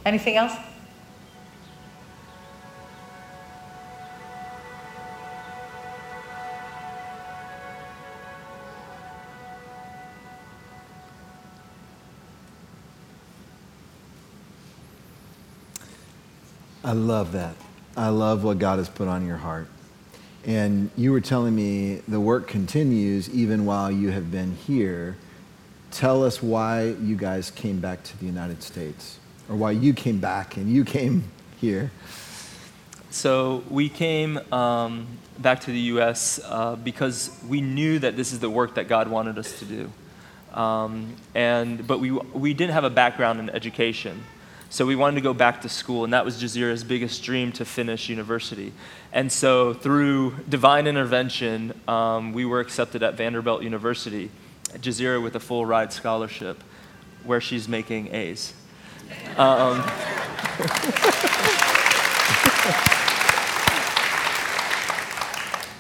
Anything 0.05 0.37
else? 0.37 0.74
Love 17.05 17.33
that. 17.33 17.55
I 17.97 18.09
love 18.09 18.43
what 18.43 18.59
God 18.59 18.79
has 18.79 18.89
put 18.89 19.07
on 19.07 19.27
your 19.27 19.37
heart. 19.37 19.69
And 20.45 20.91
you 20.97 21.13
were 21.13 21.21
telling 21.21 21.55
me 21.55 22.03
the 22.09 22.21
work 22.21 22.49
continues 22.49 23.31
even 23.31 23.65
while 23.65 23.91
you 23.91 24.11
have 24.11 24.31
been 24.31 24.57
here. 24.57 25.17
Tell 25.91 26.25
us 26.25 26.43
why 26.43 26.97
you 27.01 27.17
guys 27.17 27.51
came 27.51 27.79
back 27.79 28.03
to 28.05 28.19
the 28.19 28.27
United 28.27 28.63
States, 28.63 29.19
or 29.49 29.57
why 29.57 29.71
you 29.71 29.95
came 29.95 30.19
back 30.19 30.57
and 30.57 30.69
you 30.71 30.85
came 30.85 31.25
here. 31.61 31.93
So 33.11 33.63
we 33.71 33.89
came 33.89 34.39
um, 34.53 35.07
back 35.39 35.61
to 35.61 35.71
the 35.71 35.79
U.S. 35.79 36.41
Uh, 36.45 36.75
because 36.75 37.31
we 37.49 37.61
knew 37.61 38.01
that 38.01 38.17
this 38.17 38.33
is 38.33 38.41
the 38.41 38.51
work 38.51 38.75
that 38.75 38.89
God 38.89 39.09
wanted 39.09 39.39
us 39.39 39.57
to 39.61 39.65
do, 39.65 39.93
um, 40.59 41.15
and 41.33 41.87
but 41.87 42.01
we 42.01 42.11
we 42.11 42.55
didn't 42.55 42.73
have 42.73 42.85
a 42.85 42.91
background 42.91 43.39
in 43.39 43.51
education. 43.51 44.25
So 44.75 44.85
we 44.85 44.97
wanted 44.97 45.15
to 45.15 45.21
go 45.21 45.33
back 45.33 45.61
to 45.61 45.69
school, 45.69 46.03
and 46.03 46.13
that 46.15 46.25
was 46.25 46.43
Jazira's 46.43 46.83
biggest 46.83 47.23
dream 47.23 47.53
to 47.53 47.65
finish 47.65 48.09
university. 48.09 48.73
And 49.13 49.31
so 49.31 49.73
through 49.73 50.35
divine 50.49 50.89
intervention, 50.89 51.81
um, 51.87 52.33
we 52.33 52.45
were 52.45 52.59
accepted 52.59 53.05
at 53.05 53.15
Vanderbilt 53.15 53.63
University, 53.63 54.33
Jazira 54.73 55.23
with 55.23 55.37
a 55.37 55.39
full 55.39 55.65
ride 55.65 55.93
scholarship, 55.93 56.61
where 57.23 57.41
she's 57.41 57.69
making 57.69 58.13
A's. 58.13 58.53
Um, 59.37 59.77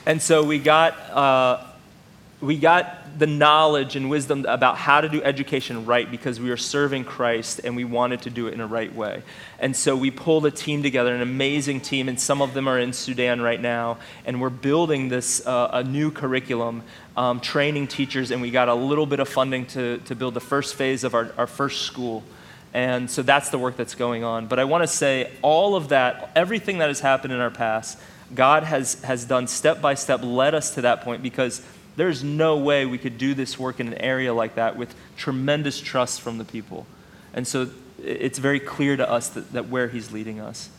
and 0.06 0.22
so 0.22 0.44
we 0.44 0.60
got, 0.60 0.96
uh, 1.10 1.66
we 2.44 2.58
got 2.58 3.18
the 3.18 3.26
knowledge 3.26 3.96
and 3.96 4.10
wisdom 4.10 4.44
about 4.46 4.76
how 4.76 5.00
to 5.00 5.08
do 5.08 5.22
education 5.22 5.86
right 5.86 6.10
because 6.10 6.40
we 6.40 6.50
were 6.50 6.56
serving 6.56 7.04
Christ 7.04 7.60
and 7.62 7.76
we 7.76 7.84
wanted 7.84 8.22
to 8.22 8.30
do 8.30 8.48
it 8.48 8.54
in 8.54 8.60
a 8.60 8.66
right 8.66 8.92
way. 8.94 9.22
And 9.58 9.74
so 9.74 9.96
we 9.96 10.10
pulled 10.10 10.46
a 10.46 10.50
team 10.50 10.82
together, 10.82 11.14
an 11.14 11.22
amazing 11.22 11.80
team, 11.80 12.08
and 12.08 12.20
some 12.20 12.42
of 12.42 12.54
them 12.54 12.68
are 12.68 12.78
in 12.78 12.92
Sudan 12.92 13.40
right 13.40 13.60
now. 13.60 13.98
And 14.24 14.40
we're 14.40 14.50
building 14.50 15.08
this 15.08 15.46
uh, 15.46 15.70
a 15.72 15.84
new 15.84 16.10
curriculum, 16.10 16.82
um, 17.16 17.40
training 17.40 17.86
teachers, 17.86 18.30
and 18.30 18.42
we 18.42 18.50
got 18.50 18.68
a 18.68 18.74
little 18.74 19.06
bit 19.06 19.20
of 19.20 19.28
funding 19.28 19.66
to, 19.66 19.98
to 19.98 20.14
build 20.14 20.34
the 20.34 20.40
first 20.40 20.74
phase 20.74 21.04
of 21.04 21.14
our, 21.14 21.32
our 21.38 21.46
first 21.46 21.82
school. 21.82 22.24
And 22.72 23.08
so 23.08 23.22
that's 23.22 23.50
the 23.50 23.58
work 23.58 23.76
that's 23.76 23.94
going 23.94 24.24
on. 24.24 24.48
But 24.48 24.58
I 24.58 24.64
want 24.64 24.82
to 24.82 24.88
say 24.88 25.30
all 25.40 25.76
of 25.76 25.90
that, 25.90 26.32
everything 26.34 26.78
that 26.78 26.88
has 26.88 26.98
happened 26.98 27.32
in 27.32 27.38
our 27.38 27.50
past, 27.50 27.98
God 28.34 28.64
has, 28.64 29.00
has 29.02 29.24
done 29.24 29.46
step 29.46 29.80
by 29.80 29.94
step, 29.94 30.20
led 30.24 30.56
us 30.56 30.74
to 30.74 30.80
that 30.80 31.02
point 31.02 31.22
because 31.22 31.62
there's 31.96 32.24
no 32.24 32.58
way 32.58 32.86
we 32.86 32.98
could 32.98 33.18
do 33.18 33.34
this 33.34 33.58
work 33.58 33.80
in 33.80 33.88
an 33.88 33.94
area 33.94 34.34
like 34.34 34.56
that 34.56 34.76
with 34.76 34.94
tremendous 35.16 35.80
trust 35.80 36.20
from 36.20 36.38
the 36.38 36.44
people. 36.44 36.86
And 37.32 37.46
so 37.46 37.70
it's 38.02 38.38
very 38.38 38.60
clear 38.60 38.96
to 38.96 39.08
us 39.08 39.28
that, 39.30 39.52
that 39.52 39.68
where 39.68 39.88
he's 39.88 40.12
leading 40.12 40.40
us. 40.40 40.70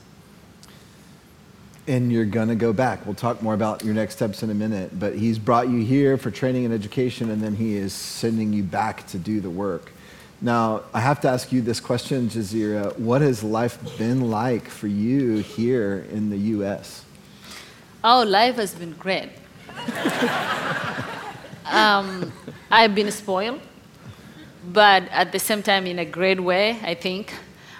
And 1.88 2.12
you're 2.12 2.26
going 2.26 2.48
to 2.48 2.56
go 2.56 2.74
back. 2.74 3.06
We'll 3.06 3.16
talk 3.16 3.44
more 3.44 3.54
about 3.54 3.84
your 3.84 3.94
next 3.94 4.16
steps 4.16 4.42
in 4.42 4.50
a 4.50 4.56
minute. 4.56 4.98
But 5.00 5.16
he's 5.16 5.38
brought 5.38 5.70
you 5.70 5.86
here 5.86 6.18
for 6.18 6.32
training 6.32 6.66
and 6.66 6.74
education, 6.74 7.30
and 7.30 7.42
then 7.42 7.56
he 7.56 7.76
is 7.76 7.94
sending 7.94 8.54
you 8.54 8.64
back 8.64 9.06
to 9.08 9.20
do 9.20 9.40
the 9.40 9.52
work. 9.52 9.92
Now, 10.42 10.82
I 10.94 11.00
have 11.00 11.22
to 11.22 11.30
ask 11.30 11.52
you 11.52 11.62
this 11.62 11.80
question, 11.80 12.28
Jazira. 12.28 12.98
What 13.00 13.22
has 13.22 13.44
life 13.44 13.98
been 13.98 14.30
like 14.32 14.68
for 14.68 14.88
you 14.88 15.38
here 15.38 16.06
in 16.12 16.30
the 16.30 16.38
U.S.? 16.38 17.06
Our 18.04 18.24
oh, 18.24 18.28
life 18.28 18.56
has 18.56 18.74
been 18.74 18.94
great. 18.94 19.30
um, 21.66 22.32
I've 22.72 22.96
been 22.96 23.12
spoiled, 23.12 23.62
but 24.72 25.04
at 25.12 25.32
the 25.32 25.40
same 25.40 25.62
time, 25.64 25.88
in 25.88 26.00
a 26.00 26.06
great 26.06 26.40
way, 26.40 26.80
I 26.84 26.94
think, 26.96 27.34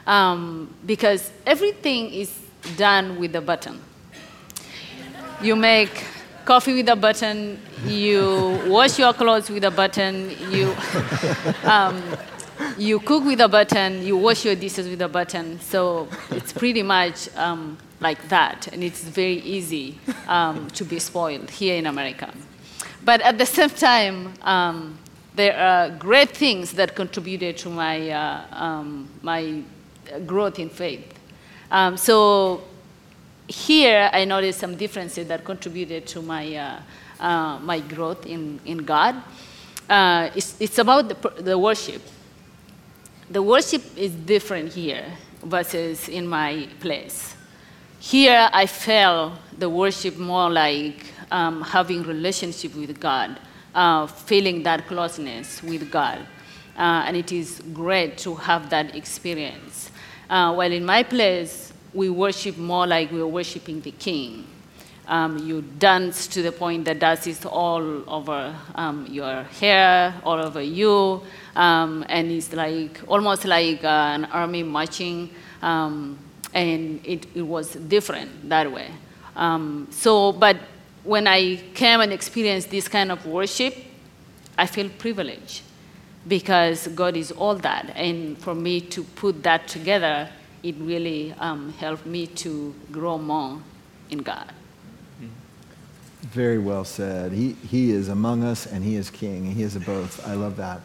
um, 0.08 0.74
because 0.86 1.32
everything 1.46 2.12
is 2.12 2.32
done 2.78 3.20
with 3.20 3.36
a 3.36 3.42
button. 3.42 3.82
You 5.42 5.56
make 5.56 6.06
coffee 6.46 6.76
with 6.76 6.90
a 6.90 6.96
button, 6.96 7.60
you 7.86 8.62
wash 8.68 9.00
your 9.00 9.14
clothes 9.14 9.50
with 9.50 9.64
a 9.64 9.72
button, 9.72 10.32
you, 10.52 10.76
um, 11.64 12.02
you 12.78 13.00
cook 13.00 13.26
with 13.26 13.42
a 13.42 13.48
button, 13.48 14.04
you 14.04 14.16
wash 14.16 14.46
your 14.46 14.56
dishes 14.56 14.88
with 14.88 15.02
a 15.02 15.08
button. 15.08 15.60
So 15.60 16.08
it's 16.30 16.54
pretty 16.54 16.84
much 16.84 17.36
um, 17.36 17.78
like 18.00 18.28
that, 18.30 18.68
and 18.74 18.84
it's 18.84 19.04
very 19.04 19.40
easy 19.42 19.98
um, 20.28 20.68
to 20.72 20.84
be 20.84 21.00
spoiled 21.00 21.50
here 21.50 21.76
in 21.76 21.86
America. 21.86 22.30
But 23.04 23.22
at 23.22 23.38
the 23.38 23.46
same 23.46 23.70
time, 23.70 24.34
um, 24.42 24.98
there 25.36 25.58
are 25.58 25.90
great 25.90 26.32
things 26.32 26.72
that 26.74 26.96
contributed 26.96 27.58
to 27.58 27.70
my, 27.70 28.10
uh, 28.10 28.42
um, 28.52 29.10
my 29.22 29.62
growth 30.26 30.60
in 30.60 30.70
faith. 30.70 31.14
Um, 31.72 31.98
so 31.98 32.64
here 33.48 34.10
I 34.12 34.26
noticed 34.26 34.60
some 34.60 34.76
differences 34.76 35.28
that 35.28 35.44
contributed 35.44 36.08
to 36.08 36.22
my, 36.22 36.56
uh, 36.56 36.80
uh, 37.20 37.60
my 37.60 37.80
growth 37.80 38.26
in, 38.26 38.60
in 38.66 38.80
God. 38.80 39.16
Uh, 39.90 40.30
it's, 40.36 40.60
it's 40.60 40.80
about 40.80 41.10
the, 41.10 41.44
the 41.44 41.58
worship. 41.58 42.02
The 43.30 43.42
worship 43.42 43.84
is 43.98 44.12
different 44.12 44.74
here 44.74 45.06
versus 45.44 46.10
in 46.10 46.28
my 46.28 46.68
place. 46.80 47.35
Here 48.06 48.52
I 48.54 48.68
felt 48.68 49.34
the 49.58 49.68
worship 49.68 50.16
more 50.20 50.48
like 50.48 51.08
um, 51.32 51.64
having 51.64 52.04
relationship 52.04 52.76
with 52.76 53.00
God, 53.00 53.40
uh, 53.74 54.06
feeling 54.06 54.62
that 54.62 54.86
closeness 54.86 55.64
with 55.64 55.90
God. 55.90 56.20
Uh, 56.78 57.02
and 57.08 57.18
it 57.18 57.32
is 57.32 57.64
great 57.74 58.20
to 58.20 58.36
have 58.36 58.70
that 58.70 58.96
experience. 58.96 59.90
Uh, 60.30 60.54
while 60.54 60.72
in 60.72 60.86
my 60.86 61.02
place, 61.02 61.74
we 61.96 62.12
worship 62.12 62.60
more 62.60 62.86
like 62.86 63.12
we're 63.12 63.26
worshiping 63.26 63.82
the 63.82 63.90
King. 63.90 64.46
Um, 65.08 65.40
you 65.40 65.64
dance 65.64 66.28
to 66.28 66.44
the 66.44 66.52
point 66.52 66.86
that 66.86 67.00
dust 67.00 67.26
is 67.26 67.44
all 67.44 68.08
over 68.08 68.56
um, 68.76 69.08
your 69.10 69.42
hair, 69.60 70.14
all 70.24 70.40
over 70.40 70.62
you, 70.62 71.24
um, 71.56 72.06
and 72.08 72.30
it's 72.30 72.54
like 72.54 73.02
almost 73.08 73.46
like 73.46 73.84
an 73.84 74.26
army 74.26 74.62
marching. 74.62 75.32
And 76.56 77.06
it, 77.06 77.28
it 77.36 77.44
was 77.44 77.76
different 77.76 78.50
that 78.50 78.72
way. 78.72 78.90
Um, 79.36 79.88
so, 79.92 80.32
but 80.32 80.58
when 81.04 81.28
I 81.28 81.58
came 81.76 82.02
and 82.02 82.12
experienced 82.12 82.72
this 82.72 82.88
kind 82.88 83.12
of 83.12 83.26
worship, 83.26 83.76
I 84.58 84.66
feel 84.66 84.90
privileged 84.90 85.62
because 86.28 86.88
God 86.88 87.16
is 87.16 87.32
all 87.32 87.56
that. 87.56 87.92
And 87.96 88.38
for 88.38 88.56
me 88.56 88.82
to 88.82 89.04
put 89.04 89.44
that 89.44 89.68
together, 89.68 90.30
it 90.64 90.76
really 90.80 91.34
um, 91.34 91.74
helped 91.74 92.06
me 92.06 92.26
to 92.28 92.74
grow 92.92 93.18
more 93.18 93.62
in 94.10 94.20
God. 94.20 94.52
Very 96.24 96.58
well 96.58 96.84
said. 96.84 97.32
He, 97.32 97.54
he 97.70 97.92
is 97.92 98.10
among 98.10 98.44
us 98.44 98.66
and 98.66 98.84
he 98.84 98.96
is 98.96 99.12
king. 99.12 99.46
He 99.46 99.62
is 99.62 99.78
both. 99.78 100.28
I 100.28 100.34
love 100.34 100.58
that. 100.58 100.82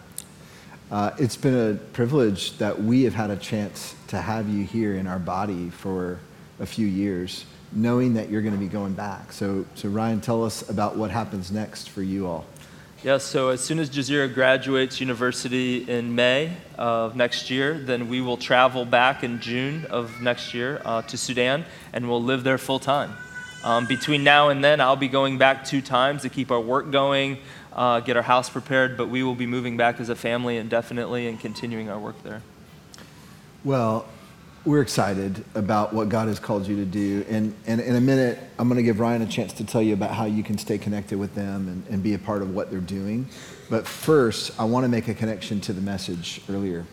Uh, 0.91 1.13
it's 1.19 1.37
been 1.37 1.55
a 1.55 1.75
privilege 1.93 2.59
that 2.59 2.83
we 2.83 3.05
have 3.05 3.15
had 3.15 3.31
a 3.31 3.37
chance 3.37 3.95
to 4.09 4.21
have 4.21 4.49
you 4.49 4.65
here 4.65 4.97
in 4.97 5.07
our 5.07 5.21
body 5.21 5.71
for 5.71 6.19
a 6.59 6.67
few 6.67 6.87
years, 6.87 7.45
knowing 7.71 8.15
that 8.15 8.29
you're 8.29 8.43
going 8.43 8.55
to 8.55 8.59
be 8.59 8.67
going 8.67 8.93
back. 8.93 9.33
So, 9.33 9.65
so 9.77 9.89
Ryan, 9.89 10.21
tell 10.21 10.45
us 10.45 10.69
about 10.69 10.97
what 10.97 11.13
happens 11.13 11.53
next 11.53 11.91
for 11.91 12.03
you 12.03 12.27
all. 12.27 12.45
Yeah, 13.05 13.19
so 13.19 13.51
as 13.51 13.61
soon 13.61 13.79
as 13.79 13.89
Jazira 13.89 14.35
graduates 14.35 15.01
university 15.01 15.89
in 15.89 16.13
May 16.15 16.57
of 16.77 17.15
next 17.15 17.51
year, 17.51 17.75
then 17.79 18.09
we 18.09 18.21
will 18.21 18.37
travel 18.37 18.85
back 18.85 19.23
in 19.23 19.41
June 19.41 19.87
of 19.87 20.21
next 20.21 20.55
year 20.55 20.83
uh, 20.85 21.03
to 21.03 21.17
Sudan 21.17 21.65
and 21.93 22.09
we'll 22.09 22.23
live 22.23 22.43
there 22.43 22.59
full 22.59 22.81
time. 22.81 23.17
Um, 23.63 23.87
between 23.87 24.25
now 24.25 24.49
and 24.49 24.65
then, 24.65 24.81
I'll 24.81 24.97
be 24.97 25.09
going 25.09 25.39
back 25.39 25.65
two 25.65 25.83
times 25.83 26.23
to 26.23 26.31
keep 26.31 26.51
our 26.51 26.61
work 26.61 26.91
going, 26.91 27.39
uh, 27.73 28.01
get 28.01 28.17
our 28.17 28.23
house 28.23 28.51
prepared, 28.51 28.97
but 28.97 29.09
we 29.09 29.23
will 29.23 29.35
be 29.35 29.47
moving 29.47 29.77
back 29.77 30.01
as 30.01 30.09
a 30.09 30.17
family 30.17 30.57
indefinitely 30.57 31.27
and 31.27 31.39
continuing 31.39 31.89
our 31.89 31.99
work 31.99 32.23
there. 32.23 32.43
Well, 33.65 34.07
we're 34.65 34.83
excited 34.83 35.45
about 35.55 35.95
what 35.95 36.09
God 36.09 36.29
has 36.29 36.39
called 36.39 36.67
you 36.67 36.77
to 36.77 36.85
do. 36.85 37.25
And, 37.29 37.55
and 37.67 37.81
in 37.81 37.97
a 37.97 38.01
minute, 38.01 38.39
I'm 38.59 38.69
going 38.69 38.77
to 38.77 38.83
give 38.83 39.01
Ryan 39.01 39.23
a 39.23 39.27
chance 39.27 39.53
to 39.55 39.65
tell 39.65 39.81
you 39.81 39.95
about 39.95 40.11
how 40.11 40.27
you 40.27 40.43
can 40.43 40.59
stay 40.59 40.77
connected 40.77 41.19
with 41.19 41.35
them 41.35 41.69
and, 41.69 41.87
and 41.89 42.03
be 42.03 42.15
a 42.15 42.19
part 42.19 42.43
of 42.43 42.55
what 42.55 42.71
they're 42.71 42.81
doing. 42.81 43.27
But 43.71 43.87
first, 43.87 44.59
I 44.61 44.65
want 44.65 44.85
to 44.85 44.89
make 44.89 45.09
a 45.09 45.15
connection 45.15 45.61
to 45.63 45.73
the 45.73 45.81
message 45.81 46.43
earlier. 46.51 46.85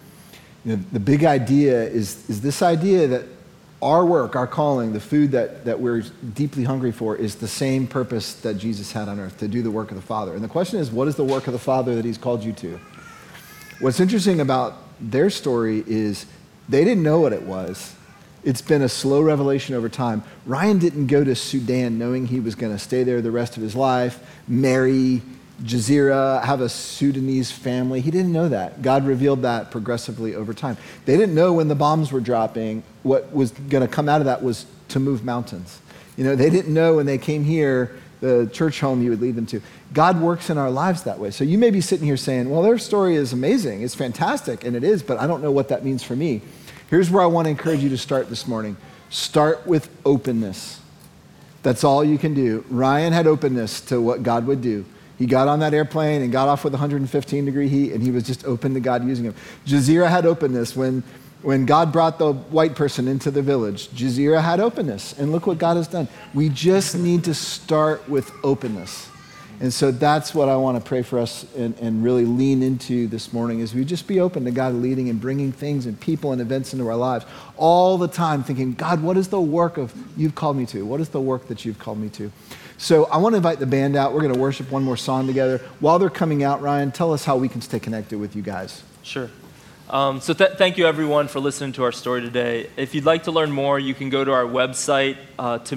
You 0.63 0.78
know, 0.78 0.84
the 0.91 0.99
big 0.99 1.25
idea 1.25 1.84
is, 1.84 2.30
is 2.30 2.41
this 2.41 2.61
idea 2.61 3.07
that 3.07 3.25
our 3.82 4.05
work, 4.05 4.36
our 4.36 4.47
calling, 4.47 4.93
the 4.93 4.99
food 4.99 5.32
that, 5.32 5.65
that 5.65 5.80
we're 5.80 6.01
deeply 6.34 6.63
hungry 6.63 6.91
for 6.91 7.15
is 7.15 7.36
the 7.36 7.47
same 7.47 7.86
purpose 7.86 8.34
that 8.41 8.55
Jesus 8.55 8.91
had 8.91 9.07
on 9.07 9.19
earth 9.19 9.38
to 9.39 9.47
do 9.47 9.61
the 9.61 9.69
work 9.69 9.91
of 9.91 9.95
the 9.95 10.03
Father. 10.03 10.34
And 10.34 10.43
the 10.43 10.47
question 10.47 10.80
is, 10.80 10.89
what 10.89 11.07
is 11.07 11.15
the 11.15 11.23
work 11.23 11.45
of 11.47 11.53
the 11.53 11.59
Father 11.59 11.95
that 11.95 12.03
He's 12.03 12.17
called 12.17 12.43
you 12.43 12.53
to? 12.53 12.80
What's 13.80 13.99
interesting 13.99 14.41
about 14.41 14.75
their 14.99 15.30
story 15.30 15.84
is 15.86 16.25
they 16.67 16.84
didn't 16.84 17.03
know 17.03 17.19
what 17.19 17.34
it 17.34 17.43
was. 17.43 17.93
It's 18.43 18.61
been 18.61 18.82
a 18.82 18.89
slow 18.89 19.21
revelation 19.21 19.75
over 19.75 19.89
time. 19.89 20.23
Ryan 20.45 20.80
didn't 20.80 21.07
go 21.07 21.23
to 21.23 21.36
Sudan 21.36 21.99
knowing 21.99 22.25
he 22.25 22.39
was 22.39 22.55
going 22.55 22.71
to 22.71 22.80
stay 22.80 23.03
there 23.03 23.21
the 23.21 23.32
rest 23.32 23.57
of 23.57 23.63
his 23.63 23.75
life, 23.75 24.19
marry 24.47 25.21
Jazira, 25.64 26.43
have 26.43 26.62
a 26.62 26.70
Sudanese 26.70 27.51
family. 27.51 27.99
He 28.01 28.12
didn't 28.12 28.32
know 28.32 28.49
that. 28.49 28.82
God 28.82 29.05
revealed 29.05 29.41
that 29.41 29.72
progressively 29.72 30.36
over 30.36 30.53
time. 30.53 30.78
They 31.05 31.18
didn't 31.18 31.34
know 31.34 31.53
when 31.53 31.68
the 31.68 31.76
bombs 31.76 32.12
were 32.12 32.20
dropping, 32.20 32.84
what 33.03 33.34
was 33.34 33.51
going 33.51 33.86
to 33.86 33.88
come 33.88 34.08
out 34.08 34.22
of 34.22 34.26
that 34.26 34.43
was 34.43 34.66
to 34.89 34.99
move 34.99 35.24
mountains. 35.24 35.80
You 36.16 36.24
know, 36.24 36.36
they 36.36 36.49
didn't 36.49 36.74
know 36.74 36.95
when 36.95 37.05
they 37.05 37.18
came 37.18 37.43
here 37.43 37.95
the 38.20 38.49
church 38.51 38.80
home 38.80 39.03
you 39.03 39.12
would 39.12 39.22
lead 39.22 39.36
them 39.36 39.45
to. 39.47 39.62
God 39.93 40.20
works 40.20 40.49
in 40.49 40.58
our 40.58 40.72
lives 40.72 41.03
that 41.03 41.20
way. 41.20 41.32
So 41.32 41.43
you 41.43 41.58
may 41.58 41.70
be 41.70 41.82
sitting 41.82 42.05
here 42.05 42.18
saying, 42.18 42.49
well, 42.49 42.62
their 42.62 42.78
story 42.78 43.16
is 43.16 43.34
amazing, 43.34 43.82
it's 43.82 43.95
fantastic, 43.95 44.64
and 44.64 44.76
it 44.76 44.84
is, 44.84 45.03
but 45.03 45.20
I 45.20 45.28
don't 45.28 45.41
know 45.41 45.51
what 45.51 45.70
that 45.70 45.86
means 45.86 46.03
for 46.03 46.16
me. 46.16 46.41
Here's 46.89 47.12
where 47.12 47.22
I 47.22 47.28
want 47.28 47.45
to 47.45 47.49
encourage 47.49 47.82
you 47.82 47.89
to 47.89 47.97
start 47.97 48.30
this 48.30 48.47
morning 48.47 48.78
start 49.10 49.66
with 49.66 49.89
openness. 50.05 50.82
That's 51.64 51.84
all 51.84 52.03
you 52.03 52.18
can 52.18 52.34
do. 52.34 52.66
Ryan 52.70 53.14
had 53.14 53.26
openness 53.26 53.80
to 53.82 54.01
what 54.01 54.22
God 54.22 54.45
would 54.47 54.62
do. 54.62 54.84
He 55.18 55.26
got 55.26 55.47
on 55.47 55.59
that 55.59 55.74
airplane 55.74 56.22
and 56.22 56.32
got 56.32 56.47
off 56.47 56.63
with 56.63 56.74
115 56.74 57.45
degree 57.45 57.68
heat, 57.68 57.91
and 57.93 58.03
he 58.03 58.11
was 58.11 58.24
just 58.24 58.45
open 58.45 58.74
to 58.76 58.80
God 58.80 59.05
using 59.05 59.26
him. 59.26 59.36
Jazira 59.65 60.09
had 60.09 60.26
openness 60.26 60.76
when, 60.76 61.03
when 61.41 61.65
God 61.65 61.91
brought 61.91 62.20
the 62.20 62.34
white 62.34 62.76
person 62.76 63.07
into 63.07 63.32
the 63.32 63.41
village. 63.41 63.88
Jazira 63.89 64.41
had 64.41 64.59
openness, 64.59 65.18
and 65.18 65.32
look 65.32 65.47
what 65.47 65.57
God 65.57 65.78
has 65.78 65.88
done. 65.88 66.07
We 66.34 66.49
just 66.49 66.95
need 66.95 67.24
to 67.24 67.34
start 67.34 68.07
with 68.07 68.32
openness. 68.43 69.09
And 69.59 69.74
so 69.74 69.89
that's 69.89 70.36
what 70.36 70.49
I 70.49 70.55
want 70.55 70.78
to 70.78 70.88
pray 70.88 71.01
for 71.01 71.18
us 71.18 71.45
and, 71.55 71.76
and 71.80 72.03
really 72.03 72.26
lean 72.26 72.61
into 72.61 73.07
this 73.07 73.34
morning 73.34 73.59
is 73.59 73.74
we 73.74 73.86
just 73.86 74.05
be 74.05 74.20
open 74.20 74.45
to 74.45 74.51
God 74.51 74.76
leading 74.76 75.09
and 75.09 75.20
bringing 75.20 75.51
things 75.51 75.88
and 75.88 75.99
people 75.99 76.32
and 76.32 76.39
events 76.39 76.74
into 76.74 76.88
our 76.88 76.95
lives 76.95 77.26
all 77.55 77.97
the 77.97 78.07
time 78.07 78.43
thinking, 78.43 78.74
God, 78.74 79.01
what 79.01 79.18
is 79.18 79.30
the 79.30 79.41
work 79.41 79.78
of 79.78 79.91
you've 80.15 80.36
called 80.36 80.57
me 80.57 80.68
to? 80.68 80.86
What 80.86 81.01
is 81.01 81.09
the 81.09 81.22
work 81.22 81.47
that 81.47 81.65
you've 81.65 81.80
called 81.80 81.97
me 81.97 82.09
to? 82.09 82.32
So 82.78 83.05
I 83.05 83.17
want 83.17 83.34
to 83.34 83.38
invite 83.38 83.59
the 83.59 83.65
band 83.65 83.95
out. 83.95 84.13
We're 84.13 84.21
going 84.21 84.34
to 84.34 84.39
worship 84.39 84.69
one 84.69 84.84
more 84.84 84.97
song 84.97 85.25
together. 85.25 85.57
While 85.80 85.97
they're 85.97 86.11
coming 86.11 86.43
out, 86.43 86.61
Ryan, 86.61 86.91
tell 86.91 87.11
us 87.11 87.25
how 87.25 87.36
we 87.36 87.49
can 87.49 87.61
stay 87.61 87.80
connected 87.80 88.19
with 88.19 88.36
you 88.36 88.43
guys. 88.43 88.84
Sure. 89.01 89.30
Um, 89.89 90.21
so 90.21 90.34
th- 90.34 90.57
thank 90.57 90.78
you 90.78 90.86
everyone 90.86 91.28
for 91.28 91.39
listening 91.39 91.71
to 91.73 91.84
our 91.84 91.91
story 91.91 92.21
today. 92.21 92.69
If 92.78 92.93
you'd 92.93 93.05
like 93.05 93.23
to 93.23 93.32
learn 93.32 93.51
more, 93.51 93.80
you 93.80 93.95
can 93.95 94.09
go 94.09 94.23
to 94.23 94.32
our 94.32 94.43
website, 94.43 95.17
uh, 95.39 95.57
to. 95.59 95.75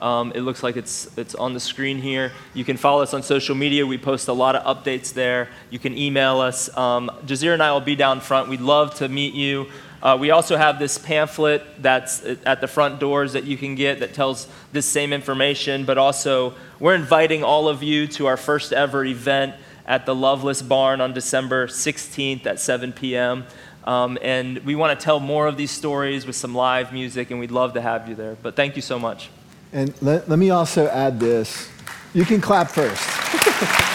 Um, 0.00 0.32
it 0.34 0.40
looks 0.42 0.62
like 0.62 0.76
it's, 0.76 1.16
it's 1.18 1.34
on 1.34 1.54
the 1.54 1.60
screen 1.60 2.00
here. 2.00 2.32
You 2.54 2.64
can 2.64 2.76
follow 2.76 3.02
us 3.02 3.14
on 3.14 3.22
social 3.22 3.54
media. 3.54 3.86
We 3.86 3.98
post 3.98 4.28
a 4.28 4.32
lot 4.32 4.56
of 4.56 4.76
updates 4.76 5.12
there. 5.12 5.48
You 5.70 5.78
can 5.78 5.96
email 5.96 6.40
us. 6.40 6.76
Um, 6.76 7.10
Jazira 7.24 7.54
and 7.54 7.62
I 7.62 7.72
will 7.72 7.80
be 7.80 7.96
down 7.96 8.20
front. 8.20 8.48
We'd 8.48 8.60
love 8.60 8.94
to 8.96 9.08
meet 9.08 9.34
you. 9.34 9.68
Uh, 10.02 10.16
we 10.18 10.30
also 10.30 10.56
have 10.56 10.78
this 10.78 10.96
pamphlet 10.96 11.64
that's 11.82 12.24
at 12.46 12.60
the 12.60 12.68
front 12.68 13.00
doors 13.00 13.32
that 13.32 13.44
you 13.44 13.56
can 13.56 13.74
get 13.74 14.00
that 14.00 14.14
tells 14.14 14.46
this 14.72 14.86
same 14.86 15.12
information, 15.12 15.84
but 15.84 15.98
also 15.98 16.54
we're 16.78 16.94
inviting 16.94 17.42
all 17.42 17.68
of 17.68 17.82
you 17.82 18.06
to 18.06 18.26
our 18.26 18.36
first 18.36 18.72
ever 18.72 19.04
event 19.04 19.54
at 19.86 20.06
the 20.06 20.14
Loveless 20.14 20.62
Barn 20.62 21.00
on 21.00 21.12
December 21.12 21.66
16th 21.66 22.46
at 22.46 22.60
7 22.60 22.92
p.m. 22.92 23.44
Um, 23.84 24.18
and 24.20 24.58
we 24.58 24.74
want 24.74 24.98
to 24.98 25.02
tell 25.02 25.18
more 25.18 25.46
of 25.46 25.56
these 25.56 25.70
stories 25.70 26.26
with 26.26 26.36
some 26.36 26.54
live 26.54 26.92
music, 26.92 27.30
and 27.30 27.40
we'd 27.40 27.50
love 27.50 27.72
to 27.72 27.80
have 27.80 28.08
you 28.08 28.14
there. 28.14 28.36
But 28.42 28.54
thank 28.54 28.76
you 28.76 28.82
so 28.82 28.98
much. 28.98 29.30
And 29.72 29.94
let, 30.02 30.28
let 30.28 30.38
me 30.38 30.50
also 30.50 30.88
add 30.88 31.18
this. 31.18 31.70
You 32.12 32.24
can 32.24 32.40
clap 32.40 32.70
first. 32.70 33.02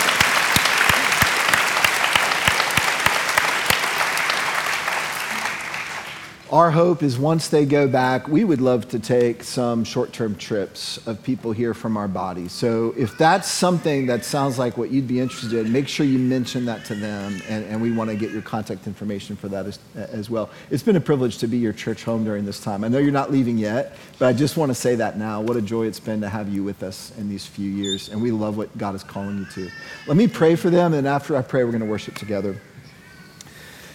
Our 6.51 6.69
hope 6.69 7.01
is 7.01 7.17
once 7.17 7.47
they 7.47 7.65
go 7.65 7.87
back, 7.87 8.27
we 8.27 8.43
would 8.43 8.59
love 8.59 8.89
to 8.89 8.99
take 8.99 9.41
some 9.41 9.85
short 9.85 10.11
term 10.11 10.35
trips 10.35 10.97
of 11.07 11.23
people 11.23 11.53
here 11.53 11.73
from 11.73 11.95
our 11.95 12.09
body. 12.09 12.49
So 12.49 12.93
if 12.97 13.17
that's 13.17 13.49
something 13.49 14.07
that 14.07 14.25
sounds 14.25 14.59
like 14.59 14.75
what 14.77 14.91
you'd 14.91 15.07
be 15.07 15.21
interested 15.21 15.53
in, 15.53 15.71
make 15.71 15.87
sure 15.87 16.05
you 16.05 16.19
mention 16.19 16.65
that 16.65 16.83
to 16.87 16.95
them, 16.95 17.41
and, 17.47 17.63
and 17.63 17.81
we 17.81 17.93
want 17.93 18.09
to 18.09 18.17
get 18.17 18.31
your 18.31 18.41
contact 18.41 18.85
information 18.85 19.37
for 19.37 19.47
that 19.47 19.65
as, 19.65 19.79
as 19.95 20.29
well. 20.29 20.49
It's 20.69 20.83
been 20.83 20.97
a 20.97 21.01
privilege 21.01 21.37
to 21.37 21.47
be 21.47 21.57
your 21.57 21.71
church 21.71 22.03
home 22.03 22.25
during 22.25 22.43
this 22.43 22.59
time. 22.59 22.83
I 22.83 22.89
know 22.89 22.97
you're 22.97 23.13
not 23.13 23.31
leaving 23.31 23.57
yet, 23.57 23.95
but 24.19 24.27
I 24.27 24.33
just 24.33 24.57
want 24.57 24.71
to 24.71 24.75
say 24.75 24.95
that 24.95 25.17
now. 25.17 25.39
What 25.39 25.55
a 25.55 25.61
joy 25.61 25.87
it's 25.87 26.01
been 26.01 26.19
to 26.19 26.27
have 26.27 26.49
you 26.49 26.65
with 26.65 26.83
us 26.83 27.13
in 27.17 27.29
these 27.29 27.45
few 27.45 27.69
years, 27.69 28.09
and 28.09 28.21
we 28.21 28.31
love 28.31 28.57
what 28.57 28.77
God 28.77 28.93
is 28.93 29.05
calling 29.05 29.37
you 29.37 29.45
to. 29.45 29.71
Let 30.05 30.17
me 30.17 30.27
pray 30.27 30.57
for 30.57 30.69
them, 30.69 30.93
and 30.95 31.07
after 31.07 31.37
I 31.37 31.43
pray, 31.43 31.63
we're 31.63 31.71
going 31.71 31.79
to 31.79 31.89
worship 31.89 32.15
together. 32.15 32.59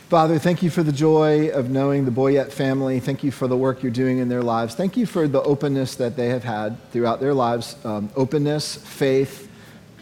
Father, 0.09 0.39
thank 0.39 0.63
you 0.63 0.71
for 0.71 0.85
the 0.85 0.93
joy 0.93 1.49
of 1.49 1.69
knowing 1.69 2.05
the 2.05 2.13
Boyette 2.13 2.53
family. 2.53 3.01
Thank 3.01 3.25
you 3.25 3.33
for 3.33 3.49
the 3.49 3.57
work 3.57 3.83
you're 3.83 3.91
doing 3.91 4.19
in 4.19 4.29
their 4.29 4.41
lives. 4.41 4.77
Thank 4.77 4.97
you 4.97 5.05
for 5.05 5.27
the 5.27 5.43
openness 5.43 5.97
that 5.97 6.15
they 6.15 6.29
have 6.29 6.45
had 6.45 6.77
throughout 6.93 7.19
their 7.19 7.35
lives 7.35 7.75
um, 7.85 8.09
openness, 8.15 8.77
faith, 8.77 9.51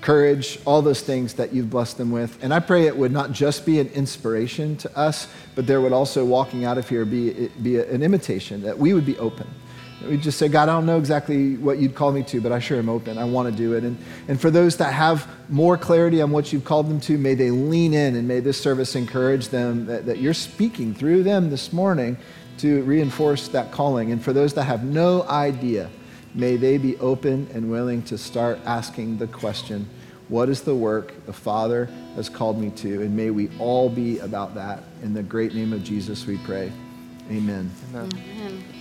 courage, 0.03 0.59
all 0.67 0.83
those 0.83 1.01
things 1.01 1.33
that 1.35 1.55
you've 1.55 1.71
blessed 1.71 1.97
them 1.97 2.11
with. 2.11 2.37
And 2.45 2.53
I 2.53 2.61
pray 2.61 2.87
it 2.87 2.95
would 2.95 3.13
not 3.13 3.33
just 3.33 3.65
be 3.65 3.81
an 3.81 3.89
inspiration 3.95 4.77
to 4.77 4.95
us, 4.95 5.27
but 5.55 5.67
there 5.67 5.81
would 5.81 5.95
also, 5.95 6.23
walking 6.23 6.67
out 6.67 6.77
of 6.77 6.87
here, 6.87 7.07
be, 7.07 7.49
be 7.63 7.79
an 7.79 8.03
imitation, 8.03 8.61
that 8.61 8.79
we 8.79 8.93
would 8.93 9.07
be 9.07 9.17
open 9.17 9.47
we 10.09 10.17
just 10.17 10.39
say, 10.39 10.49
God, 10.49 10.69
I 10.69 10.73
don't 10.73 10.87
know 10.87 10.99
exactly 10.99 11.57
what 11.57 11.79
you'd 11.79 11.95
call 11.95 12.13
me 12.13 12.23
to, 12.25 12.41
but 12.41 12.53
I 12.53 12.59
sure 12.59 12.79
am 12.79 12.89
open. 12.89 13.19
I 13.19 13.25
want 13.25 13.51
to 13.51 13.57
do 13.57 13.75
it. 13.75 13.85
And, 13.85 13.97
and 14.29 14.41
for 14.41 14.51
those 14.51 14.77
that 14.79 14.93
have 14.93 15.29
more 15.49 15.77
clarity 15.77 16.21
on 16.23 16.31
what 16.31 16.53
you've 16.53 16.65
called 16.65 16.89
them 16.89 17.01
to, 17.03 17.19
may 17.19 17.35
they 17.35 17.51
lean 17.51 17.95
in 17.95 18.17
and 18.17 18.27
may 18.27 18.41
this 18.41 18.61
service 18.61 18.95
encourage 18.95 19.49
them 19.49 19.87
that, 19.87 20.07
that 20.07 20.19
you're 20.19 20.35
speaking 20.35 20.95
through 20.95 21.23
them 21.23 21.51
this 21.51 21.73
morning 21.73 22.17
to 22.59 22.83
reinforce 22.85 23.49
that 23.49 23.73
calling. 23.73 24.13
And 24.13 24.23
for 24.23 24.33
those 24.33 24.55
that 24.55 24.65
have 24.65 24.85
no 24.85 25.23
idea, 25.25 25.91
may 26.35 26.57
they 26.57 26.79
be 26.79 26.97
open 26.99 27.49
and 27.53 27.71
willing 27.71 28.03
to 28.05 28.19
start 28.19 28.59
asking 28.65 29.19
the 29.19 29.27
question, 29.27 29.89
what 30.29 30.49
is 30.49 30.63
the 30.63 30.75
work 30.75 31.13
the 31.27 31.33
Father 31.33 31.87
has 32.17 32.29
called 32.29 32.59
me 32.59 32.71
to? 32.71 33.03
And 33.03 33.15
may 33.15 33.31
we 33.31 33.51
all 33.59 33.89
be 33.91 34.19
about 34.21 34.55
that. 34.55 34.83
In 35.03 35.13
the 35.13 35.23
great 35.23 35.55
name 35.55 35.73
of 35.73 35.85
Jesus, 35.85 36.27
we 36.27 36.39
pray. 36.39 36.73
Amen. 37.31 37.71
Amen. 37.91 38.11
Amen. 38.15 38.74